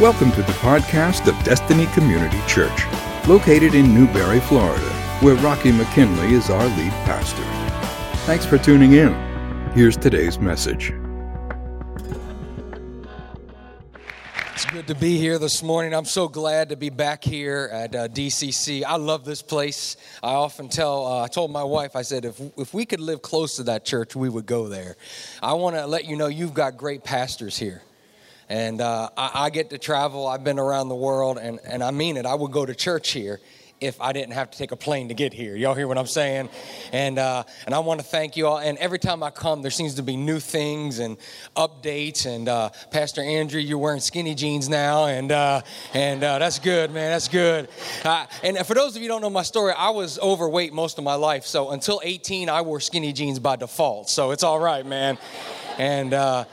Welcome 0.00 0.32
to 0.32 0.42
the 0.42 0.52
podcast 0.54 1.28
of 1.28 1.44
Destiny 1.44 1.86
Community 1.94 2.40
Church, 2.48 2.82
located 3.28 3.76
in 3.76 3.94
Newberry, 3.94 4.40
Florida, 4.40 4.82
where 5.20 5.36
Rocky 5.36 5.70
McKinley 5.70 6.34
is 6.34 6.50
our 6.50 6.66
lead 6.66 6.90
pastor. 7.04 7.44
Thanks 8.26 8.44
for 8.44 8.58
tuning 8.58 8.94
in. 8.94 9.14
Here's 9.70 9.96
today's 9.96 10.40
message. 10.40 10.92
It's 14.52 14.64
good 14.64 14.88
to 14.88 14.96
be 14.96 15.16
here 15.16 15.38
this 15.38 15.62
morning. 15.62 15.94
I'm 15.94 16.06
so 16.06 16.26
glad 16.26 16.70
to 16.70 16.76
be 16.76 16.90
back 16.90 17.22
here 17.22 17.70
at 17.72 17.94
uh, 17.94 18.08
DCC. 18.08 18.82
I 18.82 18.96
love 18.96 19.24
this 19.24 19.42
place. 19.42 19.96
I 20.24 20.32
often 20.32 20.68
tell, 20.68 21.06
uh, 21.06 21.22
I 21.22 21.28
told 21.28 21.52
my 21.52 21.62
wife, 21.62 21.94
I 21.94 22.02
said, 22.02 22.24
if, 22.24 22.40
if 22.58 22.74
we 22.74 22.84
could 22.84 22.98
live 22.98 23.22
close 23.22 23.54
to 23.58 23.62
that 23.64 23.84
church, 23.84 24.16
we 24.16 24.28
would 24.28 24.46
go 24.46 24.66
there. 24.66 24.96
I 25.40 25.52
want 25.52 25.76
to 25.76 25.86
let 25.86 26.04
you 26.04 26.16
know 26.16 26.26
you've 26.26 26.52
got 26.52 26.76
great 26.76 27.04
pastors 27.04 27.56
here. 27.56 27.82
And 28.48 28.80
uh, 28.80 29.10
I, 29.16 29.30
I, 29.34 29.50
get 29.50 29.70
to 29.70 29.78
travel. 29.78 30.26
I've 30.26 30.44
been 30.44 30.58
around 30.58 30.88
the 30.88 30.94
world, 30.94 31.38
and, 31.38 31.58
and 31.64 31.82
I 31.82 31.90
mean 31.90 32.16
it. 32.16 32.26
I 32.26 32.34
would 32.34 32.52
go 32.52 32.66
to 32.66 32.74
church 32.74 33.10
here 33.10 33.40
if 33.80 34.00
I 34.00 34.12
didn't 34.12 34.32
have 34.32 34.50
to 34.50 34.58
take 34.58 34.72
a 34.72 34.76
plane 34.76 35.08
to 35.08 35.14
get 35.14 35.32
here. 35.32 35.56
Y'all 35.56 35.74
hear 35.74 35.86
what 35.86 35.98
I'm 35.98 36.06
saying? 36.06 36.48
And 36.92 37.18
uh, 37.18 37.44
and 37.66 37.74
I 37.74 37.80
want 37.80 38.00
to 38.00 38.06
thank 38.06 38.36
you 38.36 38.46
all. 38.46 38.58
And 38.58 38.78
every 38.78 38.98
time 38.98 39.22
I 39.22 39.30
come, 39.30 39.62
there 39.62 39.70
seems 39.70 39.94
to 39.94 40.02
be 40.02 40.16
new 40.16 40.40
things 40.40 40.98
and 40.98 41.16
updates. 41.56 42.26
And 42.26 42.48
uh, 42.48 42.70
Pastor 42.90 43.22
Andrew, 43.22 43.60
you're 43.60 43.78
wearing 43.78 44.00
skinny 44.00 44.34
jeans 44.34 44.68
now, 44.68 45.06
and 45.06 45.30
uh, 45.30 45.62
and 45.92 46.22
uh, 46.22 46.38
that's 46.38 46.58
good, 46.58 46.92
man. 46.92 47.10
That's 47.10 47.28
good. 47.28 47.68
Uh, 48.04 48.26
and 48.42 48.58
for 48.58 48.74
those 48.74 48.96
of 48.96 49.02
you 49.02 49.08
don't 49.08 49.20
know 49.20 49.30
my 49.30 49.42
story, 49.42 49.74
I 49.76 49.90
was 49.90 50.18
overweight 50.18 50.72
most 50.72 50.98
of 50.98 51.04
my 51.04 51.14
life. 51.14 51.44
So 51.44 51.70
until 51.70 52.00
18, 52.02 52.48
I 52.48 52.62
wore 52.62 52.80
skinny 52.80 53.12
jeans 53.12 53.38
by 53.38 53.56
default. 53.56 54.08
So 54.08 54.30
it's 54.30 54.42
all 54.42 54.58
right, 54.58 54.86
man. 54.86 55.18
And 55.78 56.14
uh, 56.14 56.44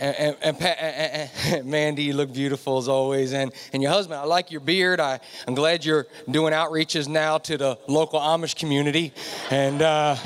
and, 0.00 0.36
and, 0.42 0.62
and, 0.62 1.30
and, 1.46 1.64
Mandy, 1.66 2.04
you 2.04 2.12
look 2.12 2.32
beautiful 2.32 2.78
as 2.78 2.88
always. 2.88 3.32
And, 3.32 3.52
and 3.72 3.82
your 3.82 3.90
husband, 3.90 4.20
I 4.20 4.24
like 4.24 4.50
your 4.50 4.60
beard. 4.60 5.00
I, 5.00 5.20
I'm 5.46 5.54
glad 5.54 5.84
you're 5.84 6.06
doing 6.30 6.52
outreaches 6.52 7.08
now 7.08 7.38
to 7.38 7.56
the 7.58 7.78
local 7.88 8.20
Amish 8.20 8.54
community. 8.56 9.12
And 9.50 9.82
uh, 9.82 10.16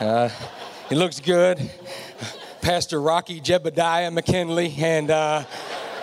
uh, 0.00 0.30
it 0.90 0.96
looks 0.96 1.20
good. 1.20 1.70
Pastor 2.62 3.00
Rocky 3.00 3.40
Jebediah 3.40 4.12
McKinley. 4.12 4.74
And 4.78 5.10
uh, 5.10 5.44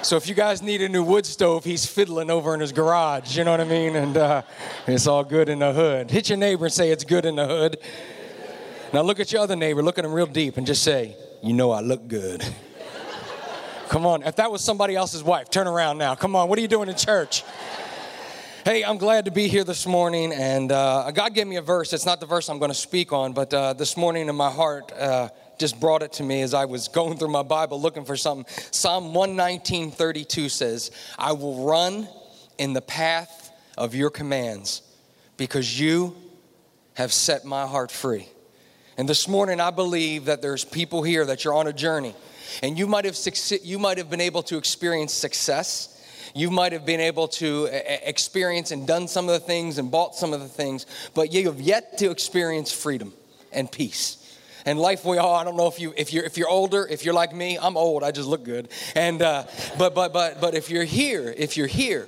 so 0.02 0.16
if 0.16 0.28
you 0.28 0.36
guys 0.36 0.62
need 0.62 0.82
a 0.82 0.90
new 0.90 1.04
wood 1.04 1.26
stove, 1.26 1.64
he's 1.64 1.86
fiddling 1.86 2.30
over 2.30 2.54
in 2.54 2.60
his 2.60 2.72
garage. 2.72 3.38
You 3.38 3.44
know 3.44 3.52
what 3.52 3.62
I 3.62 3.66
mean? 3.66 3.96
And 3.96 4.18
uh, 4.18 4.42
it's 4.88 5.08
all 5.08 5.24
good 5.24 5.50
in 5.50 5.60
the 5.60 5.74
hood. 5.74 6.12
Hit 6.12 6.30
your 6.30 6.38
neighbor 6.38 6.66
and 6.66 6.74
say, 6.74 6.92
It's 6.92 7.04
good 7.04 7.26
in 7.26 7.38
the 7.38 7.48
hood. 7.48 7.78
Now 8.94 9.02
look 9.02 9.20
at 9.20 9.32
your 9.32 9.42
other 9.42 9.56
neighbor, 9.56 9.84
look 9.84 9.98
at 9.98 10.06
him 10.06 10.14
real 10.14 10.26
deep, 10.26 10.58
and 10.58 10.66
just 10.66 10.84
say, 10.84 11.16
You 11.42 11.54
know 11.54 11.72
I 11.72 11.82
look 11.82 12.08
good. 12.08 12.44
Come 13.90 14.06
on. 14.06 14.22
If 14.22 14.36
that 14.36 14.52
was 14.52 14.64
somebody 14.64 14.96
else's 14.96 15.24
wife, 15.24 15.50
turn 15.50 15.66
around 15.66 15.98
now. 15.98 16.14
Come 16.14 16.36
on. 16.36 16.48
What 16.48 16.60
are 16.60 16.62
you 16.62 16.68
doing 16.68 16.90
in 16.90 16.96
church? 16.96 17.44
Hey, 18.64 18.84
I'm 18.84 19.00
glad 19.00 19.26
to 19.26 19.32
be 19.32 19.48
here 19.48 19.64
this 19.64 19.88
morning, 19.88 20.32
and 20.32 20.72
uh, 20.72 21.10
God 21.10 21.34
gave 21.34 21.48
me 21.48 21.56
a 21.56 21.62
verse. 21.64 21.92
It's 21.92 22.06
not 22.06 22.20
the 22.20 22.28
verse 22.28 22.50
I'm 22.50 22.60
going 22.60 22.70
to 22.70 22.78
speak 22.78 23.12
on, 23.12 23.34
but 23.34 23.52
uh, 23.52 23.74
this 23.74 23.98
morning 23.98 24.30
in 24.30 24.36
my 24.36 24.52
heart, 24.52 24.92
uh, 24.92 25.30
just 25.58 25.80
brought 25.80 26.04
it 26.04 26.14
to 26.14 26.24
me 26.24 26.44
as 26.44 26.54
I 26.54 26.66
was 26.66 26.88
going 26.88 27.18
through 27.18 27.30
my 27.30 27.42
Bible 27.42 27.82
looking 27.82 28.06
for 28.06 28.16
something. 28.16 28.46
Psalm 28.70 29.12
119:32 29.12 30.50
says, 30.50 30.92
"I 31.18 31.32
will 31.32 31.66
run 31.66 32.08
in 32.60 32.74
the 32.74 32.82
path 32.82 33.50
of 33.76 33.96
your 33.96 34.12
commands, 34.12 34.84
because 35.36 35.80
you 35.80 36.16
have 36.94 37.12
set 37.12 37.44
my 37.44 37.66
heart 37.66 37.90
free." 37.90 38.28
And 39.00 39.10
this 39.10 39.28
morning, 39.28 39.60
I 39.60 39.72
believe 39.72 40.26
that 40.26 40.44
there's 40.44 40.64
people 40.64 41.02
here 41.02 41.26
that 41.26 41.44
you're 41.44 41.56
on 41.56 41.66
a 41.66 41.74
journey 41.74 42.14
and 42.64 42.78
you 42.78 42.88
might 42.88 43.06
have 43.06 43.16
succeed, 43.16 43.62
you 43.64 43.80
might 43.80 43.98
have 43.98 44.10
been 44.10 44.22
able 44.22 44.44
to 44.44 44.58
experience 44.58 45.14
success. 45.14 45.96
You 46.36 46.52
might 46.52 46.74
have 46.74 46.86
been 46.86 47.00
able 47.00 47.28
to 47.28 47.70
experience 48.08 48.70
and 48.70 48.86
done 48.86 49.08
some 49.08 49.28
of 49.28 49.34
the 49.34 49.40
things 49.40 49.80
and 49.80 49.90
bought 49.90 50.14
some 50.14 50.32
of 50.32 50.42
the 50.42 50.48
things, 50.48 50.86
but 51.16 51.34
you 51.34 51.48
have 51.48 51.60
yet 51.60 51.98
to 51.98 52.12
experience 52.12 52.72
freedom 52.72 53.14
and 53.52 53.72
peace. 53.72 54.20
And 54.66 54.78
life 54.78 55.06
we 55.06 55.18
all, 55.18 55.36
I 55.36 55.44
don't 55.44 55.58
know 55.58 55.68
if 55.68 55.80
you 55.80 55.94
if 55.98 56.14
you're 56.14 56.24
if 56.24 56.38
you're 56.38 56.50
older, 56.50 56.86
if 56.88 57.06
you're 57.06 57.14
like 57.14 57.34
me, 57.34 57.58
I'm 57.58 57.78
old, 57.78 58.04
I 58.04 58.12
just 58.12 58.28
look 58.28 58.44
good. 58.44 58.68
And 58.96 59.22
uh, 59.22 59.46
but 59.78 59.96
but 59.96 60.14
but 60.14 60.42
but 60.42 60.54
if 60.54 60.70
you're 60.70 60.84
here, 60.84 61.34
if 61.36 61.58
you're 61.58 61.68
here 61.68 62.08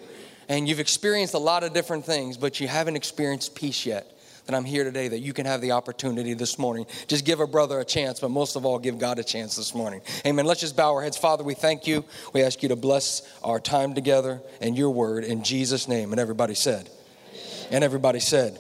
and 0.50 0.68
you've 0.68 0.80
experienced 0.80 1.34
a 1.34 1.40
lot 1.40 1.64
of 1.64 1.74
different 1.74 2.06
things, 2.06 2.38
but 2.38 2.60
you 2.60 2.68
haven't 2.68 2.96
experienced 2.96 3.56
peace 3.56 3.86
yet, 3.86 4.06
that 4.46 4.56
I'm 4.56 4.66
here 4.66 4.84
today, 4.84 5.08
that 5.08 5.20
you 5.20 5.34
can 5.34 5.46
have 5.46 5.62
the 5.62 5.72
opportunity 5.72 6.34
this 6.34 6.58
morning. 6.58 6.86
Just 7.08 7.26
give 7.26 7.40
a 7.40 7.48
brother 7.48 7.80
a 7.80 7.86
chance, 7.86 8.20
but 8.20 8.30
most 8.30 8.56
of 8.56 8.66
all, 8.66 8.80
give 8.80 9.00
God 9.00 9.20
a 9.20 9.24
chance 9.24 9.56
this 9.56 9.74
morning. 9.76 10.02
Amen. 10.26 10.46
Let's 10.46 10.62
just 10.62 10.76
bow 10.76 10.94
our 10.94 11.02
heads. 11.02 11.18
Father, 11.18 11.44
we 11.44 11.54
thank 11.54 11.88
you. 11.88 12.06
We 12.34 12.44
ask 12.44 12.64
you 12.64 12.70
to 12.70 12.76
bless 12.76 13.22
our 13.44 13.60
time 13.60 13.94
together 13.94 14.42
and 14.60 14.78
your 14.78 14.90
word 14.92 15.24
in 15.24 15.44
Jesus' 15.44 15.88
name. 15.88 16.12
And 16.12 16.20
everybody 16.20 16.56
said, 16.56 16.90
and 17.70 17.84
everybody 17.84 18.20
said, 18.20 18.60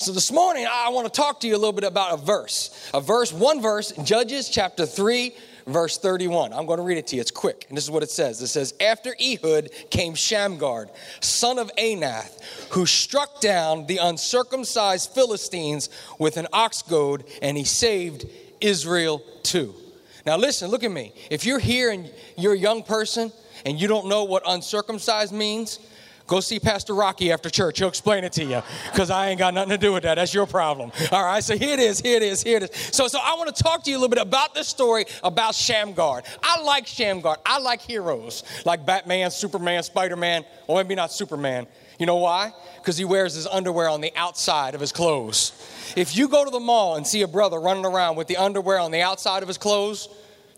so 0.00 0.12
this 0.12 0.32
morning, 0.32 0.66
I 0.66 0.88
want 0.88 1.12
to 1.12 1.14
talk 1.14 1.40
to 1.40 1.46
you 1.46 1.54
a 1.54 1.58
little 1.58 1.74
bit 1.74 1.84
about 1.84 2.14
a 2.14 2.16
verse. 2.16 2.90
A 2.94 3.02
verse, 3.02 3.34
one 3.34 3.60
verse, 3.60 3.92
Judges 4.02 4.48
chapter 4.48 4.86
3, 4.86 5.34
verse 5.66 5.98
31. 5.98 6.52
I'm 6.52 6.66
going 6.66 6.78
to 6.78 6.84
read 6.84 6.98
it 6.98 7.06
to 7.08 7.16
you. 7.16 7.20
It's 7.20 7.30
quick. 7.30 7.66
And 7.68 7.76
this 7.76 7.84
is 7.84 7.90
what 7.90 8.02
it 8.02 8.10
says. 8.10 8.40
It 8.40 8.48
says, 8.48 8.74
After 8.80 9.14
Ehud 9.20 9.70
came 9.90 10.14
Shamgar, 10.14 10.88
son 11.20 11.58
of 11.58 11.70
Anath, 11.76 12.42
who 12.70 12.86
struck 12.86 13.40
down 13.40 13.86
the 13.86 13.98
uncircumcised 13.98 15.10
Philistines 15.10 15.88
with 16.18 16.36
an 16.36 16.46
ox 16.52 16.82
goad, 16.82 17.24
and 17.42 17.56
he 17.56 17.64
saved 17.64 18.26
Israel 18.60 19.22
too. 19.42 19.74
Now 20.26 20.36
listen, 20.36 20.70
look 20.70 20.84
at 20.84 20.90
me. 20.90 21.12
If 21.30 21.46
you're 21.46 21.58
here 21.58 21.90
and 21.90 22.10
you're 22.36 22.54
a 22.54 22.58
young 22.58 22.82
person 22.82 23.32
and 23.64 23.80
you 23.80 23.88
don't 23.88 24.08
know 24.08 24.24
what 24.24 24.42
uncircumcised 24.46 25.32
means, 25.32 25.78
Go 26.30 26.38
see 26.38 26.60
Pastor 26.60 26.94
Rocky 26.94 27.32
after 27.32 27.50
church. 27.50 27.80
He'll 27.80 27.88
explain 27.88 28.22
it 28.22 28.32
to 28.34 28.44
you 28.44 28.62
because 28.92 29.10
I 29.10 29.30
ain't 29.30 29.40
got 29.40 29.52
nothing 29.52 29.70
to 29.70 29.78
do 29.78 29.92
with 29.92 30.04
that. 30.04 30.14
That's 30.14 30.32
your 30.32 30.46
problem. 30.46 30.92
All 31.10 31.24
right, 31.24 31.42
so 31.42 31.58
here 31.58 31.72
it 31.72 31.80
is, 31.80 32.00
here 32.00 32.18
it 32.18 32.22
is, 32.22 32.40
here 32.40 32.58
it 32.58 32.70
is. 32.70 32.76
So, 32.94 33.08
so 33.08 33.18
I 33.20 33.34
want 33.34 33.52
to 33.52 33.62
talk 33.64 33.82
to 33.82 33.90
you 33.90 33.96
a 33.96 33.98
little 33.98 34.14
bit 34.14 34.22
about 34.22 34.54
this 34.54 34.68
story 34.68 35.06
about 35.24 35.56
Shamgar. 35.56 36.22
I 36.40 36.62
like 36.62 36.86
Shamgar. 36.86 37.38
I 37.44 37.58
like 37.58 37.80
heroes 37.80 38.44
like 38.64 38.86
Batman, 38.86 39.32
Superman, 39.32 39.82
Spider 39.82 40.14
Man. 40.14 40.44
Well, 40.68 40.76
maybe 40.76 40.94
not 40.94 41.10
Superman. 41.10 41.66
You 41.98 42.06
know 42.06 42.18
why? 42.18 42.52
Because 42.76 42.96
he 42.96 43.04
wears 43.04 43.34
his 43.34 43.48
underwear 43.48 43.88
on 43.88 44.00
the 44.00 44.12
outside 44.14 44.76
of 44.76 44.80
his 44.80 44.92
clothes. 44.92 45.50
If 45.96 46.16
you 46.16 46.28
go 46.28 46.44
to 46.44 46.50
the 46.52 46.60
mall 46.60 46.94
and 46.94 47.04
see 47.04 47.22
a 47.22 47.28
brother 47.28 47.58
running 47.58 47.84
around 47.84 48.14
with 48.14 48.28
the 48.28 48.36
underwear 48.36 48.78
on 48.78 48.92
the 48.92 49.02
outside 49.02 49.42
of 49.42 49.48
his 49.48 49.58
clothes, 49.58 50.08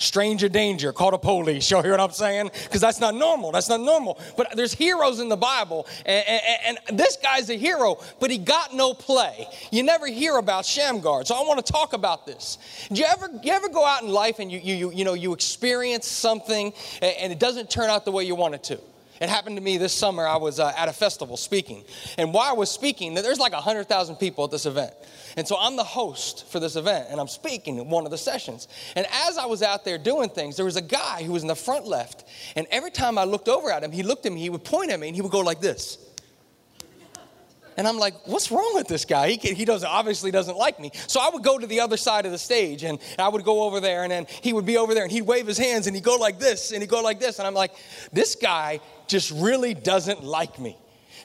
stranger 0.02 0.48
danger, 0.48 0.92
call 0.92 1.12
the 1.12 1.18
police. 1.18 1.70
You 1.70 1.80
hear 1.82 1.92
what 1.92 2.00
I'm 2.00 2.10
saying? 2.10 2.50
Because 2.64 2.80
that's 2.80 3.00
not 3.00 3.14
normal. 3.14 3.52
That's 3.52 3.68
not 3.68 3.80
normal. 3.80 4.18
But 4.36 4.56
there's 4.56 4.74
heroes 4.74 5.20
in 5.20 5.28
the 5.28 5.36
Bible, 5.36 5.86
and, 6.04 6.24
and, 6.26 6.78
and, 6.88 6.98
this 6.98 7.16
guy's 7.16 7.48
a 7.50 7.54
hero, 7.54 7.98
but 8.20 8.30
he 8.30 8.38
got 8.38 8.74
no 8.74 8.94
play. 8.94 9.46
You 9.70 9.82
never 9.82 10.06
hear 10.06 10.36
about 10.36 10.66
Shamgar. 10.66 11.24
So 11.24 11.34
I 11.34 11.40
want 11.40 11.64
to 11.64 11.72
talk 11.72 11.92
about 11.92 12.26
this. 12.26 12.58
Do 12.92 13.00
you 13.00 13.06
ever, 13.06 13.28
you 13.42 13.52
ever 13.52 13.68
go 13.68 13.84
out 13.84 14.02
in 14.02 14.08
life 14.08 14.38
and 14.38 14.50
you, 14.50 14.58
you, 14.58 14.92
you, 14.92 15.04
know, 15.04 15.14
you 15.14 15.32
experience 15.32 16.06
something 16.06 16.72
and 17.00 17.32
it 17.32 17.38
doesn't 17.38 17.70
turn 17.70 17.90
out 17.90 18.04
the 18.04 18.12
way 18.12 18.24
you 18.24 18.34
want 18.34 18.54
it 18.54 18.62
to? 18.64 18.80
It 19.22 19.28
happened 19.28 19.56
to 19.56 19.62
me 19.62 19.78
this 19.78 19.92
summer. 19.92 20.26
I 20.26 20.36
was 20.36 20.58
uh, 20.58 20.72
at 20.76 20.88
a 20.88 20.92
festival 20.92 21.36
speaking. 21.36 21.84
And 22.18 22.34
while 22.34 22.50
I 22.50 22.54
was 22.54 22.72
speaking, 22.72 23.14
there's 23.14 23.38
like 23.38 23.52
100,000 23.52 24.16
people 24.16 24.42
at 24.42 24.50
this 24.50 24.66
event. 24.66 24.92
And 25.36 25.46
so 25.46 25.56
I'm 25.60 25.76
the 25.76 25.84
host 25.84 26.50
for 26.50 26.58
this 26.58 26.74
event, 26.74 27.06
and 27.08 27.20
I'm 27.20 27.28
speaking 27.28 27.78
in 27.78 27.88
one 27.88 28.04
of 28.04 28.10
the 28.10 28.18
sessions. 28.18 28.66
And 28.96 29.06
as 29.28 29.38
I 29.38 29.46
was 29.46 29.62
out 29.62 29.84
there 29.84 29.96
doing 29.96 30.28
things, 30.28 30.56
there 30.56 30.64
was 30.64 30.74
a 30.74 30.82
guy 30.82 31.22
who 31.22 31.30
was 31.30 31.42
in 31.42 31.48
the 31.48 31.54
front 31.54 31.86
left. 31.86 32.24
And 32.56 32.66
every 32.72 32.90
time 32.90 33.16
I 33.16 33.22
looked 33.22 33.48
over 33.48 33.70
at 33.70 33.84
him, 33.84 33.92
he 33.92 34.02
looked 34.02 34.26
at 34.26 34.32
me, 34.32 34.40
he 34.40 34.50
would 34.50 34.64
point 34.64 34.90
at 34.90 34.98
me, 34.98 35.06
and 35.06 35.14
he 35.14 35.22
would 35.22 35.30
go 35.30 35.38
like 35.38 35.60
this. 35.60 35.98
And 37.76 37.88
I'm 37.88 37.98
like, 37.98 38.14
what's 38.26 38.50
wrong 38.50 38.72
with 38.74 38.88
this 38.88 39.04
guy? 39.04 39.28
He, 39.30 39.36
can, 39.36 39.54
he 39.54 39.64
doesn't, 39.64 39.88
obviously 39.88 40.30
doesn't 40.30 40.56
like 40.56 40.78
me. 40.78 40.90
So 41.06 41.20
I 41.20 41.30
would 41.30 41.42
go 41.42 41.58
to 41.58 41.66
the 41.66 41.80
other 41.80 41.96
side 41.96 42.26
of 42.26 42.32
the 42.32 42.38
stage 42.38 42.84
and 42.84 42.98
I 43.18 43.28
would 43.28 43.44
go 43.44 43.62
over 43.64 43.80
there 43.80 44.02
and 44.02 44.12
then 44.12 44.26
he 44.42 44.52
would 44.52 44.66
be 44.66 44.76
over 44.76 44.94
there 44.94 45.04
and 45.04 45.12
he'd 45.12 45.22
wave 45.22 45.46
his 45.46 45.58
hands 45.58 45.86
and 45.86 45.96
he'd 45.96 46.04
go 46.04 46.16
like 46.16 46.38
this 46.38 46.72
and 46.72 46.82
he'd 46.82 46.90
go 46.90 47.00
like 47.00 47.20
this. 47.20 47.38
And 47.38 47.46
I'm 47.46 47.54
like, 47.54 47.72
this 48.12 48.34
guy 48.34 48.80
just 49.06 49.30
really 49.30 49.74
doesn't 49.74 50.22
like 50.22 50.58
me. 50.58 50.76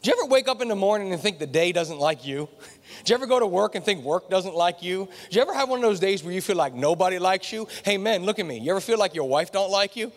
Do 0.01 0.11
you 0.11 0.17
ever 0.21 0.29
wake 0.29 0.47
up 0.47 0.61
in 0.61 0.67
the 0.67 0.75
morning 0.75 1.11
and 1.11 1.21
think 1.21 1.39
the 1.39 1.47
day 1.47 1.71
doesn't 1.71 1.99
like 1.99 2.25
you? 2.25 2.47
Do 3.03 3.11
you 3.11 3.15
ever 3.15 3.25
go 3.25 3.39
to 3.39 3.47
work 3.47 3.75
and 3.75 3.83
think 3.83 4.03
work 4.03 4.29
doesn't 4.29 4.55
like 4.55 4.81
you? 4.81 5.09
Do 5.29 5.35
you 5.35 5.41
ever 5.41 5.53
have 5.53 5.69
one 5.69 5.79
of 5.79 5.83
those 5.83 5.99
days 5.99 6.23
where 6.23 6.33
you 6.33 6.41
feel 6.41 6.55
like 6.55 6.73
nobody 6.73 7.19
likes 7.19 7.51
you? 7.51 7.67
Hey 7.83 7.97
men, 7.97 8.23
look 8.23 8.39
at 8.39 8.45
me. 8.45 8.59
You 8.59 8.71
ever 8.71 8.79
feel 8.79 8.97
like 8.97 9.15
your 9.15 9.27
wife 9.27 9.51
don't 9.51 9.71
like 9.71 9.95
you? 9.95 10.11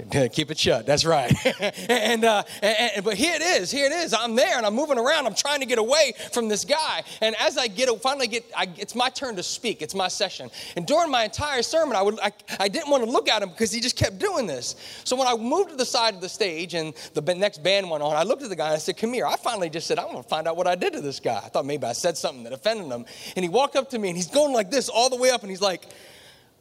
Keep 0.32 0.50
it 0.50 0.58
shut. 0.58 0.86
That's 0.86 1.04
right. 1.04 1.32
and, 1.88 2.24
uh, 2.24 2.42
and, 2.62 3.04
but 3.04 3.14
here 3.14 3.34
it 3.34 3.42
is. 3.42 3.70
Here 3.70 3.86
it 3.86 3.92
is. 3.92 4.14
I'm 4.14 4.34
there 4.34 4.56
and 4.56 4.66
I'm 4.66 4.74
moving 4.74 4.98
around. 4.98 5.26
I'm 5.26 5.34
trying 5.34 5.60
to 5.60 5.66
get 5.66 5.78
away 5.78 6.12
from 6.32 6.48
this 6.48 6.64
guy. 6.64 7.02
And 7.20 7.34
as 7.40 7.58
I 7.58 7.66
get 7.66 7.88
finally 8.00 8.26
get, 8.26 8.44
I, 8.56 8.68
it's 8.76 8.94
my 8.94 9.08
turn 9.08 9.36
to 9.36 9.42
speak. 9.42 9.82
It's 9.82 9.94
my 9.94 10.08
session. 10.08 10.50
And 10.76 10.86
during 10.86 11.10
my 11.10 11.24
entire 11.24 11.62
sermon, 11.62 11.96
I 11.96 12.02
would 12.02 12.18
I, 12.20 12.32
I 12.58 12.68
didn't 12.68 12.90
want 12.90 13.04
to 13.04 13.10
look 13.10 13.28
at 13.28 13.42
him 13.42 13.50
because 13.50 13.72
he 13.72 13.80
just 13.80 13.96
kept 13.96 14.18
doing 14.18 14.46
this. 14.46 14.76
So 15.04 15.16
when 15.16 15.26
I 15.26 15.36
moved 15.36 15.70
to 15.70 15.76
the 15.76 15.84
side 15.84 16.14
of 16.14 16.20
the 16.20 16.28
stage 16.28 16.74
and 16.74 16.94
the 17.14 17.34
next 17.34 17.62
band 17.62 17.90
went 17.90 18.02
on, 18.02 18.16
I 18.16 18.22
looked 18.22 18.42
at 18.42 18.48
the 18.48 18.56
guy 18.56 18.66
and 18.66 18.74
I 18.74 18.78
said, 18.78 18.96
"Come 18.96 19.12
here." 19.12 19.26
I 19.26 19.36
finally 19.36 19.70
just 19.70 19.86
said, 19.86 19.98
"I 19.98 20.04
want 20.04 20.18
to 20.18 20.28
find 20.28 20.46
out 20.46 20.56
what 20.56 20.66
I 20.66 20.74
did 20.74 20.92
to 20.94 21.00
this 21.00 21.20
guy." 21.20 21.40
I 21.44 21.48
thought 21.48 21.66
maybe 21.66 21.84
I 21.84 21.92
said 21.92 22.16
something 22.16 22.44
that 22.44 22.52
offended 22.52 22.86
him. 22.86 23.04
And 23.36 23.44
he 23.44 23.48
walked 23.48 23.76
up 23.76 23.90
to 23.90 23.98
me 23.98 24.08
and 24.08 24.16
he's 24.16 24.30
going 24.30 24.52
like 24.52 24.70
this 24.70 24.88
all 24.88 25.10
the 25.10 25.16
way 25.16 25.30
up 25.30 25.42
and 25.42 25.50
he's 25.50 25.62
like, 25.62 25.86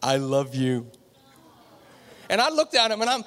"I 0.02 0.18
love 0.18 0.56
you." 0.56 0.88
And 2.30 2.40
I 2.40 2.50
looked 2.50 2.76
at 2.76 2.92
him 2.92 3.02
and 3.02 3.10
I'm 3.10 3.24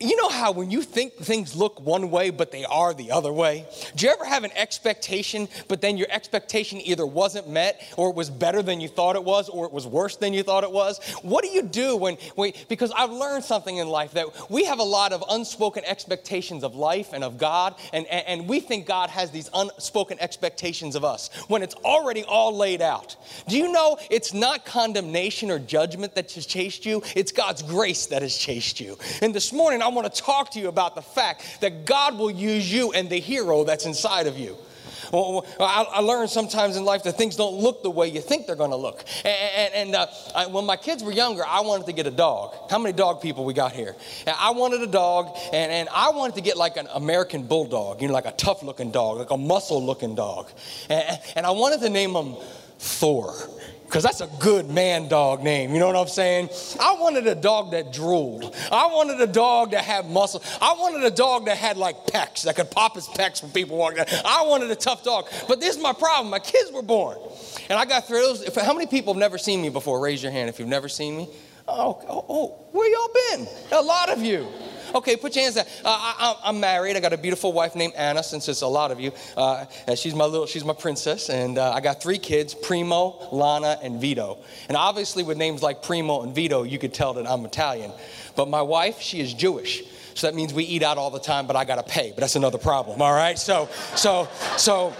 you 0.00 0.16
know 0.16 0.30
how 0.30 0.52
when 0.52 0.70
you 0.70 0.80
think 0.80 1.14
things 1.14 1.54
look 1.54 1.78
one 1.78 2.10
way, 2.10 2.30
but 2.30 2.50
they 2.50 2.64
are 2.64 2.94
the 2.94 3.10
other 3.10 3.30
way? 3.30 3.66
Do 3.94 4.06
you 4.06 4.12
ever 4.12 4.24
have 4.24 4.44
an 4.44 4.50
expectation, 4.56 5.46
but 5.68 5.82
then 5.82 5.98
your 5.98 6.06
expectation 6.10 6.80
either 6.80 7.04
wasn't 7.04 7.50
met, 7.50 7.86
or 7.98 8.08
it 8.08 8.16
was 8.16 8.30
better 8.30 8.62
than 8.62 8.80
you 8.80 8.88
thought 8.88 9.14
it 9.14 9.24
was, 9.24 9.50
or 9.50 9.66
it 9.66 9.72
was 9.72 9.86
worse 9.86 10.16
than 10.16 10.32
you 10.32 10.42
thought 10.42 10.64
it 10.64 10.72
was? 10.72 10.98
What 11.20 11.44
do 11.44 11.50
you 11.50 11.62
do 11.62 11.96
when, 11.96 12.16
because 12.68 12.90
I've 12.92 13.10
learned 13.10 13.44
something 13.44 13.76
in 13.76 13.88
life 13.88 14.12
that 14.12 14.26
we 14.50 14.64
have 14.64 14.78
a 14.78 14.84
lot 14.84 15.12
of 15.12 15.22
unspoken 15.28 15.84
expectations 15.84 16.64
of 16.64 16.74
life 16.74 17.12
and 17.12 17.22
of 17.22 17.36
God, 17.36 17.74
and, 17.92 18.06
and, 18.06 18.26
and 18.26 18.48
we 18.48 18.60
think 18.60 18.86
God 18.86 19.10
has 19.10 19.30
these 19.30 19.50
unspoken 19.52 20.18
expectations 20.18 20.96
of 20.96 21.04
us 21.04 21.28
when 21.48 21.62
it's 21.62 21.74
already 21.74 22.24
all 22.24 22.56
laid 22.56 22.80
out. 22.80 23.16
Do 23.48 23.58
you 23.58 23.70
know 23.70 23.98
it's 24.10 24.32
not 24.32 24.64
condemnation 24.64 25.50
or 25.50 25.58
judgment 25.58 26.14
that 26.14 26.32
has 26.32 26.46
chased 26.46 26.86
you, 26.86 27.02
it's 27.14 27.32
God's 27.32 27.62
grace 27.62 28.06
that 28.06 28.22
has 28.22 28.34
chased 28.34 28.80
you. 28.80 28.96
And 29.20 29.34
this 29.34 29.52
morning, 29.52 29.82
I 29.82 29.89
want 29.90 30.12
to 30.12 30.22
talk 30.22 30.50
to 30.52 30.60
you 30.60 30.68
about 30.68 30.94
the 30.94 31.02
fact 31.02 31.60
that 31.60 31.84
God 31.84 32.18
will 32.18 32.30
use 32.30 32.72
you 32.72 32.92
and 32.92 33.08
the 33.08 33.20
hero 33.20 33.64
that's 33.64 33.86
inside 33.86 34.26
of 34.26 34.38
you. 34.38 34.56
Well, 35.12 35.44
I, 35.58 36.00
learned 36.00 36.30
sometimes 36.30 36.76
in 36.76 36.84
life 36.84 37.02
that 37.02 37.16
things 37.16 37.34
don't 37.34 37.54
look 37.54 37.82
the 37.82 37.90
way 37.90 38.08
you 38.08 38.20
think 38.20 38.46
they're 38.46 38.54
going 38.54 38.70
to 38.70 38.76
look. 38.76 39.04
And, 39.24 39.74
and 39.74 39.94
uh, 39.94 40.06
I, 40.34 40.46
when 40.46 40.64
my 40.66 40.76
kids 40.76 41.02
were 41.02 41.12
younger, 41.12 41.44
I 41.44 41.60
wanted 41.62 41.86
to 41.86 41.92
get 41.92 42.06
a 42.06 42.12
dog. 42.12 42.54
How 42.70 42.78
many 42.78 42.92
dog 42.92 43.20
people 43.20 43.44
we 43.44 43.52
got 43.52 43.72
here? 43.72 43.96
And 44.26 44.36
I 44.38 44.50
wanted 44.50 44.82
a 44.82 44.86
dog, 44.86 45.36
and, 45.52 45.72
and 45.72 45.88
I 45.88 46.10
wanted 46.10 46.36
to 46.36 46.42
get 46.42 46.56
like 46.56 46.76
an 46.76 46.86
American 46.94 47.42
bulldog, 47.42 48.00
you 48.02 48.08
know, 48.08 48.14
like 48.14 48.26
a 48.26 48.32
tough 48.32 48.62
looking 48.62 48.92
dog, 48.92 49.18
like 49.18 49.30
a 49.30 49.36
muscle 49.36 49.84
looking 49.84 50.14
dog. 50.14 50.48
And, 50.88 51.18
and 51.34 51.46
I 51.46 51.50
wanted 51.50 51.80
to 51.80 51.88
name 51.88 52.12
him 52.12 52.36
Thor 52.78 53.34
because 53.90 54.04
that's 54.04 54.20
a 54.20 54.28
good 54.38 54.70
man 54.70 55.08
dog 55.08 55.42
name. 55.42 55.74
You 55.74 55.80
know 55.80 55.88
what 55.88 55.96
I'm 55.96 56.06
saying? 56.06 56.50
I 56.78 56.94
wanted 57.00 57.26
a 57.26 57.34
dog 57.34 57.72
that 57.72 57.92
drooled. 57.92 58.54
I 58.70 58.86
wanted 58.86 59.20
a 59.20 59.26
dog 59.26 59.72
that 59.72 59.82
had 59.82 60.08
muscle. 60.08 60.44
I 60.62 60.74
wanted 60.74 61.02
a 61.02 61.10
dog 61.10 61.46
that 61.46 61.56
had 61.56 61.76
like 61.76 62.06
pecs, 62.06 62.44
that 62.44 62.54
could 62.54 62.70
pop 62.70 62.94
his 62.94 63.08
pecs 63.08 63.42
when 63.42 63.50
people 63.50 63.76
walked. 63.76 63.98
I 64.24 64.44
wanted 64.46 64.70
a 64.70 64.76
tough 64.76 65.02
dog. 65.02 65.26
But 65.48 65.58
this 65.58 65.74
is 65.74 65.82
my 65.82 65.92
problem. 65.92 66.30
My 66.30 66.38
kids 66.38 66.70
were 66.70 66.82
born. 66.82 67.18
And 67.68 67.80
I 67.80 67.84
got 67.84 68.06
thrills. 68.06 68.46
How 68.54 68.72
many 68.72 68.86
people 68.86 69.12
have 69.12 69.18
never 69.18 69.38
seen 69.38 69.60
me 69.60 69.70
before? 69.70 69.98
Raise 69.98 70.22
your 70.22 70.30
hand 70.30 70.48
if 70.48 70.60
you've 70.60 70.68
never 70.68 70.88
seen 70.88 71.16
me. 71.16 71.28
Oh, 71.66 72.00
oh, 72.08 72.24
oh 72.28 72.46
where 72.70 72.88
y'all 72.88 73.38
been? 73.38 73.48
A 73.72 73.82
lot 73.82 74.08
of 74.08 74.22
you. 74.22 74.46
Okay, 74.94 75.16
put 75.16 75.34
your 75.36 75.44
hands 75.44 75.54
down. 75.54 75.66
Uh, 75.84 76.34
I, 76.44 76.48
am 76.48 76.60
married. 76.60 76.96
I 76.96 77.00
got 77.00 77.12
a 77.12 77.18
beautiful 77.18 77.52
wife 77.52 77.74
named 77.74 77.94
Anna, 77.94 78.22
since 78.22 78.48
it's 78.48 78.62
a 78.62 78.66
lot 78.66 78.90
of 78.90 79.00
you. 79.00 79.12
Uh, 79.36 79.66
she's 79.94 80.14
my 80.14 80.24
little, 80.24 80.46
she's 80.46 80.64
my 80.64 80.72
princess. 80.72 81.30
And 81.30 81.58
uh, 81.58 81.72
I 81.72 81.80
got 81.80 82.02
three 82.02 82.18
kids, 82.18 82.54
Primo, 82.54 83.28
Lana, 83.30 83.78
and 83.82 84.00
Vito. 84.00 84.38
And 84.68 84.76
obviously 84.76 85.22
with 85.22 85.38
names 85.38 85.62
like 85.62 85.82
Primo 85.82 86.22
and 86.22 86.34
Vito, 86.34 86.62
you 86.64 86.78
could 86.78 86.92
tell 86.92 87.14
that 87.14 87.26
I'm 87.26 87.44
Italian. 87.44 87.92
But 88.36 88.48
my 88.48 88.62
wife, 88.62 89.00
she 89.00 89.20
is 89.20 89.32
Jewish. 89.32 89.82
So 90.14 90.26
that 90.26 90.34
means 90.34 90.52
we 90.52 90.64
eat 90.64 90.82
out 90.82 90.98
all 90.98 91.10
the 91.10 91.20
time, 91.20 91.46
but 91.46 91.56
I 91.56 91.64
got 91.64 91.76
to 91.76 91.82
pay. 91.82 92.10
But 92.10 92.20
that's 92.20 92.36
another 92.36 92.58
problem, 92.58 93.00
all 93.00 93.12
right? 93.12 93.38
So, 93.38 93.68
so, 93.94 94.28
so 94.56 94.94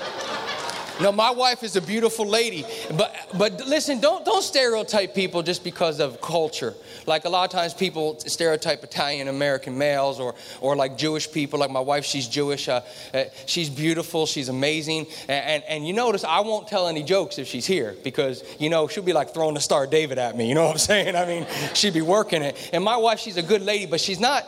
no, 1.01 1.13
my 1.13 1.31
wife 1.31 1.63
is 1.63 1.77
a 1.77 1.81
beautiful 1.81 2.27
lady. 2.27 2.65
But 2.97 3.15
but 3.37 3.67
listen, 3.67 4.01
don't 4.01 4.25
don't 4.25 4.43
stereotype 4.43 5.15
people 5.15 5.43
just 5.43 5.65
because 5.65 6.01
of 6.01 6.21
culture. 6.21 6.75
Like 7.07 7.25
a 7.25 7.29
lot 7.29 7.45
of 7.45 7.51
times 7.51 7.75
people 7.75 8.19
stereotype 8.21 8.85
Italian 8.85 9.29
American 9.29 9.79
males 9.79 10.21
or 10.21 10.35
or 10.61 10.77
like 10.77 10.97
Jewish 10.97 11.31
people. 11.31 11.59
Like 11.59 11.71
my 11.71 11.81
wife, 11.81 12.05
she's 12.05 12.29
Jewish. 12.29 12.69
Uh, 12.69 12.83
uh, 13.15 13.25
she's 13.47 13.71
beautiful. 13.71 14.27
She's 14.27 14.49
amazing. 14.49 15.07
And, 15.29 15.45
and, 15.47 15.65
and 15.65 15.87
you 15.87 15.93
notice 15.93 16.25
I 16.25 16.41
won't 16.41 16.69
tell 16.69 16.89
any 16.89 17.03
jokes 17.03 17.39
if 17.39 17.47
she's 17.47 17.67
here 17.67 17.97
because 18.05 18.45
you 18.59 18.71
know 18.71 18.89
she'll 18.89 19.03
be 19.03 19.13
like 19.13 19.33
throwing 19.33 19.55
the 19.55 19.61
star 19.61 19.87
David 19.87 20.19
at 20.19 20.37
me. 20.37 20.49
You 20.49 20.55
know 20.55 20.65
what 20.65 20.73
I'm 20.73 20.79
saying? 20.93 21.17
I 21.17 21.27
mean, 21.27 21.47
she'd 21.75 21.95
be 21.95 22.03
working 22.03 22.43
it. 22.43 22.71
And 22.73 22.85
my 22.85 22.97
wife, 22.97 23.21
she's 23.21 23.37
a 23.37 23.43
good 23.43 23.63
lady, 23.63 23.87
but 23.87 24.01
she's 24.01 24.21
not 24.21 24.47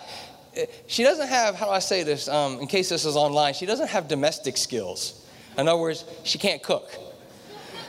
she 0.87 1.03
doesn't 1.03 1.29
have, 1.29 1.55
how 1.55 1.67
do 1.67 1.73
I 1.73 1.79
say 1.79 2.03
this, 2.03 2.29
um, 2.29 2.61
in 2.61 2.67
case 2.67 2.89
this 2.89 3.05
is 3.05 3.17
online, 3.17 3.55
she 3.55 3.67
doesn't 3.67 3.89
have 3.89 4.09
domestic 4.09 4.57
skills. 4.57 5.22
In 5.59 5.69
other 5.69 5.81
words, 5.81 6.05
she 6.25 6.39
can't 6.39 6.63
cook. 6.63 6.91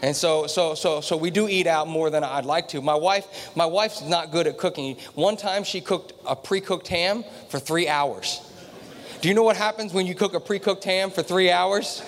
And 0.02 0.14
so, 0.14 0.48
so, 0.48 0.76
so, 0.76 1.00
so 1.00 1.16
we 1.16 1.32
do 1.32 1.48
eat 1.48 1.66
out 1.66 1.88
more 1.88 2.10
than 2.10 2.26
I'd 2.26 2.44
like 2.44 2.68
to. 2.70 2.82
My 2.82 2.96
wife, 2.96 3.56
my 3.56 3.66
wife's 3.66 4.02
not 4.02 4.32
good 4.32 4.48
at 4.48 4.58
cooking. 4.58 4.98
One 5.16 5.38
time 5.38 5.64
she 5.64 5.80
cooked 5.80 6.12
a 6.28 6.36
pre-cooked 6.36 6.90
ham 6.90 7.24
for 7.48 7.58
three 7.58 7.88
hours. 7.88 8.42
Do 9.22 9.30
you 9.30 9.34
know 9.34 9.44
what 9.44 9.56
happens 9.56 9.94
when 9.94 10.06
you 10.06 10.14
cook 10.14 10.34
a 10.34 10.42
pre-cooked 10.42 10.84
ham 10.84 11.10
for 11.10 11.24
three 11.24 11.50
hours? 11.50 12.04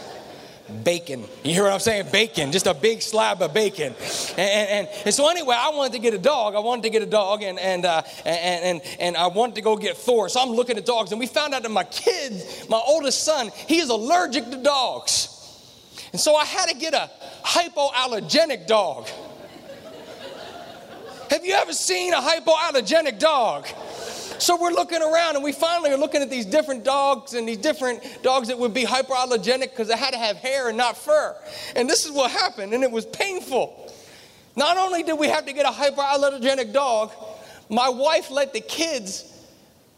Bacon. 0.83 1.23
You 1.43 1.53
hear 1.53 1.63
what 1.63 1.71
I'm 1.71 1.79
saying? 1.79 2.07
Bacon, 2.11 2.51
just 2.51 2.65
a 2.65 2.73
big 2.73 3.01
slab 3.01 3.41
of 3.41 3.53
bacon. 3.53 3.93
And, 4.35 4.39
and, 4.39 4.89
and 5.05 5.13
so 5.13 5.29
anyway, 5.29 5.55
I 5.57 5.69
wanted 5.69 5.93
to 5.93 5.99
get 5.99 6.13
a 6.13 6.17
dog. 6.17 6.55
I 6.55 6.59
wanted 6.59 6.81
to 6.83 6.89
get 6.89 7.03
a 7.03 7.05
dog, 7.05 7.43
and 7.43 7.59
and, 7.59 7.85
uh, 7.85 8.01
and 8.25 8.63
and 8.63 8.81
and 8.99 9.15
I 9.15 9.27
wanted 9.27 9.55
to 9.55 9.61
go 9.61 9.77
get 9.77 9.95
Thor. 9.95 10.27
So 10.27 10.41
I'm 10.41 10.49
looking 10.49 10.75
at 10.77 10.85
dogs, 10.85 11.11
and 11.11 11.19
we 11.19 11.27
found 11.27 11.53
out 11.53 11.61
that 11.61 11.69
my 11.69 11.83
kid, 11.83 12.43
my 12.67 12.81
oldest 12.83 13.23
son, 13.23 13.51
he 13.67 13.77
is 13.77 13.89
allergic 13.89 14.49
to 14.49 14.57
dogs. 14.57 15.34
And 16.11 16.19
so 16.19 16.35
I 16.35 16.45
had 16.45 16.69
to 16.69 16.75
get 16.75 16.93
a 16.93 17.09
hypoallergenic 17.43 18.67
dog. 18.67 19.07
Have 21.29 21.45
you 21.45 21.53
ever 21.53 21.73
seen 21.73 22.13
a 22.13 22.21
hypoallergenic 22.21 23.19
dog? 23.19 23.67
So 24.37 24.61
we're 24.61 24.71
looking 24.71 25.01
around 25.01 25.35
and 25.35 25.43
we 25.43 25.53
finally 25.53 25.91
are 25.91 25.97
looking 25.97 26.21
at 26.21 26.29
these 26.29 26.45
different 26.45 26.83
dogs 26.83 27.33
and 27.33 27.47
these 27.47 27.57
different 27.57 28.03
dogs 28.21 28.49
that 28.49 28.59
would 28.59 28.73
be 28.73 28.83
hypoallergenic 28.83 29.71
because 29.71 29.87
they 29.87 29.97
had 29.97 30.11
to 30.11 30.19
have 30.19 30.37
hair 30.37 30.67
and 30.67 30.77
not 30.77 30.97
fur. 30.97 31.35
And 31.75 31.89
this 31.89 32.05
is 32.05 32.11
what 32.11 32.31
happened, 32.31 32.73
and 32.73 32.83
it 32.83 32.91
was 32.91 33.05
painful. 33.05 33.93
Not 34.55 34.77
only 34.77 35.03
did 35.03 35.17
we 35.17 35.27
have 35.27 35.45
to 35.45 35.53
get 35.53 35.65
a 35.65 35.69
hypoallergenic 35.69 36.73
dog, 36.73 37.11
my 37.69 37.89
wife 37.89 38.29
let 38.29 38.53
the 38.53 38.61
kids 38.61 39.31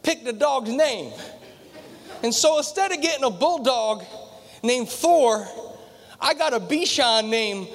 pick 0.03 0.23
the 0.23 0.33
dog's 0.33 0.71
name. 0.71 1.11
And 2.23 2.33
so 2.33 2.57
instead 2.57 2.91
of 2.91 3.01
getting 3.01 3.23
a 3.23 3.29
bulldog 3.29 4.03
named 4.63 4.89
Thor, 4.89 5.47
I 6.19 6.33
got 6.33 6.53
a 6.53 6.59
Bichon 6.59 7.29
named 7.29 7.67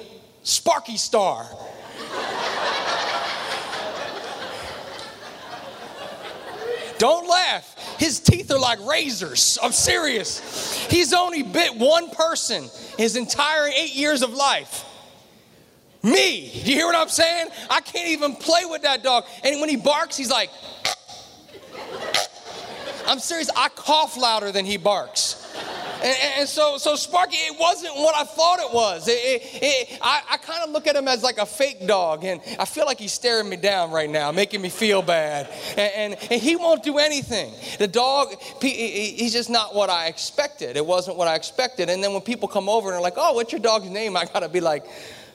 Sparky 0.43 0.97
Star. 0.97 1.47
Don't 6.97 7.27
laugh. 7.27 7.97
His 7.99 8.19
teeth 8.19 8.51
are 8.51 8.59
like 8.59 8.79
razors. 8.85 9.57
I'm 9.61 9.71
serious. 9.71 10.85
He's 10.89 11.13
only 11.13 11.43
bit 11.43 11.75
one 11.75 12.09
person 12.09 12.69
his 12.97 13.15
entire 13.15 13.67
eight 13.67 13.93
years 13.93 14.21
of 14.21 14.33
life. 14.33 14.85
Me. 16.01 16.49
Do 16.63 16.71
you 16.71 16.77
hear 16.77 16.85
what 16.85 16.95
I'm 16.95 17.09
saying? 17.09 17.47
I 17.69 17.81
can't 17.81 18.09
even 18.09 18.35
play 18.35 18.65
with 18.65 18.83
that 18.83 19.03
dog. 19.03 19.25
And 19.43 19.59
when 19.59 19.69
he 19.69 19.75
barks, 19.77 20.15
he's 20.17 20.29
like, 20.29 20.49
I'm 23.07 23.19
serious. 23.19 23.49
I 23.55 23.69
cough 23.69 24.17
louder 24.17 24.51
than 24.51 24.65
he 24.65 24.77
barks. 24.77 25.42
And, 26.03 26.17
and, 26.39 26.49
so, 26.49 26.77
so 26.77 26.95
Sparky, 26.95 27.37
it 27.37 27.57
wasn't 27.57 27.95
what 27.95 28.13
I 28.15 28.25
thought 28.25 28.59
it 28.59 28.73
was. 28.73 29.07
It, 29.07 29.13
it, 29.13 29.41
it, 29.63 29.99
I, 30.01 30.21
I 30.31 30.37
kind 30.37 30.63
of 30.63 30.71
look 30.71 30.85
at 30.85 30.95
him 30.95 31.07
as 31.07 31.23
like 31.23 31.37
a 31.37 31.45
fake 31.45 31.87
dog, 31.87 32.25
and 32.25 32.41
I 32.59 32.65
feel 32.65 32.85
like 32.85 32.99
he's 32.99 33.13
staring 33.13 33.47
me 33.47 33.55
down 33.55 33.91
right 33.91 34.09
now, 34.09 34.31
making 34.31 34.61
me 34.61 34.69
feel 34.69 35.01
bad. 35.01 35.49
And, 35.77 36.13
and, 36.13 36.31
and 36.31 36.41
he 36.41 36.57
won't 36.57 36.83
do 36.83 36.97
anything. 36.97 37.53
The 37.79 37.87
dog, 37.87 38.35
he, 38.61 39.11
he's 39.11 39.31
just 39.31 39.49
not 39.49 39.73
what 39.73 39.89
I 39.89 40.07
expected. 40.07 40.75
It 40.75 40.85
wasn't 40.85 41.15
what 41.15 41.27
I 41.27 41.35
expected. 41.35 41.89
And 41.89 42.03
then 42.03 42.11
when 42.11 42.21
people 42.21 42.49
come 42.49 42.67
over 42.67 42.89
and 42.89 42.97
are 42.97 43.01
like, 43.01 43.15
oh, 43.15 43.33
what's 43.33 43.51
your 43.51 43.61
dog's 43.61 43.89
name? 43.89 44.17
I 44.17 44.25
got 44.25 44.41
to 44.41 44.49
be 44.49 44.59
like, 44.59 44.85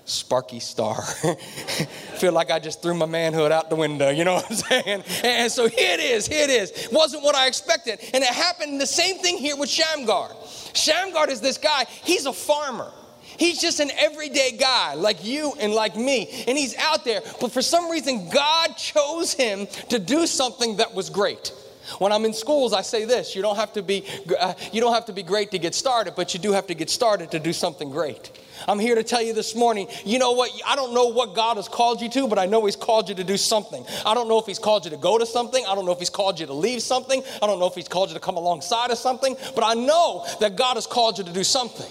Sparky 0.08 0.58
Star. 0.58 1.02
Feel 2.18 2.32
like 2.32 2.50
I 2.50 2.58
just 2.58 2.80
threw 2.82 2.94
my 2.94 3.06
manhood 3.06 3.52
out 3.52 3.68
the 3.68 3.76
window, 3.76 4.08
you 4.08 4.24
know 4.24 4.36
what 4.36 4.50
I'm 4.50 4.56
saying? 4.56 5.04
And 5.22 5.52
so 5.52 5.68
here 5.68 5.94
it 5.94 6.00
is, 6.00 6.26
here 6.26 6.44
it 6.44 6.50
is. 6.50 6.88
Wasn't 6.90 7.22
what 7.22 7.34
I 7.34 7.46
expected. 7.46 8.00
And 8.14 8.24
it 8.24 8.30
happened 8.30 8.80
the 8.80 8.86
same 8.86 9.18
thing 9.18 9.36
here 9.36 9.56
with 9.56 9.68
Shamgar. 9.68 10.30
Shamgar 10.74 11.30
is 11.30 11.40
this 11.40 11.58
guy, 11.58 11.84
he's 12.04 12.26
a 12.26 12.32
farmer. 12.32 12.90
He's 13.38 13.60
just 13.60 13.78
an 13.78 13.90
everyday 13.96 14.56
guy 14.58 14.94
like 14.94 15.24
you 15.24 15.52
and 15.60 15.72
like 15.72 15.94
me, 15.94 16.44
and 16.48 16.58
he's 16.58 16.74
out 16.76 17.04
there. 17.04 17.20
But 17.40 17.52
for 17.52 17.62
some 17.62 17.88
reason, 17.90 18.28
God 18.30 18.76
chose 18.76 19.32
him 19.32 19.68
to 19.90 19.98
do 19.98 20.26
something 20.26 20.78
that 20.78 20.92
was 20.92 21.08
great. 21.08 21.52
When 21.98 22.12
I'm 22.12 22.24
in 22.24 22.32
schools, 22.32 22.72
I 22.72 22.82
say 22.82 23.04
this: 23.04 23.34
you 23.34 23.42
don't 23.42 23.56
have 23.56 23.72
to 23.74 23.82
be 23.82 24.04
uh, 24.38 24.54
you 24.72 24.80
don't 24.80 24.94
have 24.94 25.06
to 25.06 25.12
be 25.12 25.22
great 25.22 25.50
to 25.52 25.58
get 25.58 25.74
started, 25.74 26.14
but 26.16 26.34
you 26.34 26.40
do 26.40 26.52
have 26.52 26.66
to 26.68 26.74
get 26.74 26.90
started 26.90 27.30
to 27.32 27.38
do 27.38 27.52
something 27.52 27.90
great. 27.90 28.30
I'm 28.66 28.78
here 28.78 28.94
to 28.94 29.04
tell 29.04 29.22
you 29.22 29.32
this 29.32 29.54
morning, 29.54 29.86
you 30.04 30.18
know 30.18 30.32
what? 30.32 30.50
I 30.66 30.74
don't 30.74 30.92
know 30.92 31.06
what 31.06 31.34
God 31.34 31.56
has 31.58 31.68
called 31.68 32.00
you 32.00 32.08
to, 32.10 32.26
but 32.26 32.38
I 32.38 32.46
know 32.46 32.64
He's 32.64 32.76
called 32.76 33.08
you 33.08 33.14
to 33.14 33.24
do 33.24 33.36
something. 33.36 33.84
I 34.04 34.14
don't 34.14 34.28
know 34.28 34.38
if 34.38 34.46
He's 34.46 34.58
called 34.58 34.84
you 34.84 34.90
to 34.90 34.96
go 34.96 35.18
to 35.18 35.26
something. 35.26 35.64
I 35.66 35.74
don't 35.74 35.86
know 35.86 35.92
if 35.92 35.98
He's 35.98 36.10
called 36.10 36.40
you 36.40 36.46
to 36.46 36.52
leave 36.52 36.82
something. 36.82 37.22
I 37.40 37.46
don't 37.46 37.60
know 37.60 37.66
if 37.66 37.74
He's 37.74 37.88
called 37.88 38.08
you 38.08 38.14
to 38.14 38.20
come 38.20 38.36
alongside 38.36 38.90
of 38.90 38.98
something, 38.98 39.36
but 39.54 39.62
I 39.64 39.74
know 39.74 40.26
that 40.40 40.56
God 40.56 40.74
has 40.74 40.86
called 40.86 41.18
you 41.18 41.24
to 41.24 41.32
do 41.32 41.44
something. 41.44 41.86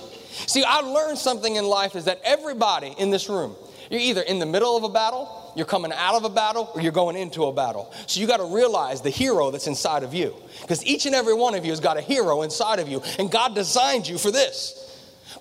See, 0.46 0.64
I 0.64 0.80
learned 0.82 1.18
something 1.18 1.56
in 1.56 1.66
life 1.66 1.96
is 1.96 2.06
that 2.06 2.22
everybody 2.24 2.94
in 2.98 3.12
this 3.12 3.30
room, 3.30 3.56
you're 3.90 4.02
either 4.02 4.22
in 4.22 4.40
the 4.40 4.46
middle 4.46 4.76
of 4.78 4.84
a 4.84 4.90
battle, 4.90 5.47
you're 5.58 5.66
coming 5.66 5.92
out 5.92 6.14
of 6.14 6.24
a 6.24 6.30
battle, 6.30 6.72
or 6.76 6.82
you're 6.82 6.92
going 6.92 7.16
into 7.16 7.46
a 7.46 7.52
battle. 7.52 7.92
So 8.06 8.20
you 8.20 8.28
got 8.28 8.38
to 8.38 8.46
realize 8.46 9.02
the 9.02 9.10
hero 9.10 9.50
that's 9.50 9.66
inside 9.66 10.04
of 10.04 10.14
you. 10.14 10.36
Because 10.62 10.86
each 10.86 11.08
and 11.08 11.16
every 11.16 11.34
one 11.34 11.56
of 11.56 11.66
you 11.66 11.72
has 11.72 11.80
got 11.80 11.98
a 11.98 12.02
hero 12.02 12.44
inside 12.44 12.78
of 12.78 12.88
you, 12.88 13.02
and 13.18 13.32
God 13.32 13.56
designed 13.56 14.08
you 14.08 14.20
for 14.20 14.30
this. 14.30 14.84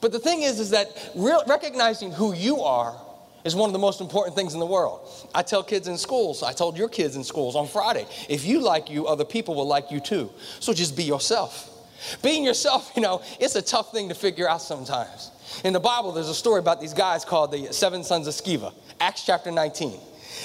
But 0.01 0.13
the 0.13 0.19
thing 0.19 0.43
is, 0.43 0.59
is 0.59 0.71
that 0.71 0.89
recognizing 1.15 2.13
who 2.13 2.35
you 2.35 2.63
are 2.63 2.99
is 3.45 3.55
one 3.55 3.69
of 3.69 3.75
the 3.75 3.79
most 3.79 4.01
important 4.01 4.35
things 4.35 4.55
in 4.55 4.61
the 4.61 4.67
world. 4.67 5.07
I 5.35 5.43
tell 5.43 5.63
kids 5.63 5.87
in 5.87 5.99
schools, 5.99 6.43
I 6.43 6.53
told 6.53 6.79
your 6.79 6.89
kids 6.89 7.15
in 7.15 7.23
schools 7.23 7.55
on 7.55 7.69
Friday, 7.69 8.07
if 8.29 8.47
you 8.47 8.61
like 8.61 8.89
you, 8.89 9.07
other 9.07 9.25
people 9.25 9.55
will 9.55 9.69
like 9.69 9.91
you 9.91 10.01
too. 10.01 10.31
So 10.61 10.73
just 10.73 10.97
be 10.97 11.05
yourself. 11.05 11.71
Being 12.23 12.43
yourself, 12.43 12.91
you 12.97 13.03
know, 13.03 13.23
it's 13.39 13.55
a 13.55 13.63
tough 13.63 13.93
thing 13.93 14.09
to 14.09 14.15
figure 14.15 14.49
out 14.49 14.63
sometimes. 14.63 15.31
In 15.65 15.73
the 15.73 15.81
Bible, 15.81 16.13
there's 16.13 16.29
a 16.29 16.35
story 16.35 16.59
about 16.61 16.81
these 16.81 16.95
guys 16.95 17.25
called 17.25 17.53
the 17.53 17.73
seven 17.73 18.05
sons 18.05 18.27
of 18.27 18.35
Sceva, 18.35 18.73
Acts 19.01 19.25
chapter 19.25 19.51
19. 19.51 19.99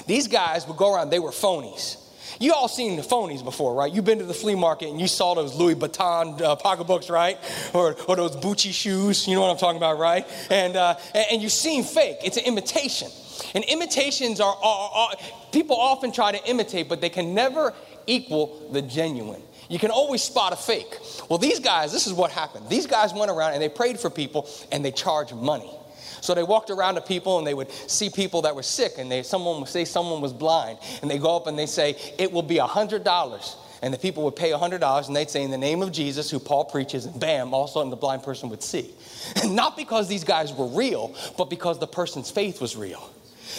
These 0.08 0.28
guys 0.28 0.68
would 0.68 0.78
go 0.78 0.96
around, 0.96 1.10
they 1.10 1.20
were 1.20 1.32
phonies. 1.32 1.98
You 2.40 2.54
all 2.54 2.68
seen 2.68 2.96
the 2.96 3.02
phonies 3.02 3.44
before, 3.44 3.76
right? 3.76 3.92
You've 3.92 4.06
been 4.06 4.20
to 4.20 4.26
the 4.26 4.34
flea 4.34 4.56
market 4.56 4.90
and 4.90 5.00
you 5.00 5.08
saw 5.08 5.36
those 5.36 5.54
Louis 5.54 5.76
Vuitton 5.76 6.42
uh, 6.42 6.56
pocketbooks, 6.56 7.10
right? 7.10 7.38
Or, 7.74 7.96
or 8.08 8.16
those 8.16 8.36
Gucci 8.38 8.74
shoes, 8.74 9.28
you 9.28 9.36
know 9.36 9.42
what 9.42 9.52
I'm 9.52 9.58
talking 9.58 9.78
about, 9.78 10.00
right? 10.00 10.26
And, 10.50 10.76
uh, 10.76 10.96
and, 11.14 11.26
and 11.34 11.42
you've 11.42 11.52
seen 11.52 11.84
fake, 11.84 12.18
it's 12.24 12.38
an 12.38 12.46
imitation. 12.46 13.10
And 13.54 13.64
imitations 13.66 14.40
are, 14.40 14.56
are, 14.56 14.92
are, 14.92 15.10
people 15.52 15.76
often 15.76 16.12
try 16.12 16.32
to 16.32 16.50
imitate, 16.50 16.88
but 16.88 17.02
they 17.02 17.10
can 17.10 17.34
never 17.34 17.74
equal 18.08 18.70
the 18.72 18.82
genuine. 18.82 19.42
You 19.72 19.80
can 19.80 19.90
always 19.90 20.22
spot 20.22 20.52
a 20.52 20.58
fake. 20.58 20.98
Well, 21.30 21.40
these 21.40 21.60
guys, 21.60 21.94
this 21.94 22.06
is 22.06 22.12
what 22.12 22.30
happened. 22.30 22.68
These 22.68 22.88
guys 22.88 23.14
went 23.14 23.32
around 23.32 23.54
and 23.54 23.62
they 23.62 23.70
prayed 23.70 23.98
for 23.98 24.10
people 24.10 24.50
and 24.70 24.84
they 24.84 24.92
charged 24.92 25.34
money. 25.34 25.72
So 26.20 26.36
they 26.36 26.44
walked 26.44 26.70
around 26.70 26.96
to 26.96 27.02
people 27.02 27.38
and 27.38 27.48
they 27.48 27.54
would 27.54 27.72
see 27.72 28.10
people 28.10 28.42
that 28.42 28.54
were 28.54 28.64
sick 28.64 28.96
and 28.98 29.10
they, 29.10 29.24
someone 29.24 29.62
would 29.62 29.70
say 29.70 29.86
someone 29.86 30.20
was 30.20 30.34
blind. 30.34 30.78
And 31.02 31.10
they 31.10 31.18
go 31.18 31.38
up 31.38 31.48
and 31.48 31.58
they 31.58 31.68
say, 31.68 31.96
it 32.20 32.34
will 32.34 32.42
be 32.42 32.58
a 32.58 32.66
$100. 32.66 33.56
And 33.82 33.94
the 33.94 33.98
people 33.98 34.24
would 34.26 34.36
pay 34.36 34.52
a 34.52 34.58
$100 34.58 35.08
and 35.08 35.16
they'd 35.16 35.30
say, 35.30 35.42
in 35.42 35.52
the 35.52 35.58
name 35.58 35.82
of 35.82 35.94
Jesus, 35.94 36.30
who 36.30 36.38
Paul 36.38 36.66
preaches, 36.66 37.06
and 37.06 37.18
bam, 37.18 37.54
all 37.54 37.64
of 37.64 37.70
a 37.70 37.74
sudden 37.74 37.92
the 37.92 37.96
blind 37.96 38.24
person 38.24 38.50
would 38.50 38.62
see. 38.62 38.94
And 39.42 39.56
not 39.56 39.78
because 39.78 40.10
these 40.10 40.26
guys 40.26 40.52
were 40.52 40.68
real, 40.68 41.16
but 41.38 41.50
because 41.50 41.80
the 41.80 41.88
person's 41.88 42.30
faith 42.30 42.60
was 42.60 42.76
real. 42.76 43.10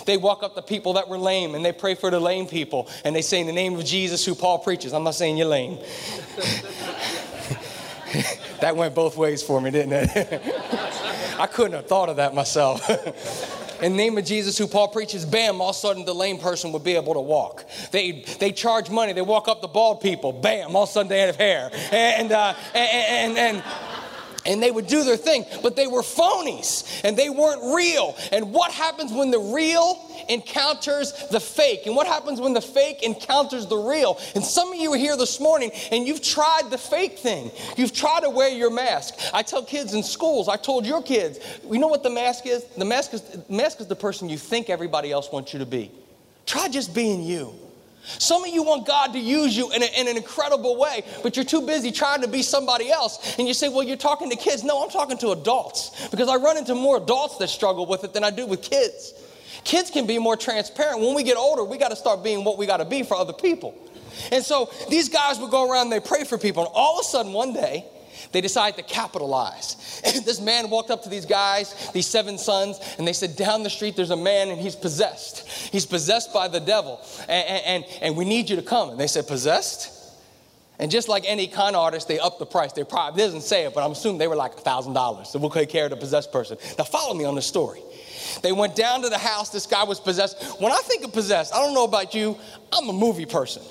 They 0.07 0.17
walk 0.17 0.43
up 0.43 0.55
to 0.55 0.63
people 0.63 0.95
that 0.95 1.09
were 1.09 1.19
lame 1.19 1.55
and 1.55 1.65
they 1.65 1.73
pray 1.73 1.95
for 1.95 2.11
the 2.11 2.21
lame 2.21 2.47
people 2.47 2.89
and 3.05 3.15
they 3.15 3.23
say, 3.23 3.41
In 3.41 3.47
the 3.47 3.53
name 3.53 3.77
of 3.77 3.85
Jesus, 3.85 4.25
who 4.25 4.35
Paul 4.35 4.59
preaches. 4.59 4.93
I'm 4.93 5.05
not 5.05 5.15
saying 5.15 5.37
you're 5.37 5.47
lame. 5.47 5.79
that 8.61 8.77
went 8.77 8.95
both 8.95 9.17
ways 9.17 9.43
for 9.43 9.61
me, 9.61 9.71
didn't 9.71 9.93
it? 9.93 10.43
I 11.39 11.47
couldn't 11.47 11.73
have 11.73 11.87
thought 11.87 12.09
of 12.09 12.17
that 12.17 12.35
myself. 12.35 12.89
in 13.83 13.93
the 13.93 13.99
name 13.99 14.17
of 14.17 14.25
Jesus, 14.25 14.57
who 14.57 14.69
Paul 14.69 14.89
preaches, 14.89 15.25
bam, 15.25 15.61
all 15.61 15.71
of 15.71 15.77
a 15.77 15.79
sudden 15.79 16.05
the 16.05 16.15
lame 16.15 16.39
person 16.39 16.73
would 16.73 16.85
be 16.85 16.95
able 16.95 17.15
to 17.15 17.21
walk. 17.21 17.65
They, 17.91 18.25
they 18.39 18.53
charge 18.53 18.91
money, 18.91 19.13
they 19.13 19.23
walk 19.23 19.49
up 19.49 19.61
the 19.61 19.69
bald 19.69 20.01
people, 20.01 20.33
bam, 20.33 20.77
all 20.77 20.85
of 20.85 20.89
a 20.89 20.93
sudden 20.93 21.09
they 21.09 21.21
have 21.21 21.37
hair. 21.37 21.71
And, 21.91 22.31
uh, 22.31 22.55
and, 22.75 23.37
and, 23.37 23.39
and 23.39 23.65
and 24.47 24.63
they 24.63 24.71
would 24.71 24.87
do 24.87 25.05
their 25.05 25.17
thing, 25.17 25.45
but 25.63 25.77
they 25.77 25.87
were 25.87 26.03
phonies 26.03 27.01
and 27.05 27.17
they 27.17 27.31
weren't 27.31 27.75
real. 27.75 28.17
And 28.33 28.53
what 28.53 28.73
happens 28.73 29.13
when 29.13 29.31
the 29.31 29.39
real 29.39 30.09
encounters 30.29 31.13
the 31.31 31.41
fake? 31.41 31.87
And 31.87 31.97
what 31.97 32.07
happens 32.07 32.41
when 32.41 32.53
the 32.53 32.61
fake 32.61 33.03
encounters 33.03 33.67
the 33.67 33.77
real? 33.77 34.19
And 34.35 34.45
some 34.45 34.73
of 34.73 34.79
you 34.79 34.93
are 34.93 34.99
here 34.99 35.17
this 35.17 35.41
morning 35.41 35.71
and 35.91 36.07
you've 36.07 36.23
tried 36.23 36.71
the 36.71 36.79
fake 36.79 37.19
thing. 37.19 37.51
You've 37.77 37.93
tried 37.93 38.21
to 38.21 38.31
wear 38.31 38.49
your 38.49 38.71
mask. 38.71 39.15
I 39.33 39.43
tell 39.43 39.65
kids 39.65 39.95
in 39.95 40.03
schools, 40.03 40.49
I 40.49 40.57
told 40.57 40.87
your 40.87 41.03
kids, 41.03 41.39
you 41.69 41.79
know 41.79 41.89
what 41.89 42.03
the 42.03 42.11
mask 42.11 42.47
is? 42.47 42.65
The 42.77 42.85
mask 42.85 43.15
is, 43.15 43.23
the 43.23 43.45
mask 43.49 43.81
is 43.81 43.87
the 43.87 43.97
person 43.97 44.29
you 44.29 44.39
think 44.39 44.71
everybody 44.71 45.13
else 45.13 45.31
wants 45.33 45.53
you 45.53 45.59
to 45.59 45.67
be. 45.67 45.91
Try 46.47 46.69
just 46.69 46.95
being 46.95 47.23
you. 47.23 47.55
Some 48.05 48.45
of 48.45 48.51
you 48.51 48.63
want 48.63 48.87
God 48.87 49.13
to 49.13 49.19
use 49.19 49.57
you 49.57 49.71
in, 49.73 49.83
a, 49.83 50.01
in, 50.01 50.09
an 50.09 50.17
incredible 50.17 50.77
way, 50.77 51.05
but 51.23 51.37
you're 51.37 51.45
too 51.45 51.63
busy 51.63 51.93
trying 51.93 52.21
to 52.23 52.29
be 52.29 52.43
somebody 52.43 52.91
else. 52.91 53.37
And 53.39 53.47
you 53.47 53.55
say, 53.55 53.69
Well, 53.69 53.85
you're 53.85 53.97
talking 53.97 54.29
to 54.31 54.37
kids. 54.37 54.65
No, 54.65 54.83
I'm 54.83 54.91
talking 54.91 55.19
to 55.19 55.31
adults 55.31 56.09
because 56.11 56.29
I 56.29 56.37
run 56.37 56.57
into 56.57 56.75
more 56.75 56.97
adults 56.97 57.39
that 57.39 57.49
struggle 57.49 57.87
with 57.87 58.05
it 58.05 58.13
than 58.13 58.25
I 58.25 58.31
do 58.31 58.47
with 58.47 58.63
kids. 58.63 59.15
Kids 59.65 59.91
can 59.91 60.07
be 60.07 60.19
more 60.19 60.37
transparent. 60.37 61.01
When 61.01 61.15
we 61.15 61.23
get 61.23 61.37
older, 61.37 61.63
we 61.63 61.79
got 61.79 61.91
to 61.91 61.97
start 61.97 62.25
being 62.25 62.45
what 62.45 62.59
we 62.59 62.67
got 62.67 62.79
to 62.79 62.85
be 62.85 63.05
for 63.05 63.17
other 63.17 63.33
people. 63.33 63.75
And 64.31 64.45
so 64.45 64.71
these 64.91 65.09
guys 65.09 65.39
would 65.39 65.51
go 65.51 65.71
around 65.71 65.93
and 65.93 65.93
they 65.93 66.01
pray 66.01 66.25
for 66.25 66.37
people. 66.39 66.65
And 66.65 66.73
all 66.75 66.99
of 66.99 67.03
a 67.03 67.09
sudden, 67.09 67.33
one 67.33 67.53
day, 67.53 67.85
they 68.31 68.41
decide 68.41 68.77
to 68.77 68.83
capitalize. 68.83 70.01
And 70.13 70.25
this 70.25 70.41
man 70.41 70.69
walked 70.69 70.91
up 70.91 71.03
to 71.05 71.09
these 71.09 71.27
guys, 71.27 71.91
these 71.93 72.07
seven 72.07 72.37
sons, 72.37 72.79
and 72.99 73.07
they 73.07 73.13
said, 73.13 73.37
Down 73.37 73.63
the 73.63 73.71
street, 73.71 73.97
there's 73.97 74.11
a 74.11 74.17
man 74.17 74.51
and 74.51 74.61
he's 74.61 74.77
possessed. 74.77 75.49
He's 75.73 75.87
possessed 75.87 76.33
by 76.35 76.49
the 76.49 76.61
devil. 76.61 77.01
And, 77.29 77.63
and, 77.65 77.85
and 78.03 78.17
we 78.17 78.25
need 78.25 78.51
you 78.51 78.57
to 78.57 78.63
come. 78.63 78.91
And 78.91 79.01
they 79.01 79.07
said, 79.07 79.27
Possessed? 79.27 80.03
And 80.79 80.91
just 80.91 81.09
like 81.09 81.25
any 81.27 81.47
con 81.47 81.77
artist, 81.77 82.09
they 82.09 82.19
upped 82.19 82.41
the 82.41 82.47
price. 82.47 82.73
They 82.73 82.83
probably 82.83 83.23
doesn't 83.23 83.43
say 83.43 83.65
it, 83.65 83.75
but 83.75 83.85
I'm 83.85 83.93
assuming 83.93 84.19
they 84.19 84.27
were 84.27 84.37
like 84.37 84.57
$1,000. 84.57 85.27
So 85.27 85.39
we'll 85.39 85.51
take 85.51 85.69
care 85.69 85.85
of 85.85 85.91
the 85.91 85.97
possessed 85.97 86.33
person. 86.33 86.59
Now, 86.77 86.85
follow 86.85 87.15
me 87.15 87.25
on 87.25 87.37
the 87.37 87.43
story. 87.43 87.81
They 88.43 88.53
went 88.53 88.75
down 88.75 89.03
to 89.03 89.09
the 89.09 89.19
house. 89.19 89.51
This 89.51 89.67
guy 89.67 89.85
was 89.85 90.01
possessed. 90.01 90.43
When 90.61 90.73
I 90.73 90.79
think 90.79 91.05
of 91.05 91.13
possessed, 91.13 91.55
I 91.55 91.59
don't 91.59 91.75
know 91.75 91.85
about 91.85 92.15
you, 92.15 92.37
I'm 92.73 92.89
a 92.89 92.93
movie 92.93 93.27
person. 93.27 93.63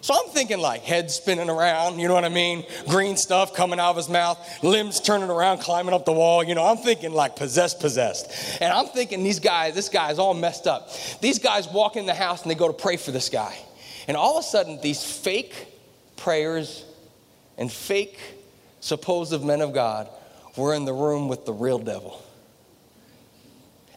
So 0.00 0.14
I'm 0.14 0.30
thinking 0.30 0.58
like 0.58 0.82
head 0.82 1.10
spinning 1.10 1.50
around, 1.50 1.98
you 1.98 2.08
know 2.08 2.14
what 2.14 2.24
I 2.24 2.28
mean? 2.28 2.64
Green 2.88 3.16
stuff 3.16 3.54
coming 3.54 3.80
out 3.80 3.90
of 3.90 3.96
his 3.96 4.08
mouth, 4.08 4.38
limbs 4.62 5.00
turning 5.00 5.30
around, 5.30 5.58
climbing 5.58 5.94
up 5.94 6.04
the 6.04 6.12
wall. 6.12 6.44
You 6.44 6.54
know, 6.54 6.64
I'm 6.64 6.76
thinking 6.76 7.12
like 7.12 7.36
possessed, 7.36 7.80
possessed. 7.80 8.60
And 8.60 8.72
I'm 8.72 8.86
thinking 8.86 9.22
these 9.22 9.40
guys, 9.40 9.74
this 9.74 9.88
guy's 9.88 10.18
all 10.18 10.34
messed 10.34 10.66
up. 10.66 10.90
These 11.20 11.38
guys 11.38 11.68
walk 11.68 11.96
in 11.96 12.06
the 12.06 12.14
house 12.14 12.42
and 12.42 12.50
they 12.50 12.54
go 12.54 12.68
to 12.68 12.74
pray 12.74 12.96
for 12.96 13.10
this 13.10 13.28
guy. 13.28 13.56
And 14.06 14.16
all 14.16 14.38
of 14.38 14.44
a 14.44 14.46
sudden, 14.46 14.80
these 14.80 15.04
fake 15.04 15.66
prayers 16.16 16.84
and 17.56 17.70
fake 17.70 18.18
supposed 18.80 19.42
men 19.42 19.60
of 19.60 19.72
God 19.74 20.08
were 20.56 20.74
in 20.74 20.84
the 20.84 20.92
room 20.92 21.28
with 21.28 21.44
the 21.44 21.52
real 21.52 21.78
devil. 21.78 22.22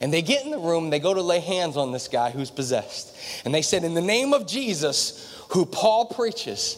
And 0.02 0.12
they 0.12 0.24
get 0.24 0.44
in 0.44 0.50
the 0.50 0.58
room, 0.58 0.90
they 0.90 1.00
go 1.00 1.14
to 1.14 1.22
lay 1.22 1.40
hands 1.40 1.78
on 1.78 1.92
this 1.92 2.08
guy 2.08 2.32
who's 2.32 2.50
possessed. 2.50 3.16
And 3.46 3.54
they 3.54 3.62
said, 3.62 3.84
In 3.84 3.94
the 3.94 4.02
name 4.02 4.34
of 4.34 4.48
Jesus, 4.48 5.41
who 5.52 5.66
Paul 5.66 6.06
preaches. 6.06 6.78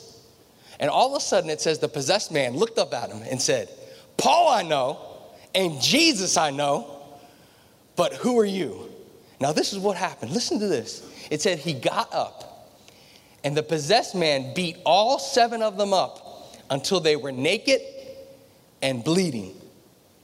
And 0.80 0.90
all 0.90 1.16
of 1.16 1.18
a 1.18 1.24
sudden 1.24 1.50
it 1.50 1.62
says 1.62 1.80
the 1.80 1.88
possessed 1.88 2.32
man 2.32 2.56
looked 2.56 2.78
up 2.78 2.94
at 2.94 3.10
him 3.10 3.22
and 3.30 3.42
said, 3.42 3.70
Paul 4.18 4.50
I 4.50 4.64
know, 4.64 5.00
and 5.56 5.80
Jesus 5.82 6.38
I 6.38 6.50
know, 6.50 7.00
but 7.96 8.14
who 8.14 8.40
are 8.40 8.46
you? 8.46 8.90
Now, 9.40 9.52
this 9.52 9.74
is 9.74 9.80
what 9.80 9.98
happened. 9.98 10.32
Listen 10.32 10.60
to 10.60 10.68
this. 10.68 11.08
It 11.30 11.42
said 11.42 11.60
he 11.60 11.74
got 11.74 12.14
up, 12.14 12.70
and 13.44 13.56
the 13.56 13.64
possessed 13.64 14.16
man 14.16 14.54
beat 14.54 14.78
all 14.86 15.20
seven 15.20 15.62
of 15.62 15.78
them 15.78 15.94
up 15.94 16.56
until 16.70 17.00
they 17.00 17.16
were 17.16 17.32
naked 17.32 17.82
and 18.82 19.04
bleeding. 19.04 19.54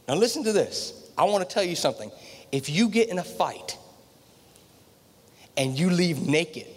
Now, 0.08 0.16
listen 0.16 0.44
to 0.46 0.54
this. 0.54 1.12
I 1.18 1.26
want 1.26 1.48
to 1.48 1.54
tell 1.54 1.64
you 1.64 1.76
something. 1.76 2.12
If 2.52 2.70
you 2.70 2.90
get 2.90 3.10
in 3.10 3.20
a 3.20 3.24
fight 3.24 3.78
and 5.58 5.78
you 5.78 5.90
leave 5.90 6.26
naked, 6.26 6.68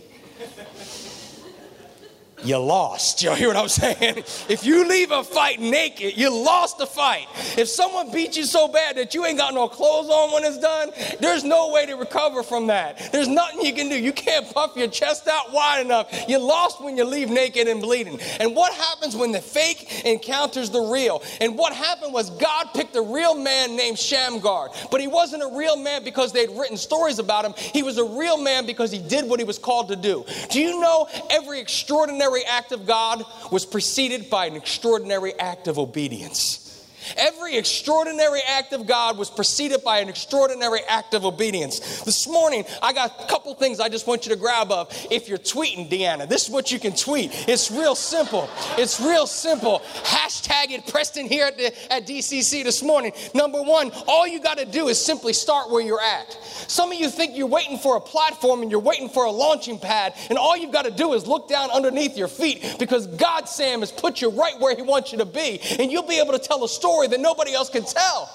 you 2.44 2.58
lost. 2.58 3.22
Y'all 3.22 3.34
hear 3.34 3.48
what 3.48 3.56
I'm 3.56 3.68
saying? 3.68 4.18
If 4.48 4.64
you 4.64 4.88
leave 4.88 5.10
a 5.10 5.22
fight 5.22 5.60
naked, 5.60 6.16
you 6.16 6.30
lost 6.30 6.78
the 6.78 6.86
fight. 6.86 7.26
If 7.56 7.68
someone 7.68 8.10
beats 8.10 8.36
you 8.36 8.44
so 8.44 8.68
bad 8.68 8.96
that 8.96 9.14
you 9.14 9.24
ain't 9.24 9.38
got 9.38 9.54
no 9.54 9.68
clothes 9.68 10.08
on 10.08 10.32
when 10.32 10.44
it's 10.44 10.58
done, 10.58 10.90
there's 11.20 11.44
no 11.44 11.70
way 11.70 11.86
to 11.86 11.94
recover 11.94 12.42
from 12.42 12.66
that. 12.68 13.10
There's 13.12 13.28
nothing 13.28 13.62
you 13.62 13.72
can 13.72 13.88
do. 13.88 13.98
You 13.98 14.12
can't 14.12 14.52
puff 14.52 14.76
your 14.76 14.88
chest 14.88 15.28
out 15.28 15.52
wide 15.52 15.84
enough. 15.84 16.12
You 16.28 16.38
lost 16.38 16.82
when 16.82 16.96
you 16.96 17.04
leave 17.04 17.30
naked 17.30 17.68
and 17.68 17.80
bleeding. 17.80 18.20
And 18.40 18.54
what 18.54 18.72
happens 18.72 19.16
when 19.16 19.32
the 19.32 19.40
fake 19.40 20.04
encounters 20.04 20.70
the 20.70 20.80
real? 20.80 21.22
And 21.40 21.56
what 21.56 21.72
happened 21.72 22.12
was 22.12 22.30
God 22.30 22.68
picked 22.74 22.96
a 22.96 23.02
real 23.02 23.34
man 23.34 23.76
named 23.76 23.98
Shamgar, 23.98 24.70
but 24.90 25.00
he 25.00 25.06
wasn't 25.06 25.42
a 25.42 25.56
real 25.56 25.76
man 25.76 26.04
because 26.04 26.32
they'd 26.32 26.50
written 26.50 26.76
stories 26.76 27.18
about 27.18 27.44
him. 27.44 27.54
He 27.56 27.82
was 27.82 27.98
a 27.98 28.04
real 28.04 28.36
man 28.36 28.66
because 28.66 28.90
he 28.90 28.98
did 28.98 29.28
what 29.28 29.38
he 29.38 29.44
was 29.44 29.58
called 29.58 29.88
to 29.88 29.96
do. 29.96 30.24
Do 30.50 30.60
you 30.60 30.80
know 30.80 31.08
every 31.30 31.60
extraordinary 31.60 32.31
extraordinary 32.32 32.44
act 32.44 32.72
of 32.72 32.86
God 32.86 33.24
was 33.50 33.66
preceded 33.66 34.30
by 34.30 34.46
an 34.46 34.56
extraordinary 34.56 35.38
act 35.38 35.68
of 35.68 35.78
obedience. 35.78 36.71
Every 37.16 37.56
extraordinary 37.56 38.40
act 38.46 38.72
of 38.72 38.86
God 38.86 39.18
was 39.18 39.30
preceded 39.30 39.84
by 39.84 39.98
an 39.98 40.08
extraordinary 40.08 40.80
act 40.88 41.14
of 41.14 41.24
obedience. 41.24 42.02
This 42.02 42.28
morning, 42.28 42.64
I 42.82 42.92
got 42.92 43.22
a 43.22 43.26
couple 43.26 43.54
things 43.54 43.80
I 43.80 43.88
just 43.88 44.06
want 44.06 44.26
you 44.26 44.32
to 44.32 44.38
grab 44.38 44.70
up. 44.70 44.92
If 45.10 45.28
you're 45.28 45.38
tweeting, 45.38 45.90
Deanna, 45.90 46.28
this 46.28 46.44
is 46.44 46.50
what 46.50 46.72
you 46.72 46.78
can 46.78 46.94
tweet. 46.94 47.30
It's 47.48 47.70
real 47.70 47.94
simple. 47.94 48.48
It's 48.78 49.00
real 49.00 49.26
simple. 49.26 49.80
Hashtag 50.04 50.70
it 50.70 50.86
Preston 50.86 51.26
here 51.26 51.46
at, 51.46 51.56
the, 51.56 51.92
at 51.92 52.06
DCC 52.06 52.64
this 52.64 52.82
morning. 52.82 53.12
Number 53.34 53.62
one, 53.62 53.90
all 54.06 54.26
you 54.26 54.40
got 54.40 54.58
to 54.58 54.64
do 54.64 54.88
is 54.88 55.02
simply 55.04 55.32
start 55.32 55.70
where 55.70 55.82
you're 55.82 56.00
at. 56.00 56.32
Some 56.68 56.92
of 56.92 56.98
you 56.98 57.08
think 57.08 57.36
you're 57.36 57.46
waiting 57.46 57.78
for 57.78 57.96
a 57.96 58.00
platform 58.00 58.62
and 58.62 58.70
you're 58.70 58.80
waiting 58.80 59.08
for 59.08 59.24
a 59.24 59.30
launching 59.30 59.78
pad, 59.78 60.14
and 60.28 60.38
all 60.38 60.56
you've 60.56 60.72
got 60.72 60.84
to 60.84 60.90
do 60.90 61.12
is 61.14 61.26
look 61.26 61.48
down 61.48 61.70
underneath 61.70 62.16
your 62.16 62.28
feet 62.28 62.76
because 62.78 63.06
God, 63.06 63.48
Sam, 63.48 63.80
has 63.80 63.92
put 63.92 64.20
you 64.20 64.30
right 64.30 64.58
where 64.58 64.74
He 64.76 64.82
wants 64.82 65.12
you 65.12 65.18
to 65.18 65.24
be, 65.24 65.60
and 65.78 65.90
you'll 65.90 66.06
be 66.06 66.20
able 66.20 66.32
to 66.32 66.38
tell 66.38 66.64
a 66.64 66.68
story 66.68 66.91
story 66.92 67.08
that 67.08 67.20
nobody 67.20 67.54
else 67.54 67.70
can 67.70 67.84
tell. 67.84 68.30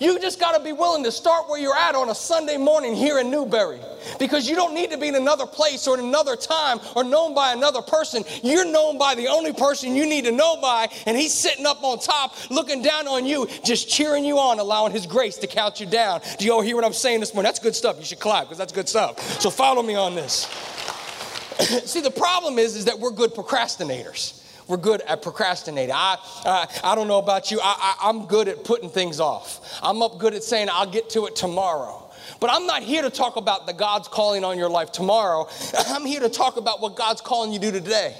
You 0.00 0.18
just 0.18 0.40
got 0.40 0.56
to 0.56 0.64
be 0.64 0.72
willing 0.72 1.04
to 1.04 1.12
start 1.12 1.48
where 1.48 1.60
you're 1.60 1.76
at 1.76 1.94
on 1.94 2.08
a 2.08 2.14
Sunday 2.14 2.56
morning 2.56 2.96
here 2.96 3.20
in 3.20 3.30
Newberry 3.30 3.78
because 4.18 4.48
you 4.48 4.56
don't 4.56 4.74
need 4.74 4.90
to 4.90 4.98
be 4.98 5.06
in 5.06 5.14
another 5.14 5.46
place 5.46 5.86
or 5.86 5.96
in 5.96 6.04
another 6.04 6.34
time 6.34 6.80
or 6.96 7.04
known 7.04 7.36
by 7.36 7.52
another 7.52 7.80
person. 7.82 8.24
You're 8.42 8.64
known 8.64 8.98
by 8.98 9.14
the 9.14 9.28
only 9.28 9.52
person 9.52 9.94
you 9.94 10.04
need 10.06 10.24
to 10.24 10.32
know 10.32 10.60
by, 10.60 10.88
and 11.06 11.16
He's 11.16 11.32
sitting 11.32 11.66
up 11.66 11.84
on 11.84 12.00
top 12.00 12.34
looking 12.50 12.82
down 12.82 13.06
on 13.06 13.26
you, 13.26 13.46
just 13.64 13.88
cheering 13.88 14.24
you 14.24 14.40
on, 14.40 14.58
allowing 14.58 14.90
His 14.90 15.06
grace 15.06 15.36
to 15.36 15.46
count 15.46 15.78
you 15.78 15.86
down. 15.86 16.20
Do 16.36 16.46
you 16.46 16.52
all 16.52 16.62
hear 16.62 16.74
what 16.74 16.84
I'm 16.84 16.92
saying 16.92 17.20
this 17.20 17.32
morning? 17.32 17.46
That's 17.46 17.60
good 17.60 17.76
stuff. 17.76 17.96
You 18.00 18.04
should 18.04 18.18
clap 18.18 18.46
because 18.46 18.58
that's 18.58 18.72
good 18.72 18.88
stuff. 18.88 19.40
So 19.40 19.50
follow 19.50 19.84
me 19.84 19.94
on 19.94 20.16
this. 20.16 20.46
See, 21.84 22.00
the 22.00 22.10
problem 22.10 22.58
is, 22.58 22.74
is 22.74 22.86
that 22.86 22.98
we're 22.98 23.12
good 23.12 23.34
procrastinators. 23.34 24.41
We're 24.68 24.76
good 24.76 25.00
at 25.02 25.22
procrastinating. 25.22 25.94
I, 25.94 26.16
uh, 26.44 26.66
I 26.84 26.94
don't 26.94 27.08
know 27.08 27.18
about 27.18 27.50
you. 27.50 27.60
I, 27.62 27.96
I, 28.00 28.08
I'm 28.08 28.26
good 28.26 28.48
at 28.48 28.64
putting 28.64 28.88
things 28.88 29.20
off. 29.20 29.80
I'm 29.82 30.02
up 30.02 30.18
good 30.18 30.34
at 30.34 30.44
saying 30.44 30.68
I'll 30.70 30.90
get 30.90 31.10
to 31.10 31.26
it 31.26 31.36
tomorrow. 31.36 32.10
But 32.40 32.50
I'm 32.50 32.66
not 32.66 32.82
here 32.82 33.02
to 33.02 33.10
talk 33.10 33.36
about 33.36 33.66
the 33.66 33.72
God's 33.72 34.08
calling 34.08 34.44
on 34.44 34.58
your 34.58 34.70
life 34.70 34.92
tomorrow. 34.92 35.48
I'm 35.88 36.04
here 36.04 36.20
to 36.20 36.28
talk 36.28 36.56
about 36.56 36.80
what 36.80 36.96
God's 36.96 37.20
calling 37.20 37.52
you 37.52 37.58
to 37.58 37.72
do 37.72 37.80
today. 37.80 38.16